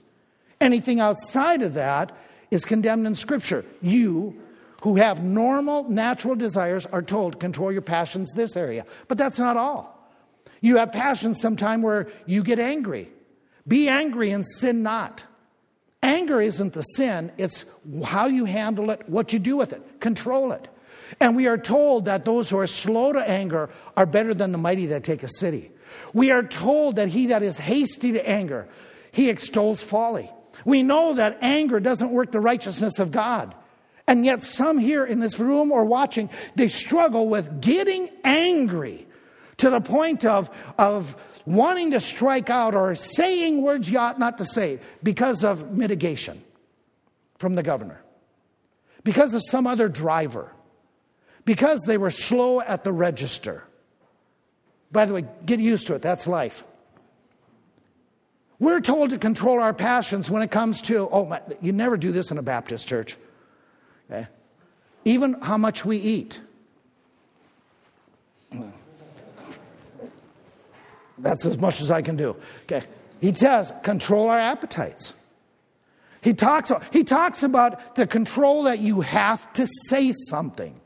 Anything 0.60 1.00
outside 1.00 1.62
of 1.62 1.74
that 1.74 2.14
is 2.50 2.64
condemned 2.64 3.06
in 3.06 3.14
Scripture. 3.14 3.64
You, 3.80 4.40
who 4.82 4.96
have 4.96 5.22
normal, 5.22 5.88
natural 5.88 6.34
desires, 6.34 6.86
are 6.86 7.02
told 7.02 7.40
control 7.40 7.72
your 7.72 7.82
passions 7.82 8.32
this 8.32 8.56
area. 8.56 8.84
But 9.08 9.18
that's 9.18 9.38
not 9.38 9.56
all. 9.56 9.96
You 10.60 10.76
have 10.76 10.92
passions 10.92 11.40
sometime 11.40 11.82
where 11.82 12.08
you 12.26 12.42
get 12.42 12.58
angry. 12.58 13.10
Be 13.66 13.88
angry 13.88 14.30
and 14.30 14.46
sin 14.46 14.82
not. 14.82 15.24
Anger 16.02 16.40
isn't 16.40 16.72
the 16.72 16.82
sin, 16.82 17.30
it's 17.36 17.66
how 18.04 18.26
you 18.26 18.46
handle 18.46 18.90
it, 18.90 19.06
what 19.06 19.32
you 19.32 19.38
do 19.38 19.56
with 19.56 19.72
it. 19.72 20.00
Control 20.00 20.52
it. 20.52 20.66
And 21.18 21.36
we 21.36 21.46
are 21.46 21.58
told 21.58 22.06
that 22.06 22.24
those 22.24 22.48
who 22.48 22.58
are 22.58 22.66
slow 22.66 23.12
to 23.12 23.28
anger 23.28 23.68
are 23.96 24.06
better 24.06 24.32
than 24.32 24.52
the 24.52 24.58
mighty 24.58 24.86
that 24.86 25.04
take 25.04 25.22
a 25.22 25.28
city. 25.28 25.70
We 26.14 26.30
are 26.30 26.42
told 26.42 26.96
that 26.96 27.08
he 27.08 27.26
that 27.26 27.42
is 27.42 27.58
hasty 27.58 28.12
to 28.12 28.28
anger, 28.28 28.68
he 29.12 29.28
extols 29.28 29.82
folly. 29.82 30.30
We 30.64 30.82
know 30.82 31.14
that 31.14 31.38
anger 31.40 31.80
doesn't 31.80 32.10
work 32.10 32.32
the 32.32 32.40
righteousness 32.40 32.98
of 32.98 33.10
God. 33.10 33.54
And 34.06 34.24
yet, 34.24 34.42
some 34.42 34.78
here 34.78 35.04
in 35.04 35.20
this 35.20 35.38
room 35.38 35.70
or 35.70 35.84
watching, 35.84 36.30
they 36.56 36.68
struggle 36.68 37.28
with 37.28 37.60
getting 37.60 38.10
angry 38.24 39.06
to 39.58 39.70
the 39.70 39.80
point 39.80 40.24
of, 40.24 40.50
of 40.78 41.16
wanting 41.46 41.92
to 41.92 42.00
strike 42.00 42.50
out 42.50 42.74
or 42.74 42.94
saying 42.94 43.62
words 43.62 43.88
you 43.88 43.98
ought 43.98 44.18
not 44.18 44.38
to 44.38 44.44
say 44.44 44.80
because 45.02 45.44
of 45.44 45.72
mitigation 45.72 46.42
from 47.38 47.54
the 47.54 47.62
governor, 47.62 48.02
because 49.04 49.34
of 49.34 49.42
some 49.46 49.66
other 49.66 49.88
driver, 49.88 50.52
because 51.44 51.80
they 51.86 51.96
were 51.96 52.10
slow 52.10 52.60
at 52.60 52.84
the 52.84 52.92
register. 52.92 53.64
By 54.92 55.06
the 55.06 55.14
way, 55.14 55.24
get 55.46 55.60
used 55.60 55.86
to 55.86 55.94
it, 55.94 56.02
that's 56.02 56.26
life. 56.26 56.64
We're 58.60 58.80
told 58.80 59.10
to 59.10 59.18
control 59.18 59.58
our 59.60 59.72
passions 59.72 60.30
when 60.30 60.42
it 60.42 60.50
comes 60.50 60.82
to, 60.82 61.08
oh, 61.10 61.24
my, 61.24 61.40
you 61.62 61.72
never 61.72 61.96
do 61.96 62.12
this 62.12 62.30
in 62.30 62.36
a 62.36 62.42
Baptist 62.42 62.86
church. 62.86 63.16
Okay? 64.10 64.28
Even 65.06 65.40
how 65.40 65.56
much 65.56 65.84
we 65.84 65.96
eat. 65.96 66.40
That's 71.18 71.46
as 71.46 71.56
much 71.58 71.80
as 71.80 71.90
I 71.90 72.02
can 72.02 72.16
do. 72.16 72.36
Okay. 72.64 72.86
He 73.22 73.32
says, 73.32 73.72
control 73.82 74.28
our 74.28 74.38
appetites. 74.38 75.14
He 76.20 76.34
talks, 76.34 76.70
he 76.92 77.02
talks 77.02 77.42
about 77.42 77.96
the 77.96 78.06
control 78.06 78.64
that 78.64 78.78
you 78.78 79.00
have 79.00 79.50
to 79.54 79.66
say 79.88 80.12
something. 80.12 80.78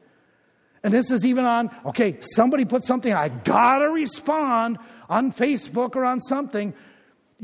And 0.85 0.95
this 0.95 1.11
is 1.11 1.27
even 1.27 1.45
on, 1.45 1.71
okay, 1.87 2.19
somebody 2.21 2.65
put 2.65 2.85
something, 2.85 3.13
I 3.13 3.31
gotta 3.31 3.89
respond 3.89 4.79
on 5.09 5.33
Facebook 5.33 5.97
or 5.97 6.05
on 6.05 6.21
something 6.21 6.73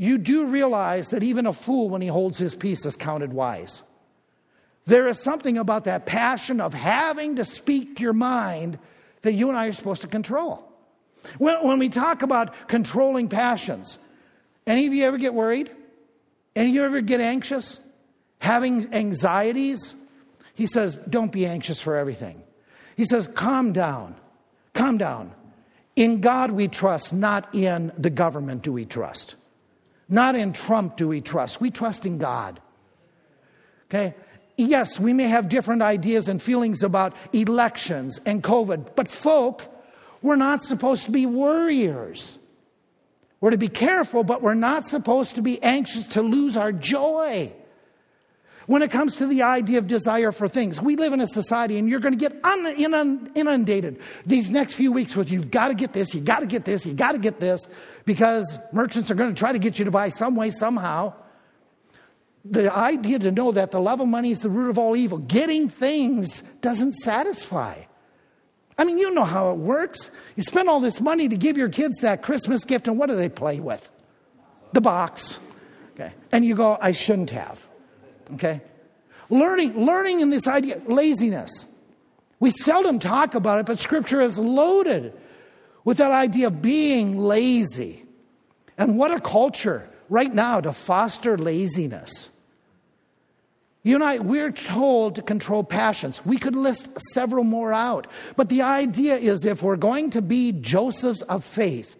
you 0.01 0.17
do 0.17 0.45
realize 0.45 1.09
that 1.09 1.21
even 1.21 1.45
a 1.45 1.53
fool, 1.53 1.87
when 1.87 2.01
he 2.01 2.07
holds 2.07 2.39
his 2.39 2.55
peace, 2.55 2.87
is 2.87 2.95
counted 2.95 3.31
wise. 3.31 3.83
There 4.87 5.07
is 5.07 5.19
something 5.19 5.59
about 5.59 5.83
that 5.83 6.07
passion 6.07 6.59
of 6.59 6.73
having 6.73 7.35
to 7.35 7.45
speak 7.45 7.99
your 7.99 8.11
mind 8.11 8.79
that 9.21 9.33
you 9.33 9.49
and 9.49 9.55
I 9.55 9.67
are 9.67 9.71
supposed 9.71 10.01
to 10.01 10.07
control. 10.07 10.67
When, 11.37 11.63
when 11.63 11.77
we 11.77 11.87
talk 11.87 12.23
about 12.23 12.67
controlling 12.67 13.29
passions, 13.29 13.99
any 14.65 14.87
of 14.87 14.93
you 14.93 15.05
ever 15.05 15.19
get 15.19 15.35
worried? 15.35 15.69
Any 16.55 16.69
of 16.69 16.75
you 16.75 16.83
ever 16.83 17.01
get 17.01 17.21
anxious? 17.21 17.79
Having 18.39 18.95
anxieties? 18.95 19.93
He 20.55 20.65
says, 20.65 20.95
don't 21.11 21.31
be 21.31 21.45
anxious 21.45 21.79
for 21.79 21.95
everything. 21.95 22.41
He 22.97 23.03
says, 23.05 23.27
calm 23.27 23.71
down. 23.71 24.15
Calm 24.73 24.97
down. 24.97 25.31
In 25.95 26.21
God 26.21 26.49
we 26.49 26.69
trust, 26.69 27.13
not 27.13 27.53
in 27.53 27.91
the 27.99 28.09
government 28.09 28.63
do 28.63 28.73
we 28.73 28.85
trust. 28.85 29.35
Not 30.11 30.35
in 30.35 30.51
Trump 30.51 30.97
do 30.97 31.07
we 31.07 31.21
trust. 31.21 31.61
We 31.61 31.71
trust 31.71 32.05
in 32.05 32.17
God. 32.17 32.59
Okay? 33.89 34.13
Yes, 34.57 34.99
we 34.99 35.13
may 35.13 35.29
have 35.29 35.47
different 35.47 35.81
ideas 35.81 36.27
and 36.27 36.41
feelings 36.41 36.83
about 36.83 37.15
elections 37.31 38.19
and 38.25 38.43
COVID, 38.43 38.93
but 38.95 39.07
folk, 39.07 39.63
we're 40.21 40.35
not 40.35 40.63
supposed 40.63 41.05
to 41.05 41.11
be 41.11 41.25
worriers. 41.25 42.37
We're 43.39 43.51
to 43.51 43.57
be 43.57 43.69
careful, 43.69 44.23
but 44.25 44.41
we're 44.41 44.53
not 44.53 44.85
supposed 44.85 45.35
to 45.35 45.41
be 45.41 45.63
anxious 45.63 46.07
to 46.07 46.21
lose 46.21 46.57
our 46.57 46.73
joy. 46.73 47.53
When 48.71 48.81
it 48.81 48.89
comes 48.89 49.17
to 49.17 49.27
the 49.27 49.41
idea 49.41 49.79
of 49.79 49.87
desire 49.87 50.31
for 50.31 50.47
things, 50.47 50.79
we 50.79 50.95
live 50.95 51.11
in 51.11 51.19
a 51.19 51.27
society 51.27 51.77
and 51.77 51.89
you're 51.89 51.99
going 51.99 52.17
to 52.17 52.29
get 52.29 52.33
inundated 53.35 53.99
these 54.25 54.49
next 54.49 54.75
few 54.75 54.93
weeks 54.93 55.13
with 55.13 55.29
you've 55.29 55.51
got 55.51 55.67
to 55.67 55.73
get 55.73 55.91
this, 55.91 56.15
You've 56.15 56.23
got 56.23 56.39
to 56.39 56.45
get 56.45 56.63
this, 56.63 56.85
You've 56.85 56.95
got 56.95 57.11
to 57.11 57.17
get 57.17 57.41
this, 57.41 57.67
because 58.05 58.57
merchants 58.71 59.11
are 59.11 59.15
going 59.15 59.29
to 59.29 59.37
try 59.37 59.51
to 59.51 59.59
get 59.59 59.77
you 59.77 59.83
to 59.83 59.91
buy 59.91 60.07
some 60.07 60.37
way, 60.37 60.51
somehow. 60.51 61.11
The 62.45 62.73
idea 62.73 63.19
to 63.19 63.31
know 63.33 63.51
that 63.51 63.71
the 63.71 63.81
love 63.81 63.99
of 63.99 64.07
money 64.07 64.31
is 64.31 64.39
the 64.39 64.49
root 64.49 64.69
of 64.69 64.77
all 64.77 64.95
evil, 64.95 65.17
getting 65.17 65.67
things 65.67 66.41
doesn't 66.61 66.93
satisfy. 66.93 67.75
I 68.77 68.85
mean, 68.85 68.97
you 68.97 69.11
know 69.11 69.25
how 69.25 69.51
it 69.51 69.57
works. 69.57 70.09
You 70.37 70.43
spend 70.43 70.69
all 70.69 70.79
this 70.79 71.01
money 71.01 71.27
to 71.27 71.35
give 71.35 71.57
your 71.57 71.67
kids 71.67 71.97
that 72.03 72.21
Christmas 72.21 72.63
gift, 72.63 72.87
and 72.87 72.97
what 72.97 73.09
do 73.09 73.17
they 73.17 73.27
play 73.27 73.59
with? 73.59 73.89
The 74.71 74.79
box. 74.79 75.39
Okay. 75.95 76.13
And 76.31 76.45
you 76.45 76.55
go, 76.55 76.77
I 76.79 76.93
shouldn't 76.93 77.31
have. 77.31 77.67
Okay? 78.33 78.61
Learning, 79.29 79.85
learning 79.85 80.19
in 80.19 80.29
this 80.29 80.47
idea, 80.47 80.81
laziness. 80.85 81.65
We 82.39 82.49
seldom 82.49 82.99
talk 82.99 83.35
about 83.35 83.59
it, 83.59 83.65
but 83.65 83.79
Scripture 83.79 84.19
is 84.19 84.39
loaded 84.39 85.13
with 85.83 85.97
that 85.97 86.11
idea 86.11 86.47
of 86.47 86.61
being 86.61 87.17
lazy. 87.17 88.05
And 88.77 88.97
what 88.97 89.11
a 89.11 89.19
culture 89.19 89.89
right 90.09 90.33
now 90.33 90.59
to 90.59 90.73
foster 90.73 91.37
laziness. 91.37 92.29
You 93.83 93.95
and 93.95 94.03
I, 94.03 94.19
we're 94.19 94.51
told 94.51 95.15
to 95.15 95.21
control 95.21 95.63
passions. 95.63 96.23
We 96.25 96.37
could 96.37 96.55
list 96.55 96.89
several 97.13 97.43
more 97.43 97.73
out. 97.73 98.07
But 98.35 98.49
the 98.49 98.61
idea 98.61 99.17
is 99.17 99.43
if 99.43 99.63
we're 99.63 99.75
going 99.75 100.11
to 100.11 100.21
be 100.21 100.51
Josephs 100.51 101.23
of 101.23 101.43
faith, 101.43 101.95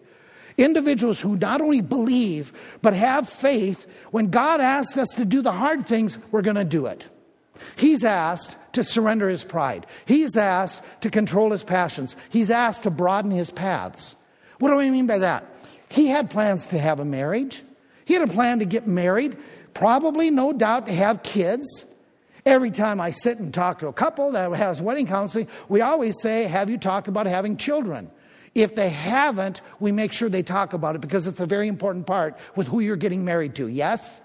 individuals 0.56 1.20
who 1.20 1.36
not 1.36 1.60
only 1.60 1.80
believe, 1.80 2.52
but 2.82 2.94
have 2.94 3.28
faith, 3.28 3.86
when 4.10 4.28
God 4.28 4.60
asks 4.60 4.96
us 4.96 5.08
to 5.10 5.24
do 5.24 5.42
the 5.42 5.52
hard 5.52 5.86
things, 5.86 6.18
we're 6.30 6.42
going 6.42 6.56
to 6.56 6.64
do 6.64 6.86
it. 6.86 7.06
He's 7.76 8.04
asked 8.04 8.56
to 8.72 8.84
surrender 8.84 9.28
his 9.28 9.44
pride. 9.44 9.86
He's 10.06 10.36
asked 10.36 10.82
to 11.02 11.10
control 11.10 11.52
his 11.52 11.62
passions. 11.62 12.16
He's 12.30 12.50
asked 12.50 12.84
to 12.84 12.90
broaden 12.90 13.30
his 13.30 13.50
paths. 13.50 14.16
What 14.58 14.70
do 14.70 14.80
I 14.80 14.90
mean 14.90 15.06
by 15.06 15.18
that? 15.18 15.46
He 15.88 16.06
had 16.06 16.30
plans 16.30 16.66
to 16.68 16.78
have 16.78 17.00
a 17.00 17.04
marriage. 17.04 17.62
He 18.04 18.14
had 18.14 18.22
a 18.22 18.32
plan 18.32 18.58
to 18.60 18.64
get 18.64 18.86
married, 18.86 19.36
probably, 19.74 20.30
no 20.30 20.52
doubt, 20.52 20.86
to 20.86 20.92
have 20.92 21.22
kids. 21.22 21.84
Every 22.44 22.70
time 22.70 23.00
I 23.00 23.12
sit 23.12 23.38
and 23.38 23.54
talk 23.54 23.78
to 23.80 23.88
a 23.88 23.92
couple 23.92 24.32
that 24.32 24.50
has 24.52 24.82
wedding 24.82 25.06
counseling, 25.06 25.48
we 25.68 25.80
always 25.80 26.20
say, 26.20 26.44
Have 26.44 26.68
you 26.68 26.78
talked 26.78 27.08
about 27.08 27.26
having 27.26 27.56
children? 27.56 28.10
If 28.54 28.74
they 28.74 28.90
haven't, 28.90 29.62
we 29.80 29.92
make 29.92 30.12
sure 30.12 30.28
they 30.28 30.42
talk 30.42 30.74
about 30.74 30.94
it 30.94 31.00
because 31.00 31.26
it's 31.26 31.40
a 31.40 31.46
very 31.46 31.68
important 31.68 32.06
part 32.06 32.36
with 32.54 32.66
who 32.66 32.80
you're 32.80 32.96
getting 32.96 33.24
married 33.24 33.54
to. 33.56 33.66
Yes? 33.66 34.20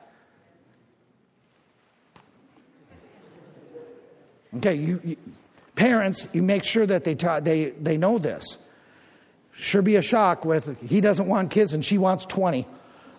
Okay, 4.58 4.76
you, 4.76 5.00
you, 5.04 5.18
parents, 5.76 6.28
you 6.34 6.42
make 6.42 6.64
sure 6.64 6.86
that 6.86 7.04
they, 7.04 7.16
ta- 7.16 7.40
they, 7.40 7.70
they 7.72 7.98
know 7.98 8.18
this. 8.18 8.58
Sure 9.54 9.82
be 9.82 9.96
a 9.96 10.02
shock 10.02 10.46
with 10.46 10.80
he 10.82 11.02
doesn't 11.02 11.28
want 11.28 11.52
kids 11.52 11.74
and 11.74 11.84
she 11.84 11.98
wants 11.98 12.26
20. 12.26 12.68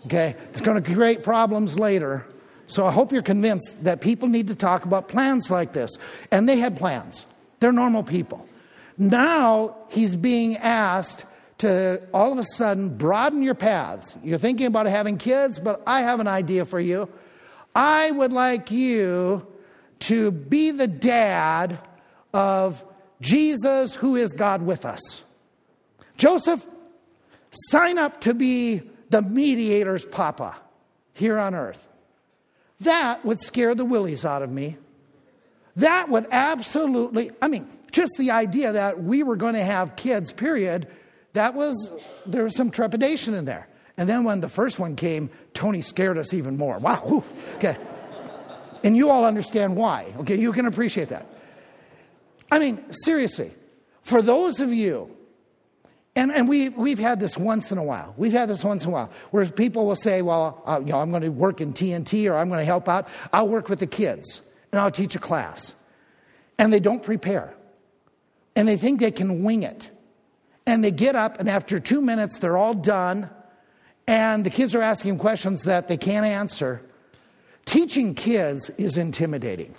Okay, 0.06 0.36
it's 0.50 0.60
going 0.60 0.80
to 0.80 0.94
create 0.94 1.22
problems 1.22 1.78
later. 1.78 2.24
So 2.66 2.86
I 2.86 2.92
hope 2.92 3.12
you're 3.12 3.22
convinced 3.22 3.82
that 3.84 4.00
people 4.00 4.28
need 4.28 4.48
to 4.48 4.54
talk 4.54 4.84
about 4.84 5.08
plans 5.08 5.50
like 5.50 5.72
this. 5.72 5.90
And 6.30 6.48
they 6.48 6.58
had 6.58 6.76
plans, 6.76 7.26
they're 7.60 7.72
normal 7.72 8.02
people. 8.02 8.47
Now 8.98 9.76
he's 9.88 10.16
being 10.16 10.56
asked 10.56 11.24
to 11.58 12.02
all 12.12 12.32
of 12.32 12.38
a 12.38 12.44
sudden 12.44 12.96
broaden 12.96 13.42
your 13.42 13.54
paths. 13.54 14.16
You're 14.22 14.38
thinking 14.38 14.66
about 14.66 14.86
having 14.86 15.18
kids, 15.18 15.58
but 15.58 15.82
I 15.86 16.02
have 16.02 16.20
an 16.20 16.28
idea 16.28 16.64
for 16.64 16.80
you. 16.80 17.08
I 17.74 18.10
would 18.10 18.32
like 18.32 18.70
you 18.70 19.46
to 20.00 20.30
be 20.30 20.70
the 20.70 20.86
dad 20.86 21.78
of 22.32 22.84
Jesus, 23.20 23.94
who 23.94 24.16
is 24.16 24.32
God 24.32 24.62
with 24.62 24.84
us. 24.84 25.22
Joseph, 26.16 26.66
sign 27.50 27.98
up 27.98 28.20
to 28.22 28.34
be 28.34 28.82
the 29.10 29.22
mediator's 29.22 30.04
papa 30.04 30.56
here 31.14 31.38
on 31.38 31.54
earth. 31.54 31.84
That 32.80 33.24
would 33.24 33.40
scare 33.40 33.74
the 33.74 33.84
willies 33.84 34.24
out 34.24 34.42
of 34.42 34.50
me. 34.50 34.76
That 35.76 36.08
would 36.08 36.26
absolutely, 36.30 37.30
I 37.40 37.48
mean, 37.48 37.68
just 37.98 38.12
the 38.16 38.30
idea 38.30 38.72
that 38.72 39.02
we 39.02 39.24
were 39.24 39.34
going 39.34 39.54
to 39.54 39.64
have 39.64 39.96
kids, 39.96 40.30
period, 40.30 40.86
that 41.32 41.54
was, 41.54 41.92
there 42.26 42.44
was 42.44 42.54
some 42.54 42.70
trepidation 42.70 43.34
in 43.34 43.44
there. 43.44 43.66
And 43.96 44.08
then 44.08 44.22
when 44.22 44.40
the 44.40 44.48
first 44.48 44.78
one 44.78 44.94
came, 44.94 45.30
Tony 45.52 45.80
scared 45.80 46.16
us 46.16 46.32
even 46.32 46.56
more. 46.56 46.78
Wow. 46.78 47.02
Oof. 47.10 47.28
Okay. 47.56 47.76
And 48.84 48.96
you 48.96 49.10
all 49.10 49.24
understand 49.24 49.74
why. 49.74 50.14
Okay. 50.18 50.36
You 50.36 50.52
can 50.52 50.66
appreciate 50.66 51.08
that. 51.08 51.26
I 52.52 52.60
mean, 52.60 52.84
seriously, 52.92 53.52
for 54.02 54.22
those 54.22 54.60
of 54.60 54.72
you, 54.72 55.10
and, 56.14 56.30
and 56.30 56.48
we, 56.48 56.68
we've 56.68 57.00
had 57.00 57.18
this 57.18 57.36
once 57.36 57.72
in 57.72 57.78
a 57.78 57.82
while. 57.82 58.14
We've 58.16 58.32
had 58.32 58.48
this 58.48 58.62
once 58.62 58.84
in 58.84 58.90
a 58.90 58.92
while 58.92 59.10
where 59.32 59.44
people 59.46 59.86
will 59.86 59.96
say, 59.96 60.22
well, 60.22 60.62
uh, 60.66 60.78
you 60.78 60.92
know, 60.92 61.00
I'm 61.00 61.10
going 61.10 61.22
to 61.22 61.30
work 61.30 61.60
in 61.60 61.72
TNT 61.72 62.30
or 62.30 62.36
I'm 62.36 62.48
going 62.48 62.60
to 62.60 62.64
help 62.64 62.88
out. 62.88 63.08
I'll 63.32 63.48
work 63.48 63.68
with 63.68 63.80
the 63.80 63.88
kids 63.88 64.40
and 64.70 64.80
I'll 64.80 64.92
teach 64.92 65.16
a 65.16 65.18
class. 65.18 65.74
And 66.58 66.72
they 66.72 66.80
don't 66.80 67.02
prepare 67.02 67.54
and 68.58 68.66
they 68.66 68.76
think 68.76 68.98
they 68.98 69.12
can 69.12 69.44
wing 69.44 69.62
it. 69.62 69.88
And 70.66 70.82
they 70.82 70.90
get 70.90 71.14
up, 71.14 71.38
and 71.38 71.48
after 71.48 71.78
two 71.78 72.00
minutes, 72.00 72.40
they're 72.40 72.58
all 72.58 72.74
done, 72.74 73.30
and 74.08 74.44
the 74.44 74.50
kids 74.50 74.74
are 74.74 74.82
asking 74.82 75.18
questions 75.18 75.62
that 75.62 75.86
they 75.86 75.96
can't 75.96 76.26
answer. 76.26 76.82
Teaching 77.66 78.16
kids 78.16 78.68
is 78.70 78.98
intimidating. 78.98 79.76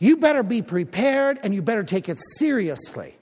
You 0.00 0.16
better 0.16 0.42
be 0.42 0.60
prepared 0.60 1.38
and 1.44 1.54
you 1.54 1.62
better 1.62 1.84
take 1.84 2.08
it 2.08 2.18
seriously. 2.36 3.16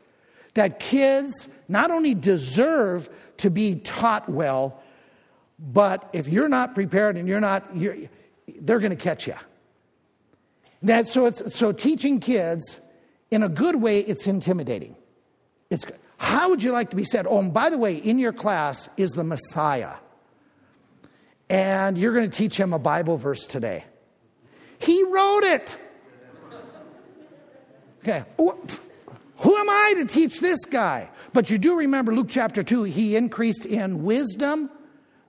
That 0.54 0.80
kids 0.80 1.48
not 1.68 1.90
only 1.90 2.14
deserve 2.14 3.10
to 3.38 3.50
be 3.50 3.74
taught 3.74 4.26
well, 4.26 4.82
but 5.58 6.08
if 6.14 6.28
you're 6.28 6.48
not 6.48 6.74
prepared 6.74 7.18
and 7.18 7.28
you're 7.28 7.40
not, 7.40 7.76
you're, 7.76 7.96
they're 8.60 8.80
going 8.80 8.88
to 8.88 8.96
catch 8.96 9.26
you. 9.26 9.36
That, 10.82 11.08
so, 11.08 11.26
it's, 11.26 11.54
so 11.54 11.72
teaching 11.72 12.20
kids 12.20 12.80
in 13.30 13.42
a 13.42 13.48
good 13.48 13.76
way, 13.76 14.00
it's 14.00 14.26
intimidating. 14.26 14.96
It's 15.70 15.84
good. 15.84 15.98
how 16.18 16.48
would 16.50 16.62
you 16.62 16.72
like 16.72 16.90
to 16.90 16.96
be 16.96 17.04
said? 17.04 17.26
Oh, 17.26 17.40
and 17.40 17.52
by 17.52 17.70
the 17.70 17.78
way, 17.78 17.96
in 17.96 18.18
your 18.18 18.32
class 18.32 18.88
is 18.96 19.10
the 19.10 19.24
Messiah. 19.24 19.94
And 21.48 21.98
you're 21.98 22.14
going 22.14 22.30
to 22.30 22.36
teach 22.36 22.58
him 22.58 22.72
a 22.72 22.78
Bible 22.78 23.16
verse 23.16 23.46
today. 23.46 23.84
He 24.78 25.02
wrote 25.04 25.44
it. 25.44 25.76
Okay. 28.00 28.24
Who 28.38 29.56
am 29.56 29.68
I 29.68 29.94
to 29.98 30.04
teach 30.04 30.40
this 30.40 30.64
guy? 30.64 31.10
But 31.32 31.50
you 31.50 31.58
do 31.58 31.76
remember 31.76 32.14
Luke 32.14 32.28
chapter 32.30 32.62
2, 32.62 32.84
he 32.84 33.16
increased 33.16 33.66
in 33.66 34.04
wisdom. 34.04 34.70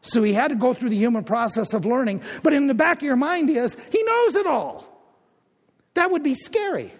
So 0.02 0.24
he 0.24 0.34
had 0.34 0.50
to 0.50 0.56
go 0.56 0.74
through 0.74 0.91
the 0.91 0.98
human 0.98 1.24
process 1.24 1.74
of 1.74 1.86
learning. 1.86 2.22
But 2.43 2.54
in 2.54 2.68
the 2.68 2.74
back 2.74 2.98
of 2.98 3.04
your 3.04 3.16
mind 3.16 3.50
is, 3.50 3.76
he 3.91 4.04
knows 4.04 4.36
it 4.36 4.45
all. 4.45 4.86
That 5.95 6.12
would 6.12 6.24
be 6.24 6.36
scary. 6.36 6.93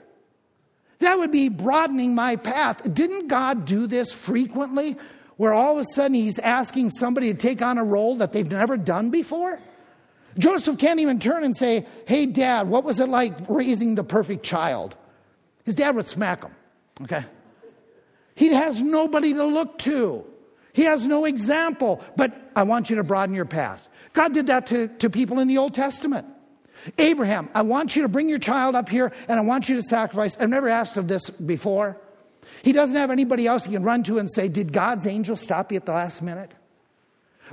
That 1.00 1.20
would 1.20 1.32
be 1.32 1.50
broadening 1.50 2.16
my 2.16 2.36
path. 2.36 2.82
Didn't 2.94 3.28
God 3.28 3.66
do 3.66 3.88
this 3.88 4.12
frequently? 4.12 4.98
Where 5.38 5.54
all 5.54 5.74
of 5.74 5.80
a 5.80 5.84
sudden 5.94 6.16
he's 6.16 6.40
asking 6.40 6.90
somebody 6.90 7.32
to 7.32 7.38
take 7.38 7.62
on 7.62 7.78
a 7.78 7.84
role 7.84 8.16
that 8.18 8.32
they've 8.32 8.50
never 8.50 8.78
done 8.78 9.12
before? 9.12 9.60
Joseph 10.38 10.78
can't 10.78 11.00
even 11.00 11.20
turn 11.20 11.44
and 11.44 11.56
say, 11.56 11.86
Hey, 12.06 12.26
dad, 12.26 12.68
what 12.68 12.84
was 12.84 13.00
it 13.00 13.10
like 13.10 13.34
raising 13.48 13.96
the 13.96 14.04
perfect 14.04 14.44
child? 14.44 14.96
His 15.64 15.76
dad 15.76 15.96
would 15.96 16.08
smack 16.08 16.44
him, 16.44 16.52
okay? 17.04 17.26
He 18.36 18.50
has 18.50 18.82
nobody 18.82 19.34
to 19.34 19.44
look 19.44 19.78
to. 19.80 20.24
He 20.74 20.84
has 20.84 21.08
no 21.08 21.26
example, 21.26 22.02
but 22.16 22.52
I 22.56 22.64
want 22.64 22.90
you 22.90 22.98
to 22.98 23.04
broaden 23.04 23.36
your 23.36 23.46
path. 23.46 23.90
God 24.14 24.34
did 24.34 24.48
that 24.48 24.68
to, 24.68 24.88
to 25.00 25.10
people 25.10 25.40
in 25.40 25.48
the 25.48 25.58
Old 25.58 25.74
Testament. 25.74 26.28
Abraham, 26.98 27.50
I 27.54 27.62
want 27.62 27.96
you 27.96 28.02
to 28.04 28.08
bring 28.08 28.30
your 28.30 28.40
child 28.40 28.76
up 28.76 28.90
here 28.90 29.12
and 29.28 29.40
I 29.40 29.44
want 29.44 29.70
you 29.70 29.76
to 29.76 29.82
sacrifice. 29.82 30.38
I've 30.38 30.50
never 30.50 30.70
asked 30.70 30.98
of 30.98 31.08
this 31.08 31.30
before. 31.30 31.98
He 32.64 32.72
doesn't 32.72 32.96
have 32.96 33.12
anybody 33.12 33.48
else 33.48 33.66
he 33.66 33.74
can 33.74 33.84
run 33.84 34.04
to 34.04 34.18
and 34.20 34.32
say, 34.32 34.48
Did 34.48 34.74
God's 34.74 35.06
angel 35.06 35.36
stop 35.36 35.72
you 35.72 35.78
at 35.78 35.86
the 35.86 35.94
last 35.94 36.22
minute? 36.22 36.52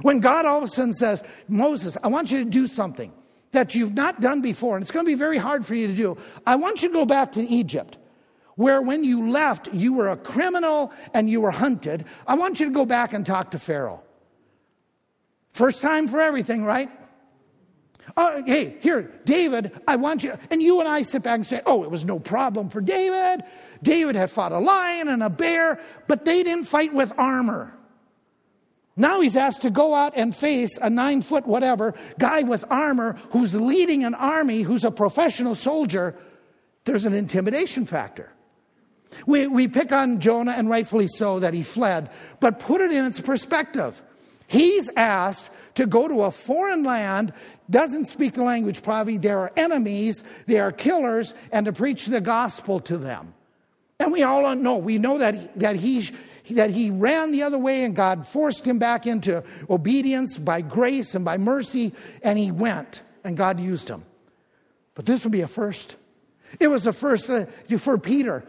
When 0.03 0.21
God 0.21 0.47
all 0.47 0.59
of 0.59 0.65
a 0.65 0.69
sudden 0.69 0.93
says, 0.93 1.23
Moses, 1.49 1.97
I 2.03 2.09
want 2.09 2.31
you 2.31 2.39
to 2.39 2.51
do 2.51 2.67
something 2.67 3.13
that 3.53 3.75
you've 3.75 3.95
not 3.95 4.21
done 4.21 4.41
before, 4.41 4.77
and 4.77 4.83
it's 4.83 4.91
going 4.91 5.05
to 5.05 5.11
be 5.11 5.15
very 5.15 5.39
hard 5.39 5.65
for 5.65 5.75
you 5.75 5.87
to 5.87 5.95
do. 5.95 6.19
I 6.47 6.57
want 6.57 6.83
you 6.83 6.89
to 6.89 6.95
go 6.95 7.05
back 7.05 7.33
to 7.33 7.43
Egypt, 7.43 7.97
where 8.57 8.83
when 8.83 9.05
you 9.05 9.31
left, 9.31 9.73
you 9.73 9.93
were 9.93 10.11
a 10.11 10.17
criminal 10.17 10.93
and 11.13 11.31
you 11.31 11.41
were 11.41 11.53
hunted. 11.53 12.05
I 12.27 12.35
want 12.35 12.59
you 12.59 12.67
to 12.67 12.73
go 12.73 12.85
back 12.85 13.13
and 13.13 13.25
talk 13.25 13.53
to 13.53 13.59
Pharaoh. 13.59 14.03
First 15.53 15.81
time 15.81 16.09
for 16.09 16.21
everything, 16.21 16.65
right? 16.65 16.91
Oh, 18.17 18.43
hey, 18.45 18.77
here, 18.81 19.13
David, 19.25 19.73
I 19.89 19.97
want 19.97 20.23
you. 20.23 20.39
And 20.51 20.63
you 20.63 20.79
and 20.79 20.89
I 20.89 21.03
sit 21.03 21.23
back 21.23 21.35
and 21.35 21.47
say, 21.47 21.63
oh, 21.67 21.83
it 21.83 21.91
was 21.91 22.05
no 22.05 22.21
problem 22.21 22.69
for 22.69 22.81
David. 22.81 23.45
David 23.83 24.15
had 24.15 24.31
fought 24.31 24.53
a 24.53 24.59
lion 24.59 25.09
and 25.09 25.23
a 25.23 25.31
bear, 25.31 25.81
but 26.07 26.25
they 26.25 26.45
didn't 26.45 26.69
fight 26.69 26.95
with 26.95 27.13
armor. 27.19 27.77
Now 28.97 29.21
he's 29.21 29.35
asked 29.35 29.63
to 29.63 29.71
go 29.71 29.95
out 29.95 30.13
and 30.15 30.35
face 30.35 30.79
a 30.81 30.89
nine 30.89 31.23
foot 31.23 31.47
whatever 31.47 31.95
guy 32.19 32.43
with 32.43 32.65
armor 32.71 33.17
who's 33.31 33.55
leading 33.55 34.05
an 34.05 34.15
army, 34.15 34.63
who's 34.63 34.85
a 34.85 34.93
professional 34.93 35.57
soldier. 35.57 36.15
There's 36.85 37.05
an 37.05 37.15
intimidation 37.15 37.87
factor. 37.87 38.31
We, 39.27 39.49
we 39.49 39.69
pick 39.69 39.91
on 39.91 40.21
Jonah, 40.21 40.53
and 40.53 40.69
rightfully 40.69 41.09
so, 41.09 41.41
that 41.41 41.55
he 41.55 41.63
fled, 41.63 42.11
but 42.41 42.59
put 42.59 42.81
it 42.81 42.93
in 42.93 43.05
its 43.05 43.21
perspective. 43.21 44.01
He's 44.47 44.89
asked 44.97 45.51
to 45.75 45.87
go 45.87 46.09
to 46.09 46.23
a 46.23 46.31
foreign 46.31 46.83
land, 46.83 47.33
doesn't 47.71 48.05
speak 48.07 48.35
the 48.35 48.43
language 48.43 48.83
probably, 48.83 49.19
there 49.19 49.39
are 49.41 49.53
enemies, 49.57 50.23
there 50.47 50.67
are 50.67 50.73
killers, 50.73 51.35
and 51.51 51.67
to 51.67 51.73
preach 51.73 52.07
the 52.07 52.21
gospel 52.21 52.81
to 52.81 52.97
them. 52.97 53.35
And 53.99 54.13
we 54.13 54.23
all 54.23 54.55
know, 54.55 54.77
we 54.77 54.99
know 54.99 55.19
that, 55.19 55.57
that 55.57 55.77
he 55.77 56.11
that 56.51 56.71
he 56.71 56.91
ran 56.91 57.33
the 57.33 57.43
other 57.43 57.59
way 57.59 57.85
and 57.85 57.97
God 57.97 58.27
forced 58.27 58.67
him 58.67 58.79
back 58.79 59.07
into 59.07 59.43
obedience 59.71 60.37
by 60.37 60.61
grace 60.61 61.15
and 61.15 61.25
by 61.25 61.39
mercy, 61.39 61.95
and 62.23 62.39
he 62.39 62.51
went 62.51 63.03
and 63.25 63.37
God 63.37 63.59
used 63.59 63.89
him. 63.89 64.05
But 64.95 65.07
this 65.07 65.25
would 65.25 65.33
be 65.33 65.41
a 65.41 65.49
first. 65.49 65.97
It 66.61 66.69
was 66.69 66.87
a 66.87 66.93
first 66.93 67.31
uh, 67.31 67.47
for 67.79 67.99
Peter. 67.99 68.45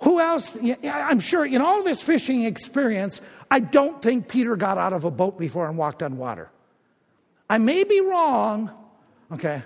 Who 0.00 0.20
else? 0.20 0.56
I'm 0.84 1.20
sure 1.20 1.44
in 1.44 1.60
all 1.60 1.82
this 1.82 2.02
fishing 2.02 2.42
experience, 2.42 3.20
I 3.50 3.60
don't 3.60 4.00
think 4.02 4.28
Peter 4.28 4.54
got 4.56 4.78
out 4.78 4.92
of 4.92 5.04
a 5.04 5.10
boat 5.10 5.38
before 5.38 5.68
and 5.68 5.78
walked 5.78 6.02
on 6.02 6.18
water. 6.18 6.50
I 7.48 7.58
may 7.58 7.84
be 7.84 8.00
wrong, 8.00 8.70
okay, 9.32 9.62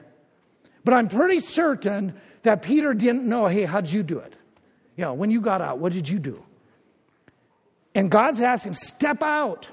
but 0.84 0.94
I'm 0.94 1.08
pretty 1.08 1.40
certain 1.40 2.14
that 2.42 2.62
Peter 2.62 2.94
didn't 2.94 3.24
know, 3.24 3.46
hey, 3.46 3.64
how'd 3.64 3.90
you 3.90 4.02
do 4.02 4.18
it? 4.18 4.34
You 4.96 5.04
know, 5.04 5.14
when 5.14 5.30
you 5.30 5.40
got 5.40 5.60
out, 5.60 5.78
what 5.78 5.92
did 5.92 6.08
you 6.08 6.18
do? 6.18 6.42
And 7.94 8.10
God's 8.10 8.40
asking, 8.40 8.74
step 8.74 9.22
out. 9.22 9.68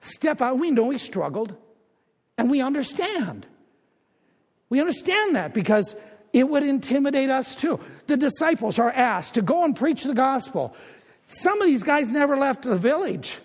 Step 0.00 0.40
out. 0.40 0.58
We 0.58 0.70
know 0.70 0.90
he 0.90 0.98
struggled, 0.98 1.54
and 2.36 2.50
we 2.50 2.60
understand. 2.60 3.46
We 4.68 4.80
understand 4.80 5.36
that 5.36 5.54
because 5.54 5.94
it 6.32 6.48
would 6.48 6.64
intimidate 6.64 7.30
us 7.30 7.54
too. 7.54 7.78
The 8.08 8.16
disciples 8.16 8.78
are 8.78 8.90
asked 8.90 9.34
to 9.34 9.42
go 9.42 9.64
and 9.64 9.76
preach 9.76 10.02
the 10.02 10.14
gospel. 10.14 10.74
Some 11.28 11.60
of 11.62 11.68
these 11.68 11.84
guys 11.84 12.10
never 12.10 12.36
left 12.36 12.62
the 12.62 12.76
village. 12.76 13.36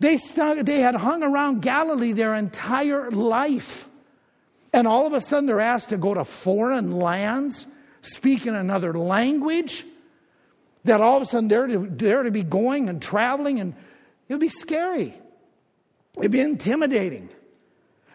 They, 0.00 0.16
started, 0.16 0.66
they 0.66 0.80
had 0.80 0.96
hung 0.96 1.22
around 1.22 1.62
Galilee 1.62 2.12
their 2.12 2.34
entire 2.34 3.10
life. 3.10 3.86
And 4.72 4.86
all 4.86 5.06
of 5.06 5.12
a 5.12 5.20
sudden, 5.20 5.46
they're 5.46 5.60
asked 5.60 5.90
to 5.90 5.98
go 5.98 6.14
to 6.14 6.24
foreign 6.24 6.92
lands, 6.92 7.66
speak 8.02 8.46
in 8.46 8.54
another 8.54 8.94
language 8.94 9.84
that 10.84 11.00
all 11.00 11.16
of 11.16 11.22
a 11.22 11.26
sudden 11.26 11.48
they're 11.48 11.66
to, 11.66 11.86
they're 11.90 12.22
to 12.22 12.30
be 12.30 12.42
going 12.42 12.88
and 12.88 13.02
traveling, 13.02 13.60
and 13.60 13.74
it 14.28 14.32
would 14.32 14.40
be 14.40 14.48
scary. 14.48 15.14
It'd 16.16 16.30
be 16.30 16.40
intimidating. 16.40 17.28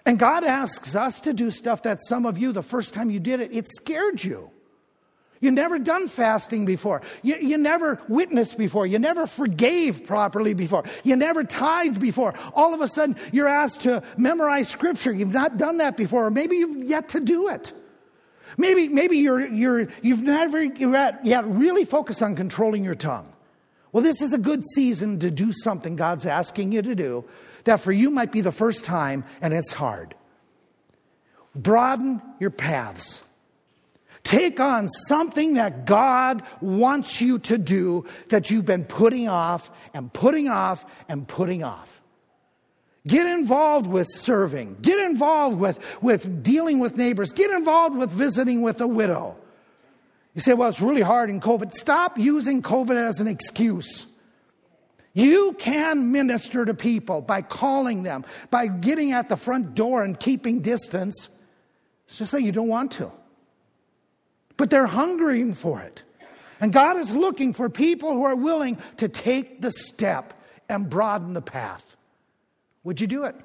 And 0.05 0.19
God 0.19 0.43
asks 0.43 0.95
us 0.95 1.21
to 1.21 1.33
do 1.33 1.51
stuff 1.51 1.83
that 1.83 1.99
some 2.01 2.25
of 2.25 2.37
you, 2.37 2.51
the 2.51 2.63
first 2.63 2.93
time 2.93 3.09
you 3.09 3.19
did 3.19 3.39
it, 3.39 3.55
it 3.55 3.67
scared 3.67 4.23
you. 4.23 4.49
You 5.41 5.51
never 5.51 5.77
done 5.77 6.07
fasting 6.07 6.65
before. 6.65 7.01
You, 7.21 7.35
you 7.35 7.57
never 7.57 7.99
witnessed 8.07 8.57
before. 8.57 8.87
You 8.87 8.99
never 8.99 9.27
forgave 9.27 10.05
properly 10.05 10.53
before. 10.53 10.85
You 11.03 11.15
never 11.15 11.43
tithed 11.43 11.99
before. 11.99 12.33
All 12.53 12.73
of 12.73 12.81
a 12.81 12.87
sudden, 12.87 13.15
you're 13.31 13.47
asked 13.47 13.81
to 13.81 14.01
memorize 14.17 14.69
scripture. 14.69 15.11
You've 15.11 15.33
not 15.33 15.57
done 15.57 15.77
that 15.77 15.97
before, 15.97 16.27
or 16.27 16.31
maybe 16.31 16.57
you've 16.57 16.85
yet 16.85 17.09
to 17.09 17.19
do 17.19 17.49
it. 17.49 17.73
Maybe, 18.57 18.87
maybe 18.87 19.17
you're, 19.17 19.45
you're, 19.47 19.87
you've 20.01 20.23
never 20.23 20.63
you're 20.63 21.17
yet 21.23 21.45
really 21.45 21.83
focused 21.83 22.21
on 22.21 22.35
controlling 22.35 22.83
your 22.83 22.95
tongue. 22.95 23.31
Well, 23.91 24.03
this 24.03 24.21
is 24.21 24.33
a 24.33 24.37
good 24.37 24.63
season 24.73 25.19
to 25.19 25.31
do 25.31 25.51
something 25.51 25.95
God's 25.95 26.25
asking 26.25 26.71
you 26.71 26.81
to 26.81 26.95
do 26.95 27.25
that 27.65 27.79
for 27.79 27.91
you 27.91 28.09
might 28.09 28.31
be 28.31 28.41
the 28.41 28.51
first 28.51 28.85
time 28.85 29.25
and 29.41 29.53
it's 29.53 29.73
hard. 29.73 30.15
Broaden 31.55 32.21
your 32.39 32.49
paths. 32.49 33.23
Take 34.25 34.59
on 34.59 34.89
something 35.07 35.53
that 35.53 35.85
God 35.85 36.41
wants 36.59 37.21
you 37.21 37.37
to 37.39 37.59
do 37.59 38.05
that 38.29 38.49
you've 38.49 38.65
been 38.65 38.83
putting 38.83 39.27
off 39.29 39.69
and 39.93 40.11
putting 40.11 40.49
off 40.49 40.83
and 41.07 41.27
putting 41.27 41.63
off. 41.63 42.01
Get 43.05 43.27
involved 43.27 43.85
with 43.85 44.07
serving. 44.09 44.77
Get 44.81 44.97
involved 44.97 45.59
with, 45.59 45.79
with 46.01 46.41
dealing 46.41 46.79
with 46.79 46.97
neighbors. 46.97 47.33
Get 47.33 47.51
involved 47.51 47.95
with 47.95 48.09
visiting 48.09 48.63
with 48.63 48.81
a 48.81 48.87
widow. 48.87 49.37
You 50.33 50.41
say, 50.41 50.55
well, 50.55 50.69
it's 50.69 50.81
really 50.81 51.03
hard 51.03 51.29
in 51.29 51.39
COVID. 51.39 51.75
Stop 51.75 52.17
using 52.17 52.63
COVID 52.63 52.95
as 52.95 53.19
an 53.19 53.27
excuse. 53.27 54.07
You 55.13 55.53
can 55.59 56.11
minister 56.11 56.65
to 56.65 56.73
people 56.73 57.21
by 57.21 57.43
calling 57.43 58.01
them, 58.01 58.25
by 58.49 58.67
getting 58.67 59.11
at 59.11 59.29
the 59.29 59.37
front 59.37 59.75
door 59.75 60.03
and 60.03 60.19
keeping 60.19 60.61
distance. 60.61 61.29
It's 62.07 62.17
just 62.17 62.31
that 62.31 62.41
you 62.41 62.51
don't 62.51 62.67
want 62.67 62.93
to. 62.93 63.11
But 64.57 64.69
they're 64.69 64.87
hungering 64.87 65.53
for 65.53 65.81
it. 65.81 66.03
And 66.59 66.71
God 66.71 66.97
is 66.97 67.13
looking 67.13 67.53
for 67.53 67.69
people 67.69 68.13
who 68.13 68.23
are 68.23 68.35
willing 68.35 68.77
to 68.97 69.09
take 69.09 69.61
the 69.61 69.71
step 69.71 70.33
and 70.69 70.89
broaden 70.89 71.33
the 71.33 71.41
path. 71.41 71.97
Would 72.83 73.01
you 73.01 73.07
do 73.07 73.23
it? 73.25 73.35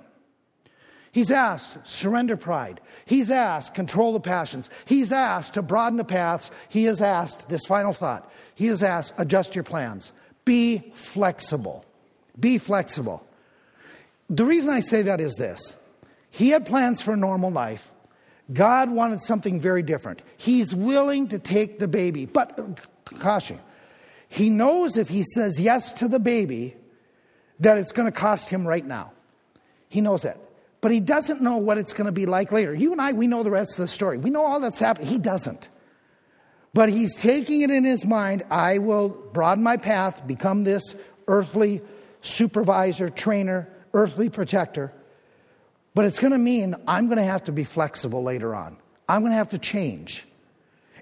He's 1.12 1.32
asked, 1.32 1.76
surrender 1.84 2.36
pride. 2.36 2.80
He's 3.04 3.30
asked, 3.30 3.74
control 3.74 4.12
the 4.12 4.20
passions. 4.20 4.70
He's 4.84 5.11
asked 5.11 5.54
to 5.54 5.62
broaden 5.62 5.96
the 5.96 6.04
paths. 6.04 6.52
He 6.68 6.84
has 6.84 7.02
asked, 7.02 7.48
this 7.48 7.66
final 7.66 7.92
thought, 7.92 8.30
he 8.54 8.66
has 8.68 8.82
asked, 8.82 9.14
adjust 9.18 9.54
your 9.54 9.64
plans. 9.64 10.12
Be 10.44 10.92
flexible. 10.94 11.84
Be 12.38 12.58
flexible. 12.58 13.26
The 14.28 14.44
reason 14.44 14.72
I 14.72 14.80
say 14.80 15.02
that 15.02 15.20
is 15.20 15.34
this 15.34 15.76
He 16.30 16.50
had 16.50 16.66
plans 16.66 17.02
for 17.02 17.14
a 17.14 17.16
normal 17.16 17.50
life. 17.50 17.90
God 18.53 18.90
wanted 18.90 19.22
something 19.22 19.61
very 19.61 19.82
different. 19.82 20.22
He's 20.36 20.74
willing 20.74 21.28
to 21.28 21.38
take 21.38 21.78
the 21.78 21.88
baby, 21.88 22.26
but 22.26 22.78
caution. 23.18 23.61
He 24.28 24.51
knows 24.51 24.96
if 24.96 25.09
he 25.09 25.24
says 25.24 25.59
yes 25.59 25.92
to 25.94 26.09
the 26.09 26.18
baby, 26.18 26.76
that 27.61 27.78
it's 27.78 27.92
going 27.92 28.07
to 28.07 28.12
cost 28.12 28.48
him 28.48 28.66
right 28.66 28.84
now. 28.84 29.12
He 29.88 30.01
knows 30.01 30.22
that. 30.22 30.38
But 30.80 30.92
he 30.92 31.01
doesn't 31.01 31.42
know 31.42 31.59
what 31.59 31.76
it's 31.78 31.92
going 31.92 32.07
to 32.07 32.12
be 32.12 32.26
like 32.26 32.53
later. 32.53 32.74
You 32.74 32.92
and 32.92 33.01
I, 33.01 33.12
we 33.12 33.26
know 33.26 33.42
the 33.42 33.51
rest 33.51 33.72
of 33.72 33.82
the 33.82 33.88
story. 33.88 34.18
We 34.18 34.30
know 34.30 34.44
all 34.44 34.61
that's 34.61 34.78
happening. 34.78 35.09
He 35.09 35.18
doesn't. 35.18 35.68
But 36.72 36.88
he's 36.88 37.16
taking 37.16 37.62
it 37.62 37.70
in 37.70 37.84
his 37.84 38.05
mind 38.07 38.44
I 38.51 38.78
will 38.78 39.09
broaden 39.09 39.62
my 39.62 39.76
path, 39.76 40.26
become 40.26 40.62
this 40.62 40.94
earthly 41.26 41.82
supervisor, 42.22 43.11
trainer, 43.11 43.68
earthly 43.92 44.30
protector. 44.30 44.92
But 45.95 46.05
it's 46.05 46.18
going 46.18 46.32
to 46.32 46.38
mean 46.38 46.76
I'm 46.86 47.07
going 47.07 47.18
to 47.18 47.24
have 47.24 47.45
to 47.45 47.53
be 47.53 47.64
flexible 47.64 48.22
later 48.22 48.55
on. 48.55 48.76
I'm 49.09 49.22
going 49.22 49.32
to 49.32 49.36
have 49.36 49.51
to 49.51 49.59
change. 49.59 50.24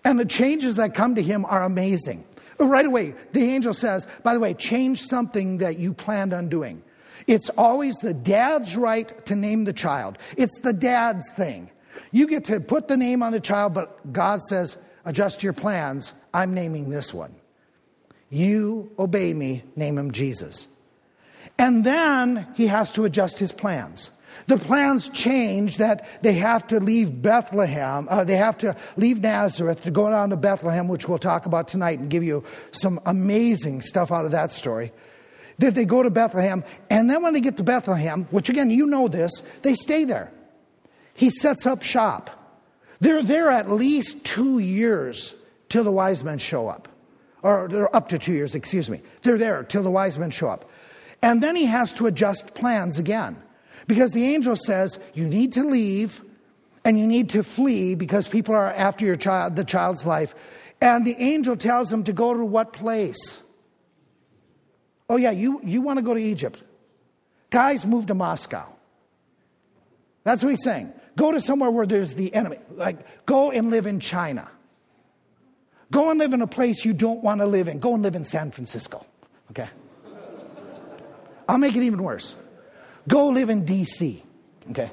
And 0.05 0.19
the 0.19 0.25
changes 0.25 0.77
that 0.77 0.95
come 0.95 1.17
to 1.17 1.23
him 1.23 1.45
are 1.45 1.63
amazing. 1.63 2.25
Oh, 2.61 2.67
right 2.67 2.87
away, 2.87 3.15
the 3.33 3.45
angel 3.45 3.75
says, 3.75 4.07
by 4.23 4.35
the 4.35 4.41
way, 4.41 4.55
change 4.55 5.03
something 5.03 5.59
that 5.59 5.79
you 5.79 5.93
planned 5.93 6.33
on 6.33 6.49
doing. 6.49 6.83
It's 7.27 7.51
always 7.51 7.97
the 7.97 8.15
dad's 8.15 8.77
right 8.77 9.27
to 9.27 9.37
name 9.37 9.65
the 9.65 9.73
child. 9.73 10.19
It's 10.37 10.59
the 10.61 10.73
dad's 10.73 11.29
thing. 11.37 11.71
You 12.11 12.27
get 12.27 12.47
to 12.47 12.59
put 12.61 12.89
the 12.89 12.97
name 12.97 13.23
on 13.23 13.33
the 13.33 13.41
child, 13.41 13.75
but 13.75 14.13
God 14.13 14.43
says, 14.43 14.77
adjust 15.05 15.43
your 15.43 15.53
plans. 15.53 16.15
I'm 16.33 16.55
naming 16.55 16.89
this 16.89 17.13
one. 17.13 17.35
You 18.31 18.91
obey 18.99 19.35
me, 19.35 19.65
name 19.77 19.99
him 19.99 20.13
Jesus. 20.13 20.69
And 21.59 21.85
then 21.85 22.47
he 22.55 22.67
has 22.67 22.91
to 22.93 23.05
adjust 23.05 23.39
his 23.39 23.53
plans. 23.53 24.11
The 24.49 24.57
plans 24.57 25.11
change 25.11 25.77
that 25.77 26.07
they 26.23 26.33
have 26.33 26.67
to 26.69 26.81
leave 26.81 27.23
Bethlehem, 27.23 28.09
uh, 28.11 28.25
they 28.25 28.37
have 28.37 28.59
to 28.59 28.75
leave 28.97 29.21
Nazareth 29.21 29.83
to 29.83 29.91
go 29.91 30.09
down 30.11 30.31
to 30.31 30.37
Bethlehem, 30.37 30.89
which 30.89 31.07
we'll 31.07 31.19
talk 31.19 31.47
about 31.47 31.69
tonight 31.69 31.99
and 31.99 32.09
give 32.09 32.25
you 32.25 32.43
some 32.73 32.99
amazing 33.05 33.83
stuff 33.83 34.11
out 34.11 34.25
of 34.25 34.33
that 34.33 34.51
story 34.51 34.91
that 35.59 35.75
they 35.75 35.85
go 35.85 36.03
to 36.03 36.11
Bethlehem, 36.11 36.65
and 36.89 37.11
then 37.11 37.23
when 37.23 37.35
they 37.35 37.41
get 37.41 37.57
to 37.59 37.63
Bethlehem, 37.63 38.25
which 38.31 38.49
again, 38.49 38.71
you 38.71 38.87
know 38.87 39.09
this, 39.09 39.43
they 39.63 39.75
stay 39.75 40.05
there. 40.05 40.33
He 41.15 41.31
sets 41.31 41.67
up 41.67 41.83
shop. 41.83 42.31
They're 43.01 43.23
there 43.23 43.51
at 43.51 43.71
least 43.71 44.25
two 44.25 44.61
years 44.61 45.35
till 45.69 45.85
the 45.85 45.93
wise 45.93 46.25
men 46.25 46.39
show 46.39 46.69
up. 46.69 46.89
Or 47.43 47.69
they're 47.69 47.95
up 47.95 48.09
to 48.09 48.19
two 48.19 48.33
years, 48.33 48.55
excuse 48.55 48.89
me. 48.89 49.03
They're 49.23 49.39
there 49.39 49.63
till 49.63 49.83
the 49.83 49.91
wise 49.91 50.19
men 50.19 50.31
show 50.31 50.49
up. 50.49 50.71
And 51.23 51.43
then 51.43 51.55
he 51.55 51.67
has 51.67 51.93
to 51.95 52.07
adjust 52.07 52.55
plans 52.55 52.99
again. 52.99 53.37
Because 53.89 54.13
the 54.13 54.25
angel 54.25 54.55
says, 54.55 54.99
you 55.15 55.27
need 55.27 55.55
to 55.55 55.65
leave 55.65 56.23
and 56.85 57.01
you 57.01 57.07
need 57.07 57.31
to 57.31 57.43
flee 57.43 57.97
because 57.97 58.29
people 58.29 58.55
are 58.55 58.73
after 58.73 59.05
your 59.05 59.17
child, 59.17 59.57
the 59.57 59.65
child's 59.65 60.07
life. 60.07 60.35
And 60.81 61.05
the 61.05 61.17
angel 61.19 61.57
tells 61.57 61.93
him 61.93 62.05
to 62.05 62.13
go 62.13 62.35
to 62.35 62.45
what 62.45 62.73
place? 62.73 63.39
Oh, 65.09 65.17
yeah, 65.17 65.31
you, 65.31 65.61
you 65.65 65.81
want 65.81 65.97
to 65.97 66.03
go 66.03 66.15
to 66.15 66.21
Egypt. 66.21 66.63
Guys, 67.51 67.87
move 67.87 68.07
to 68.07 68.15
Moscow. 68.15 68.67
That's 70.23 70.45
what 70.45 70.51
he's 70.51 70.63
saying. 70.63 70.93
Go 71.17 71.33
to 71.33 71.41
somewhere 71.41 71.71
where 71.71 71.87
there's 71.87 72.13
the 72.13 72.33
enemy. 72.35 72.59
Like, 72.71 73.25
go 73.25 73.51
and 73.51 73.71
live 73.71 73.87
in 73.87 74.01
China. 74.01 74.49
Go 75.91 76.11
and 76.11 76.19
live 76.19 76.35
in 76.35 76.43
a 76.43 76.47
place 76.47 76.85
you 76.85 76.93
don't 76.93 77.23
want 77.23 77.41
to 77.41 77.47
live 77.47 77.69
in. 77.69 77.79
Go 77.79 77.95
and 77.95 78.03
live 78.03 78.15
in 78.15 78.23
San 78.23 78.51
Francisco. 78.51 79.07
Okay? 79.51 79.69
I'll 81.49 81.57
make 81.57 81.75
it 81.75 81.83
even 81.83 82.03
worse. 82.03 82.37
Go 83.09 83.29
live 83.31 83.51
in 83.51 83.65
D.C. 83.65 84.23
Okay? 84.71 84.91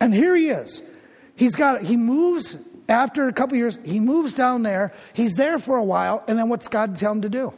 And 0.00 0.14
here 0.14 0.34
he 0.34 0.48
is. 0.48 0.80
He's 1.34 1.54
got, 1.54 1.82
he 1.82 1.98
moves 1.98 2.56
after 2.90 3.28
a 3.28 3.32
couple 3.32 3.56
years, 3.56 3.78
he 3.84 4.00
moves 4.00 4.34
down 4.34 4.62
there. 4.62 4.92
He's 5.12 5.34
there 5.34 5.58
for 5.58 5.76
a 5.76 5.82
while. 5.82 6.24
And 6.26 6.38
then 6.38 6.48
what's 6.48 6.68
God 6.68 6.96
tell 6.96 7.12
him 7.12 7.22
to 7.22 7.28
do? 7.28 7.54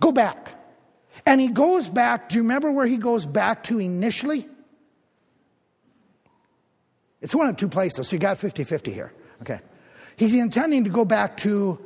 Go 0.00 0.12
back. 0.12 0.52
And 1.24 1.40
he 1.40 1.48
goes 1.48 1.88
back. 1.88 2.28
Do 2.28 2.36
you 2.36 2.42
remember 2.42 2.70
where 2.70 2.86
he 2.86 2.98
goes 2.98 3.24
back 3.24 3.64
to 3.64 3.78
initially? 3.78 4.46
It's 7.20 7.34
one 7.34 7.48
of 7.48 7.56
two 7.56 7.68
places, 7.68 8.08
so 8.08 8.16
you 8.16 8.20
got 8.20 8.38
50 8.38 8.64
50 8.64 8.92
here. 8.92 9.12
Okay. 9.42 9.60
He's 10.16 10.34
intending 10.34 10.84
to 10.84 10.90
go 10.90 11.04
back 11.04 11.36
to 11.38 11.78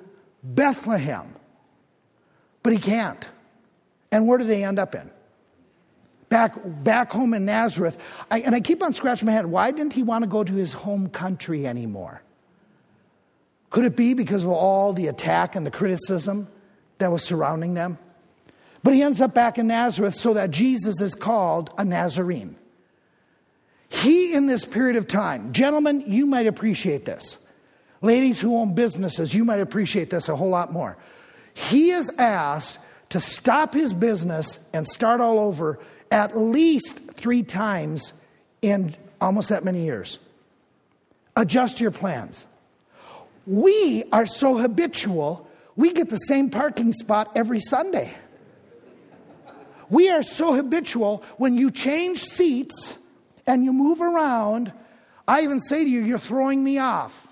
Bethlehem, 0.42 1.34
but 2.62 2.72
he 2.72 2.78
can't. 2.78 3.26
And 4.10 4.26
where 4.26 4.36
do 4.38 4.44
they 4.44 4.64
end 4.64 4.78
up 4.78 4.94
in? 4.94 5.10
Back, 6.32 6.54
back 6.64 7.12
home 7.12 7.34
in 7.34 7.44
Nazareth. 7.44 7.98
I, 8.30 8.40
and 8.40 8.54
I 8.54 8.60
keep 8.60 8.82
on 8.82 8.94
scratching 8.94 9.26
my 9.26 9.32
head. 9.32 9.44
Why 9.44 9.70
didn't 9.70 9.92
he 9.92 10.02
want 10.02 10.22
to 10.22 10.26
go 10.26 10.42
to 10.42 10.52
his 10.54 10.72
home 10.72 11.10
country 11.10 11.66
anymore? 11.66 12.22
Could 13.68 13.84
it 13.84 13.96
be 13.96 14.14
because 14.14 14.42
of 14.42 14.48
all 14.48 14.94
the 14.94 15.08
attack 15.08 15.56
and 15.56 15.66
the 15.66 15.70
criticism 15.70 16.48
that 16.96 17.12
was 17.12 17.22
surrounding 17.22 17.74
them? 17.74 17.98
But 18.82 18.94
he 18.94 19.02
ends 19.02 19.20
up 19.20 19.34
back 19.34 19.58
in 19.58 19.66
Nazareth 19.66 20.14
so 20.14 20.32
that 20.32 20.50
Jesus 20.50 21.02
is 21.02 21.14
called 21.14 21.68
a 21.76 21.84
Nazarene. 21.84 22.56
He, 23.90 24.32
in 24.32 24.46
this 24.46 24.64
period 24.64 24.96
of 24.96 25.06
time, 25.06 25.52
gentlemen, 25.52 26.02
you 26.06 26.24
might 26.24 26.46
appreciate 26.46 27.04
this. 27.04 27.36
Ladies 28.00 28.40
who 28.40 28.56
own 28.56 28.74
businesses, 28.74 29.34
you 29.34 29.44
might 29.44 29.60
appreciate 29.60 30.08
this 30.08 30.30
a 30.30 30.36
whole 30.36 30.48
lot 30.48 30.72
more. 30.72 30.96
He 31.52 31.90
is 31.90 32.10
asked 32.16 32.78
to 33.10 33.20
stop 33.20 33.74
his 33.74 33.92
business 33.92 34.58
and 34.72 34.88
start 34.88 35.20
all 35.20 35.38
over 35.38 35.78
at 36.12 36.36
least 36.36 37.00
three 37.14 37.42
times 37.42 38.12
in 38.60 38.94
almost 39.20 39.48
that 39.48 39.64
many 39.64 39.82
years. 39.82 40.18
Adjust 41.34 41.80
your 41.80 41.90
plans. 41.90 42.46
We 43.46 44.04
are 44.12 44.26
so 44.26 44.56
habitual, 44.56 45.48
we 45.74 45.92
get 45.92 46.10
the 46.10 46.18
same 46.18 46.50
parking 46.50 46.92
spot 46.92 47.32
every 47.34 47.58
Sunday. 47.58 48.14
We 49.88 50.10
are 50.10 50.22
so 50.22 50.52
habitual 50.54 51.24
when 51.38 51.56
you 51.56 51.70
change 51.70 52.22
seats 52.22 52.94
and 53.46 53.64
you 53.64 53.72
move 53.72 54.00
around, 54.00 54.72
I 55.26 55.42
even 55.42 55.60
say 55.60 55.82
to 55.82 55.90
you, 55.90 56.04
you're 56.04 56.18
throwing 56.18 56.62
me 56.62 56.78
off 56.78 57.28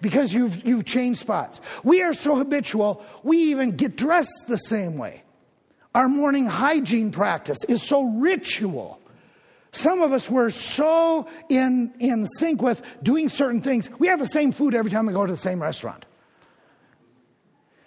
because 0.00 0.32
you've, 0.32 0.64
you've 0.66 0.84
changed 0.84 1.20
spots. 1.20 1.60
We 1.84 2.02
are 2.02 2.12
so 2.12 2.36
habitual, 2.36 3.04
we 3.22 3.38
even 3.50 3.76
get 3.76 3.96
dressed 3.96 4.46
the 4.48 4.56
same 4.56 4.96
way. 4.96 5.22
Our 5.94 6.08
morning 6.08 6.46
hygiene 6.46 7.10
practice 7.10 7.64
is 7.64 7.82
so 7.82 8.04
ritual. 8.04 8.98
Some 9.72 10.02
of 10.02 10.12
us 10.12 10.28
were 10.28 10.50
so 10.50 11.26
in, 11.48 11.92
in 11.98 12.26
sync 12.26 12.60
with 12.60 12.82
doing 13.02 13.28
certain 13.28 13.62
things. 13.62 13.90
We 13.98 14.08
have 14.08 14.18
the 14.18 14.26
same 14.26 14.52
food 14.52 14.74
every 14.74 14.90
time 14.90 15.06
we 15.06 15.12
go 15.12 15.24
to 15.24 15.32
the 15.32 15.38
same 15.38 15.62
restaurant. 15.62 16.04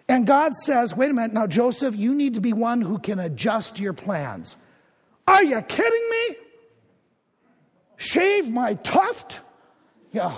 And 0.07 0.27
God 0.27 0.53
says, 0.55 0.95
wait 0.95 1.09
a 1.09 1.13
minute, 1.13 1.33
now, 1.33 1.47
Joseph, 1.47 1.95
you 1.95 2.13
need 2.13 2.35
to 2.35 2.41
be 2.41 2.53
one 2.53 2.81
who 2.81 2.99
can 2.99 3.19
adjust 3.19 3.79
your 3.79 3.93
plans. 3.93 4.55
Are 5.27 5.43
you 5.43 5.61
kidding 5.61 6.09
me? 6.09 6.35
Shave 7.97 8.47
my 8.49 8.75
tuft? 8.75 9.39
Yeah. 10.11 10.35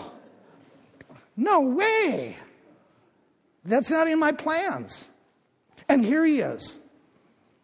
No 1.35 1.61
way. 1.61 2.37
That's 3.65 3.89
not 3.89 4.07
in 4.07 4.19
my 4.19 4.31
plans. 4.31 5.07
And 5.89 6.03
here 6.03 6.23
he 6.23 6.39
is. 6.39 6.77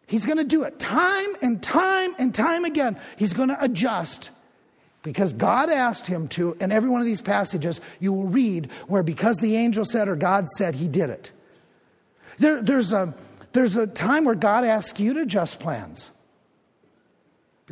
He's 0.06 0.26
going 0.26 0.38
to 0.38 0.44
do 0.44 0.64
it 0.64 0.78
time 0.78 1.36
and 1.40 1.62
time 1.62 2.14
and 2.18 2.34
time 2.34 2.64
again. 2.64 2.98
He's 3.16 3.32
going 3.32 3.48
to 3.48 3.62
adjust 3.62 4.30
because 5.02 5.32
God 5.32 5.70
asked 5.70 6.06
him 6.06 6.28
to. 6.28 6.56
And 6.60 6.72
every 6.72 6.90
one 6.90 7.00
of 7.00 7.06
these 7.06 7.20
passages 7.20 7.80
you 8.00 8.12
will 8.12 8.26
read 8.26 8.70
where 8.86 9.02
because 9.02 9.36
the 9.38 9.56
angel 9.56 9.84
said 9.84 10.08
or 10.08 10.16
God 10.16 10.46
said, 10.48 10.74
he 10.74 10.88
did 10.88 11.10
it. 11.10 11.30
There, 12.38 12.60
there's, 12.62 12.92
a, 12.92 13.14
there's 13.52 13.76
a 13.76 13.86
time 13.86 14.24
where 14.24 14.34
God 14.34 14.64
asks 14.64 14.98
you 15.00 15.14
to 15.14 15.20
adjust 15.20 15.60
plans. 15.60 16.10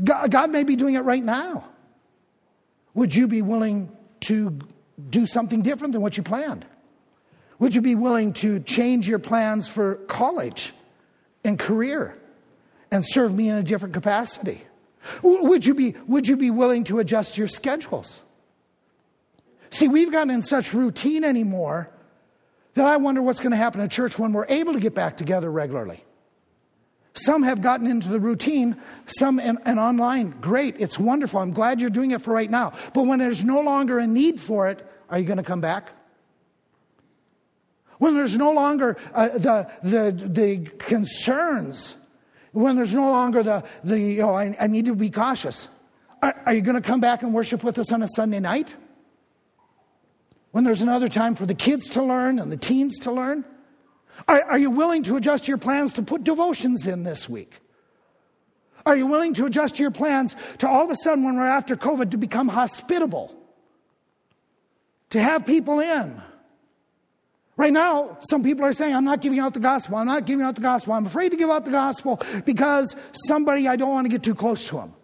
God, 0.03 0.31
God 0.31 0.51
may 0.51 0.65
be 0.65 0.77
doing 0.77 0.95
it 0.95 1.01
right 1.01 1.23
now. 1.23 1.65
Would 2.95 3.15
you 3.15 3.27
be 3.27 3.43
willing 3.43 3.91
to 4.21 4.59
do 5.11 5.27
something 5.27 5.63
different 5.63 5.93
than 5.93 6.03
what 6.03 6.17
you 6.17 6.23
planned? 6.23 6.65
Would 7.59 7.75
you 7.75 7.81
be 7.81 7.95
willing 7.95 8.33
to 8.35 8.61
change 8.61 9.09
your 9.09 9.19
plans 9.19 9.69
for 9.69 9.97
college 10.07 10.73
and 11.45 11.59
career 11.59 12.17
and 12.93 13.05
serve 13.05 13.35
me 13.35 13.49
in 13.49 13.57
a 13.57 13.63
different 13.63 13.95
capacity? 13.95 14.63
Would 15.23 15.67
you 15.67 15.75
be, 15.75 15.97
would 16.07 16.29
you 16.29 16.37
be 16.37 16.51
willing 16.51 16.85
to 16.85 17.01
adjust 17.01 17.37
your 17.37 17.49
schedules? 17.49 18.23
See, 19.71 19.89
we've 19.89 20.13
gotten 20.13 20.31
in 20.31 20.43
such 20.43 20.75
routine 20.75 21.25
anymore 21.25 21.91
that 22.75 22.87
I 22.87 22.99
wonder 22.99 23.23
what's 23.23 23.41
going 23.41 23.51
to 23.51 23.57
happen 23.57 23.81
at 23.81 23.91
church 23.91 24.19
when 24.19 24.33
we're 24.33 24.47
able 24.47 24.75
to 24.75 24.81
get 24.81 24.95
back 24.95 25.17
together 25.17 25.51
regularly. 25.51 26.05
Some 27.15 27.43
have 27.43 27.63
gotten 27.63 27.87
into 27.87 28.09
the 28.09 28.21
routine, 28.21 28.77
some 29.07 29.39
and, 29.41 29.59
online. 29.67 30.31
Great, 30.41 30.77
it's 30.79 30.99
wonderful. 30.99 31.41
I'm 31.41 31.53
glad 31.53 31.81
you're 31.81 31.91
doing 31.91 32.13
it 32.13 32.21
for 32.21 32.33
right 32.33 32.51
now. 32.51 32.75
But 32.95 33.05
when 33.05 33.19
there's 33.19 33.45
no 33.45 33.61
longer 33.61 33.99
a 33.99 34.07
need 34.07 34.41
for 34.41 34.69
it, 34.69 34.87
are 35.09 35.19
you 35.19 35.25
going 35.25 35.39
to 35.39 35.43
come 35.43 35.61
back? 35.61 35.91
When 37.99 38.15
there's 38.15 38.37
no 38.37 38.53
longer 38.53 38.97
uh, 39.15 39.29
the, 39.29 39.71
the, 39.83 40.29
the 40.29 40.71
concerns, 40.79 41.95
when 42.53 42.77
there's 42.77 42.95
no 42.95 43.11
longer 43.11 43.43
the, 43.43 43.65
the 43.83 44.23
oh, 44.23 44.35
I, 44.35 44.57
I 44.61 44.67
need 44.67 44.85
to 44.87 44.95
be 44.95 45.11
cautious, 45.11 45.69
are, 46.23 46.41
are 46.47 46.55
you 46.55 46.61
going 46.61 46.77
to 46.77 46.83
come 46.83 47.01
back 47.01 47.23
and 47.23 47.35
worship 47.35 47.65
with 47.65 47.79
us 47.79 47.91
on 47.93 48.03
a 48.03 48.09
Sunday 48.09 48.41
night? 48.41 48.75
When 50.53 50.65
there's 50.65 50.83
another 50.83 51.09
time 51.09 51.35
for 51.35 51.47
the 51.47 51.55
kids 51.55 51.89
to 51.91 52.03
learn 52.03 52.39
and 52.39 52.53
the 52.53 52.59
teens 52.59 52.99
to 53.01 53.13
learn? 53.13 53.45
Are, 54.29 54.43
are 54.43 54.59
you 54.59 54.71
willing 54.71 55.03
to 55.05 55.17
adjust 55.17 55.49
your 55.49 55.57
plans 55.57 55.95
to 55.95 56.03
put 56.03 56.25
devotions 56.25 56.87
in 56.87 57.03
this 57.03 57.29
week? 57.29 57.55
Are 58.85 58.97
you 58.97 59.07
willing 59.07 59.33
to 59.35 59.47
adjust 59.47 59.79
your 59.79 59.91
plans 59.91 60.37
to 60.59 60.69
all 60.69 60.85
of 60.85 60.91
a 60.91 60.97
sudden, 60.97 61.25
when 61.25 61.37
we're 61.37 61.47
after 61.47 61.77
COVID, 61.77 62.11
to 62.11 62.17
become 62.19 62.49
hospitable? 62.49 63.35
To 65.11 65.23
have 65.23 65.47
people 65.47 65.81
in? 65.81 66.21
Right 67.57 67.73
now, 67.73 68.17
some 68.21 68.43
people 68.43 68.65
are 68.65 68.73
saying, 68.73 68.95
I'm 68.95 69.05
not 69.05 69.21
giving 69.21 69.39
out 69.39 69.53
the 69.53 69.61
gospel. 69.61 69.97
I'm 69.97 70.07
not 70.07 70.25
giving 70.25 70.45
out 70.45 70.55
the 70.55 70.63
gospel. 70.63 70.95
I'm 70.95 71.05
afraid 71.05 71.31
to 71.31 71.37
give 71.37 71.51
out 71.51 71.65
the 71.65 71.71
gospel 71.71 72.21
because 72.47 72.97
somebody, 73.27 73.69
I 73.69 73.77
don't 73.77 73.91
want 73.91 74.07
to 74.07 74.11
get 74.11 74.23
too 74.23 74.35
close 74.35 74.67
to 74.69 74.77
them. 74.77 74.95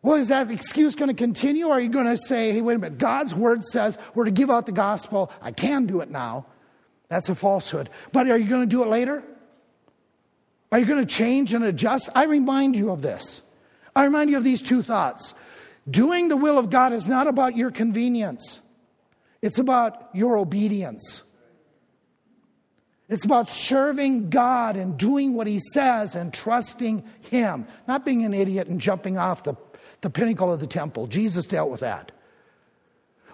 Well, 0.00 0.16
is 0.16 0.28
that 0.28 0.50
excuse 0.50 0.94
going 0.94 1.08
to 1.08 1.14
continue? 1.14 1.66
Or 1.66 1.72
are 1.72 1.80
you 1.80 1.88
going 1.88 2.06
to 2.06 2.16
say, 2.16 2.52
hey, 2.52 2.60
wait 2.60 2.76
a 2.76 2.78
minute, 2.78 2.98
God's 2.98 3.34
word 3.34 3.64
says 3.64 3.98
we're 4.14 4.26
to 4.26 4.30
give 4.30 4.48
out 4.48 4.66
the 4.66 4.72
gospel. 4.72 5.32
I 5.42 5.50
can 5.50 5.86
do 5.86 6.00
it 6.00 6.10
now. 6.10 6.46
That's 7.08 7.28
a 7.28 7.34
falsehood. 7.34 7.90
But 8.12 8.30
are 8.30 8.38
you 8.38 8.48
going 8.48 8.60
to 8.60 8.66
do 8.66 8.82
it 8.82 8.88
later? 8.88 9.24
Are 10.70 10.78
you 10.78 10.84
going 10.84 11.00
to 11.00 11.06
change 11.06 11.52
and 11.52 11.64
adjust? 11.64 12.10
I 12.14 12.24
remind 12.24 12.76
you 12.76 12.90
of 12.90 13.02
this. 13.02 13.40
I 13.96 14.04
remind 14.04 14.30
you 14.30 14.36
of 14.36 14.44
these 14.44 14.62
two 14.62 14.82
thoughts. 14.82 15.34
Doing 15.90 16.28
the 16.28 16.36
will 16.36 16.58
of 16.58 16.70
God 16.70 16.92
is 16.92 17.08
not 17.08 17.26
about 17.26 17.56
your 17.56 17.70
convenience, 17.70 18.60
it's 19.42 19.58
about 19.58 20.10
your 20.12 20.36
obedience. 20.36 21.22
It's 23.08 23.24
about 23.24 23.48
serving 23.48 24.28
God 24.28 24.76
and 24.76 24.98
doing 24.98 25.34
what 25.34 25.46
He 25.46 25.60
says 25.72 26.14
and 26.14 26.32
trusting 26.32 27.04
Him, 27.22 27.66
not 27.86 28.04
being 28.04 28.24
an 28.24 28.34
idiot 28.34 28.68
and 28.68 28.80
jumping 28.80 29.16
off 29.16 29.44
the, 29.44 29.54
the 30.02 30.10
pinnacle 30.10 30.52
of 30.52 30.60
the 30.60 30.66
temple. 30.66 31.06
Jesus 31.06 31.46
dealt 31.46 31.70
with 31.70 31.80
that. 31.80 32.12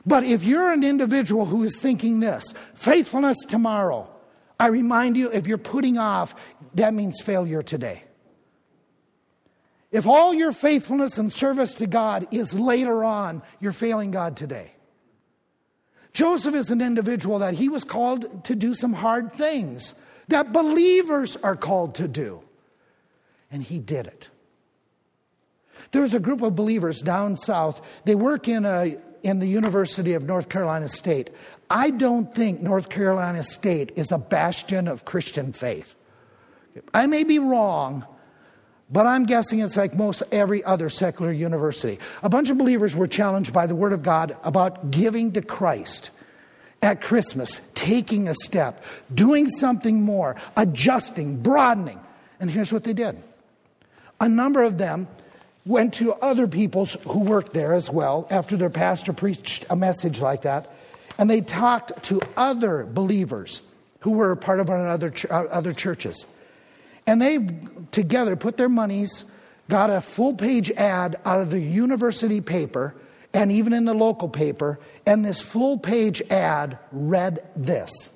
But 0.07 0.25
if 0.25 0.45
you're 0.45 0.71
an 0.71 0.85
individual 0.85 1.47
who 1.47 1.65
is 1.65 1.77
thinking 1.77 2.21
this, 2.21 2.53
faithfulness 2.75 3.39
tomorrow, 3.49 4.09
I 4.61 4.67
remind 4.67 5.17
you, 5.17 5.31
if 5.33 5.47
you're 5.47 5.59
putting 5.59 5.99
off, 5.99 6.35
that 6.75 6.95
means 6.95 7.21
failure 7.21 7.63
today. 7.63 8.05
If 9.91 10.07
all 10.07 10.35
your 10.35 10.53
faithfulness 10.53 11.19
and 11.19 11.33
service 11.33 11.75
to 11.75 11.87
God 11.87 12.29
is 12.31 12.53
later 12.53 13.03
on, 13.03 13.43
you're 13.61 13.73
failing 13.73 14.11
God 14.11 14.37
today. 14.37 14.74
Joseph 16.15 16.55
is 16.55 16.71
an 16.71 16.81
individual 16.81 17.41
that 17.41 17.55
he 17.55 17.69
was 17.69 17.85
called 17.85 18.45
to 18.45 18.55
do 18.55 18.73
some 18.73 18.93
hard 18.93 19.33
things 19.33 19.95
that 20.29 20.53
believers 20.53 21.37
are 21.43 21.57
called 21.57 21.97
to 21.97 22.09
do. 22.09 22.41
And 23.51 23.63
he 23.63 23.79
did 23.79 24.07
it. 24.07 24.31
There's 25.91 26.15
a 26.15 26.21
group 26.21 26.43
of 26.43 26.57
believers 26.57 27.03
down 27.03 27.37
south. 27.37 27.81
They 28.05 28.15
work 28.15 28.49
in, 28.49 28.65
a, 28.65 28.97
in 29.23 29.41
the 29.41 29.47
University 29.47 30.15
of 30.15 30.25
North 30.25 30.49
Carolina 30.49 30.89
State. 30.89 31.31
I 31.69 31.91
don't 31.91 32.33
think 32.35 32.63
North 32.63 32.89
Carolina 32.89 33.43
State 33.43 33.93
is 33.97 34.11
a 34.13 34.19
bastion 34.19 34.89
of 34.89 35.05
Christian 35.05 35.53
faith. 35.53 35.95
I 36.93 37.07
may 37.07 37.25
be 37.25 37.39
wrong, 37.39 38.05
but 38.91 39.07
I'm 39.07 39.25
guessing 39.25 39.61
it's 39.61 39.77
like 39.77 39.95
most 39.95 40.23
every 40.31 40.63
other 40.63 40.89
secular 40.89 41.33
university. 41.33 41.99
A 42.23 42.29
bunch 42.29 42.51
of 42.51 42.59
believers 42.59 42.95
were 42.95 43.07
challenged 43.07 43.53
by 43.53 43.67
the 43.67 43.75
Word 43.75 43.93
of 43.93 44.03
God 44.03 44.37
about 44.45 44.91
giving 44.91 45.33
to 45.33 45.43
Christ 45.43 46.11
at 46.83 47.01
Christmas, 47.01 47.61
taking 47.75 48.29
a 48.29 48.35
step, 48.35 48.85
doing 49.13 49.49
something 49.49 50.03
more, 50.03 50.37
adjusting, 50.57 51.41
broadening. 51.41 51.99
And 52.41 52.51
here's 52.51 52.73
what 52.73 52.85
they 52.85 52.93
did 52.93 53.23
a 54.21 54.29
number 54.29 54.63
of 54.63 54.79
them 54.79 55.09
went 55.67 55.95
to 55.95 56.13
other 56.15 56.47
peoples 56.47 56.97
who 57.09 57.21
worked 57.21 57.55
there 57.55 57.73
as 57.73 57.89
well 57.91 58.27
after 58.31 58.57
their 58.57 58.71
pastor 58.71 59.13
preached 59.13 59.65
a 59.71 59.77
message 59.77 60.21
like 60.21 60.43
that, 60.43 60.71
and 61.19 61.31
they 61.31 61.41
talked 61.41 62.03
to 62.05 62.21
other 62.37 62.85
believers 62.85 63.63
who 64.01 64.13
were 64.13 64.37
part 64.37 64.61
of 64.61 64.69
other, 64.69 65.13
uh, 65.31 65.45
other 65.45 65.73
churches. 65.73 66.27
And 67.07 67.21
they 67.21 67.39
together 67.91 68.37
put 68.37 68.57
their 68.57 68.69
monies, 68.69 69.25
got 69.69 69.91
a 69.91 70.01
full 70.01 70.35
page 70.35 70.71
ad 70.71 71.19
out 71.25 71.41
of 71.41 71.51
the 71.51 71.61
university 71.61 72.41
paper 72.41 72.95
and 73.35 73.51
even 73.51 73.73
in 73.73 73.85
the 73.85 73.95
local 73.95 74.29
paper, 74.29 74.79
and 75.05 75.25
this 75.25 75.41
full 75.41 75.77
page 75.77 76.23
ad 76.31 76.79
read 76.93 77.45
this. 77.57 78.13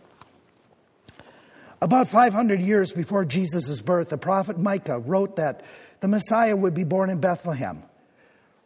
About 1.82 2.08
500 2.08 2.60
years 2.60 2.92
before 2.92 3.24
Jesus' 3.24 3.80
birth, 3.80 4.10
the 4.10 4.16
prophet 4.16 4.58
Micah 4.58 5.00
wrote 5.00 5.36
that 5.36 5.62
the 6.00 6.08
Messiah 6.08 6.56
would 6.56 6.72
be 6.72 6.84
born 6.84 7.10
in 7.10 7.18
Bethlehem, 7.18 7.82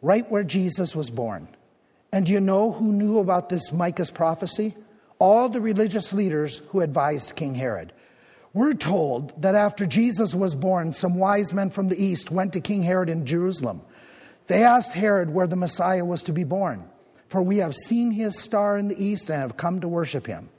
right 0.03 0.29
where 0.29 0.43
Jesus 0.43 0.95
was 0.95 1.09
born. 1.09 1.47
And 2.11 2.27
do 2.27 2.31
you 2.31 2.39
know 2.39 2.71
who 2.71 2.91
knew 2.91 3.17
about 3.17 3.49
this 3.49 3.71
Micah's 3.71 4.11
prophecy? 4.11 4.75
All 5.17 5.49
the 5.49 5.61
religious 5.61 6.13
leaders 6.13 6.61
who 6.69 6.81
advised 6.81 7.35
King 7.35 7.55
Herod. 7.55 7.93
We're 8.53 8.73
told 8.73 9.41
that 9.41 9.55
after 9.55 9.87
Jesus 9.87 10.35
was 10.35 10.53
born, 10.53 10.91
some 10.91 11.15
wise 11.15 11.53
men 11.53 11.71
from 11.71 11.87
the 11.87 12.01
east 12.01 12.29
went 12.29 12.53
to 12.53 12.61
King 12.61 12.83
Herod 12.83 13.09
in 13.09 13.25
Jerusalem. 13.25 13.81
They 14.45 14.63
asked 14.63 14.93
Herod 14.93 15.31
where 15.31 15.47
the 15.47 15.55
Messiah 15.55 16.05
was 16.05 16.21
to 16.23 16.33
be 16.33 16.43
born, 16.43 16.87
for 17.29 17.41
we 17.41 17.57
have 17.57 17.73
seen 17.73 18.11
his 18.11 18.37
star 18.37 18.77
in 18.77 18.89
the 18.89 19.03
east 19.03 19.31
and 19.31 19.41
have 19.41 19.57
come 19.57 19.81
to 19.81 19.87
worship 19.87 20.27
him. 20.27 20.49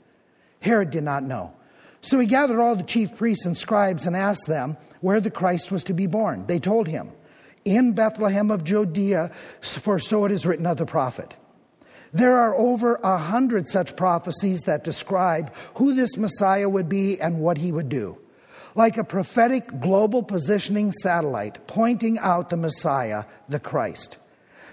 Herod 0.59 0.89
did 0.89 1.03
not 1.03 1.23
know. 1.23 1.53
So 2.01 2.19
he 2.19 2.27
gathered 2.27 2.59
all 2.59 2.75
the 2.75 2.83
chief 2.83 3.15
priests 3.15 3.45
and 3.45 3.55
scribes 3.55 4.05
and 4.05 4.15
asked 4.15 4.47
them 4.47 4.75
where 4.99 5.21
the 5.21 5.31
Christ 5.31 5.71
was 5.71 5.85
to 5.85 5.93
be 5.93 6.07
born. 6.07 6.45
They 6.47 6.59
told 6.59 6.87
him, 6.87 7.11
In 7.63 7.93
Bethlehem 7.93 8.51
of 8.51 8.63
Judea, 8.63 9.31
for 9.61 9.99
so 9.99 10.25
it 10.25 10.31
is 10.31 10.45
written 10.45 10.65
of 10.65 10.77
the 10.77 10.85
prophet. 10.85 11.33
There 12.15 12.39
are 12.39 12.55
over 12.55 12.95
a 13.03 13.17
hundred 13.17 13.67
such 13.67 13.97
prophecies 13.97 14.61
that 14.61 14.85
describe 14.85 15.51
who 15.73 15.93
this 15.93 16.15
Messiah 16.15 16.69
would 16.69 16.87
be 16.87 17.19
and 17.19 17.41
what 17.41 17.57
he 17.57 17.73
would 17.73 17.89
do. 17.89 18.17
Like 18.73 18.95
a 18.95 19.03
prophetic 19.03 19.81
global 19.81 20.23
positioning 20.23 20.93
satellite 20.93 21.67
pointing 21.67 22.17
out 22.19 22.49
the 22.49 22.55
Messiah, 22.55 23.25
the 23.49 23.59
Christ. 23.59 24.17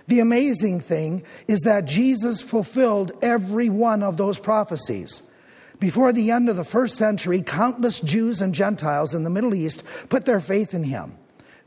The 0.06 0.20
amazing 0.20 0.82
thing 0.82 1.24
is 1.48 1.62
that 1.62 1.84
Jesus 1.84 2.42
fulfilled 2.42 3.10
every 3.22 3.68
one 3.68 4.04
of 4.04 4.16
those 4.16 4.38
prophecies. 4.38 5.20
Before 5.80 6.12
the 6.12 6.30
end 6.30 6.48
of 6.48 6.54
the 6.54 6.62
first 6.62 6.96
century, 6.96 7.42
countless 7.42 7.98
Jews 7.98 8.40
and 8.40 8.54
Gentiles 8.54 9.16
in 9.16 9.24
the 9.24 9.30
Middle 9.30 9.56
East 9.56 9.82
put 10.10 10.26
their 10.26 10.38
faith 10.38 10.74
in 10.74 10.84
him. 10.84 11.16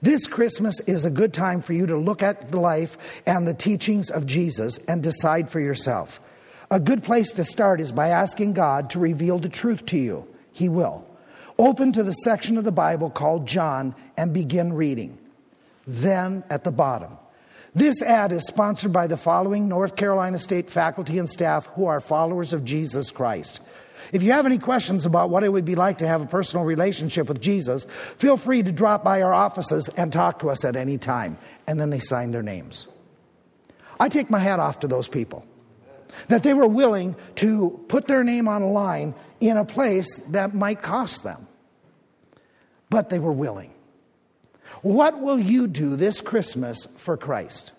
This 0.06 0.28
Christmas 0.28 0.80
is 0.82 1.04
a 1.04 1.10
good 1.10 1.34
time 1.34 1.64
for 1.64 1.74
you 1.74 1.88
to 1.88 1.98
look 1.98 2.22
at 2.22 2.52
the 2.52 2.60
life 2.60 2.96
and 3.26 3.48
the 3.48 3.56
teachings 3.56 4.12
of 4.12 4.28
Jesus 4.28 4.78
and 4.88 5.02
decide 5.02 5.50
for 5.50 5.60
yourself. 5.60 6.22
A 6.70 6.80
good 6.80 7.02
place 7.02 7.32
to 7.32 7.44
start 7.44 7.82
is 7.82 7.92
by 7.92 8.10
asking 8.10 8.54
God 8.54 8.92
to 8.92 9.00
reveal 9.00 9.40
the 9.40 9.50
truth 9.50 9.84
to 9.88 9.98
you. 9.98 10.28
He 10.52 10.70
will. 10.70 11.04
Open 11.58 11.92
to 11.94 12.04
the 12.04 12.12
section 12.12 12.56
of 12.60 12.66
the 12.66 12.72
Bible 12.72 13.10
called 13.10 13.48
John 13.48 13.96
and 14.16 14.32
begin 14.32 14.74
reading. 14.74 15.18
Then 15.88 16.44
at 16.52 16.64
the 16.64 16.70
bottom, 16.70 17.18
this 17.74 18.04
ad 18.04 18.32
is 18.32 18.46
sponsored 18.46 18.94
by 18.94 19.08
the 19.08 19.18
following 19.18 19.68
North 19.68 19.96
Carolina 19.96 20.38
State 20.38 20.70
faculty 20.70 21.18
and 21.18 21.28
staff 21.28 21.66
who 21.74 21.88
are 21.88 22.00
followers 22.00 22.54
of 22.54 22.64
Jesus 22.64 23.10
Christ. 23.10 23.60
If 24.12 24.24
you 24.24 24.32
have 24.32 24.46
any 24.46 24.58
questions 24.58 25.06
about 25.06 25.30
what 25.30 25.44
it 25.44 25.50
would 25.50 25.66
be 25.66 25.76
like 25.76 26.00
to 26.00 26.08
have 26.08 26.22
a 26.22 26.26
personal 26.26 26.66
relationship 26.66 27.28
with 27.28 27.42
Jesus, 27.42 27.86
feel 28.18 28.38
free 28.38 28.64
to 28.64 28.72
drop 28.72 29.04
by 29.04 29.22
our 29.22 29.34
offices 29.34 29.90
and 29.90 30.12
talk 30.12 30.40
to 30.40 30.50
us 30.50 30.64
at 30.64 30.76
any 30.76 30.98
time. 30.98 31.38
And 31.68 31.80
then 31.80 31.90
they 31.90 32.00
sign 32.00 32.32
their 32.32 32.44
names. 32.44 32.88
I 34.00 34.10
take 34.10 34.30
my 34.30 34.40
hat 34.40 34.60
off 34.60 34.82
to 34.82 34.88
those 34.88 35.08
people 35.08 35.46
that 36.28 36.44
they 36.44 36.54
were 36.54 36.68
willing 36.68 37.16
to 37.36 37.84
put 37.88 38.08
their 38.08 38.24
name 38.24 38.48
on 38.48 38.62
a 38.62 38.70
line 38.70 39.14
in 39.40 39.58
a 39.58 39.66
place 39.66 40.18
that 40.30 40.54
might 40.54 40.82
cost 40.82 41.24
them. 41.24 41.48
But 42.90 43.10
they 43.10 43.20
were 43.20 43.34
willing. 43.34 43.74
What 44.82 45.20
will 45.20 45.40
you 45.40 45.68
do 45.68 45.96
this 45.96 46.22
Christmas 46.22 46.88
for 46.98 47.18
Christ? 47.18 47.74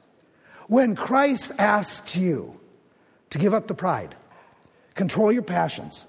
When 0.66 0.96
Christ 0.96 1.52
asks 1.58 2.16
you 2.16 2.58
to 3.30 3.38
give 3.38 3.54
up 3.54 3.68
the 3.68 3.74
pride, 3.74 4.16
control 4.96 5.30
your 5.30 5.42
passions, 5.42 6.04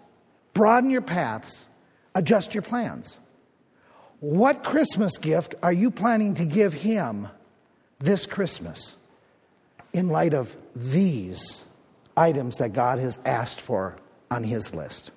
broaden 0.56 0.90
your 0.90 1.02
paths, 1.02 1.68
adjust 2.16 2.56
your 2.56 2.64
plans. 2.64 3.20
What 4.20 4.64
Christmas 4.64 5.20
gift 5.20 5.54
are 5.62 5.72
you 5.72 5.92
planning 5.92 6.34
to 6.36 6.46
give 6.46 6.74
Him 6.74 7.28
this 8.00 8.26
Christmas 8.26 8.96
in 9.94 10.10
light 10.10 10.34
of 10.34 10.56
these 10.76 11.64
items 12.16 12.58
that 12.58 12.74
God 12.74 12.98
has 12.98 13.20
asked 13.26 13.62
for 13.62 13.98
on 14.32 14.44
His 14.44 14.74
list? 14.74 15.12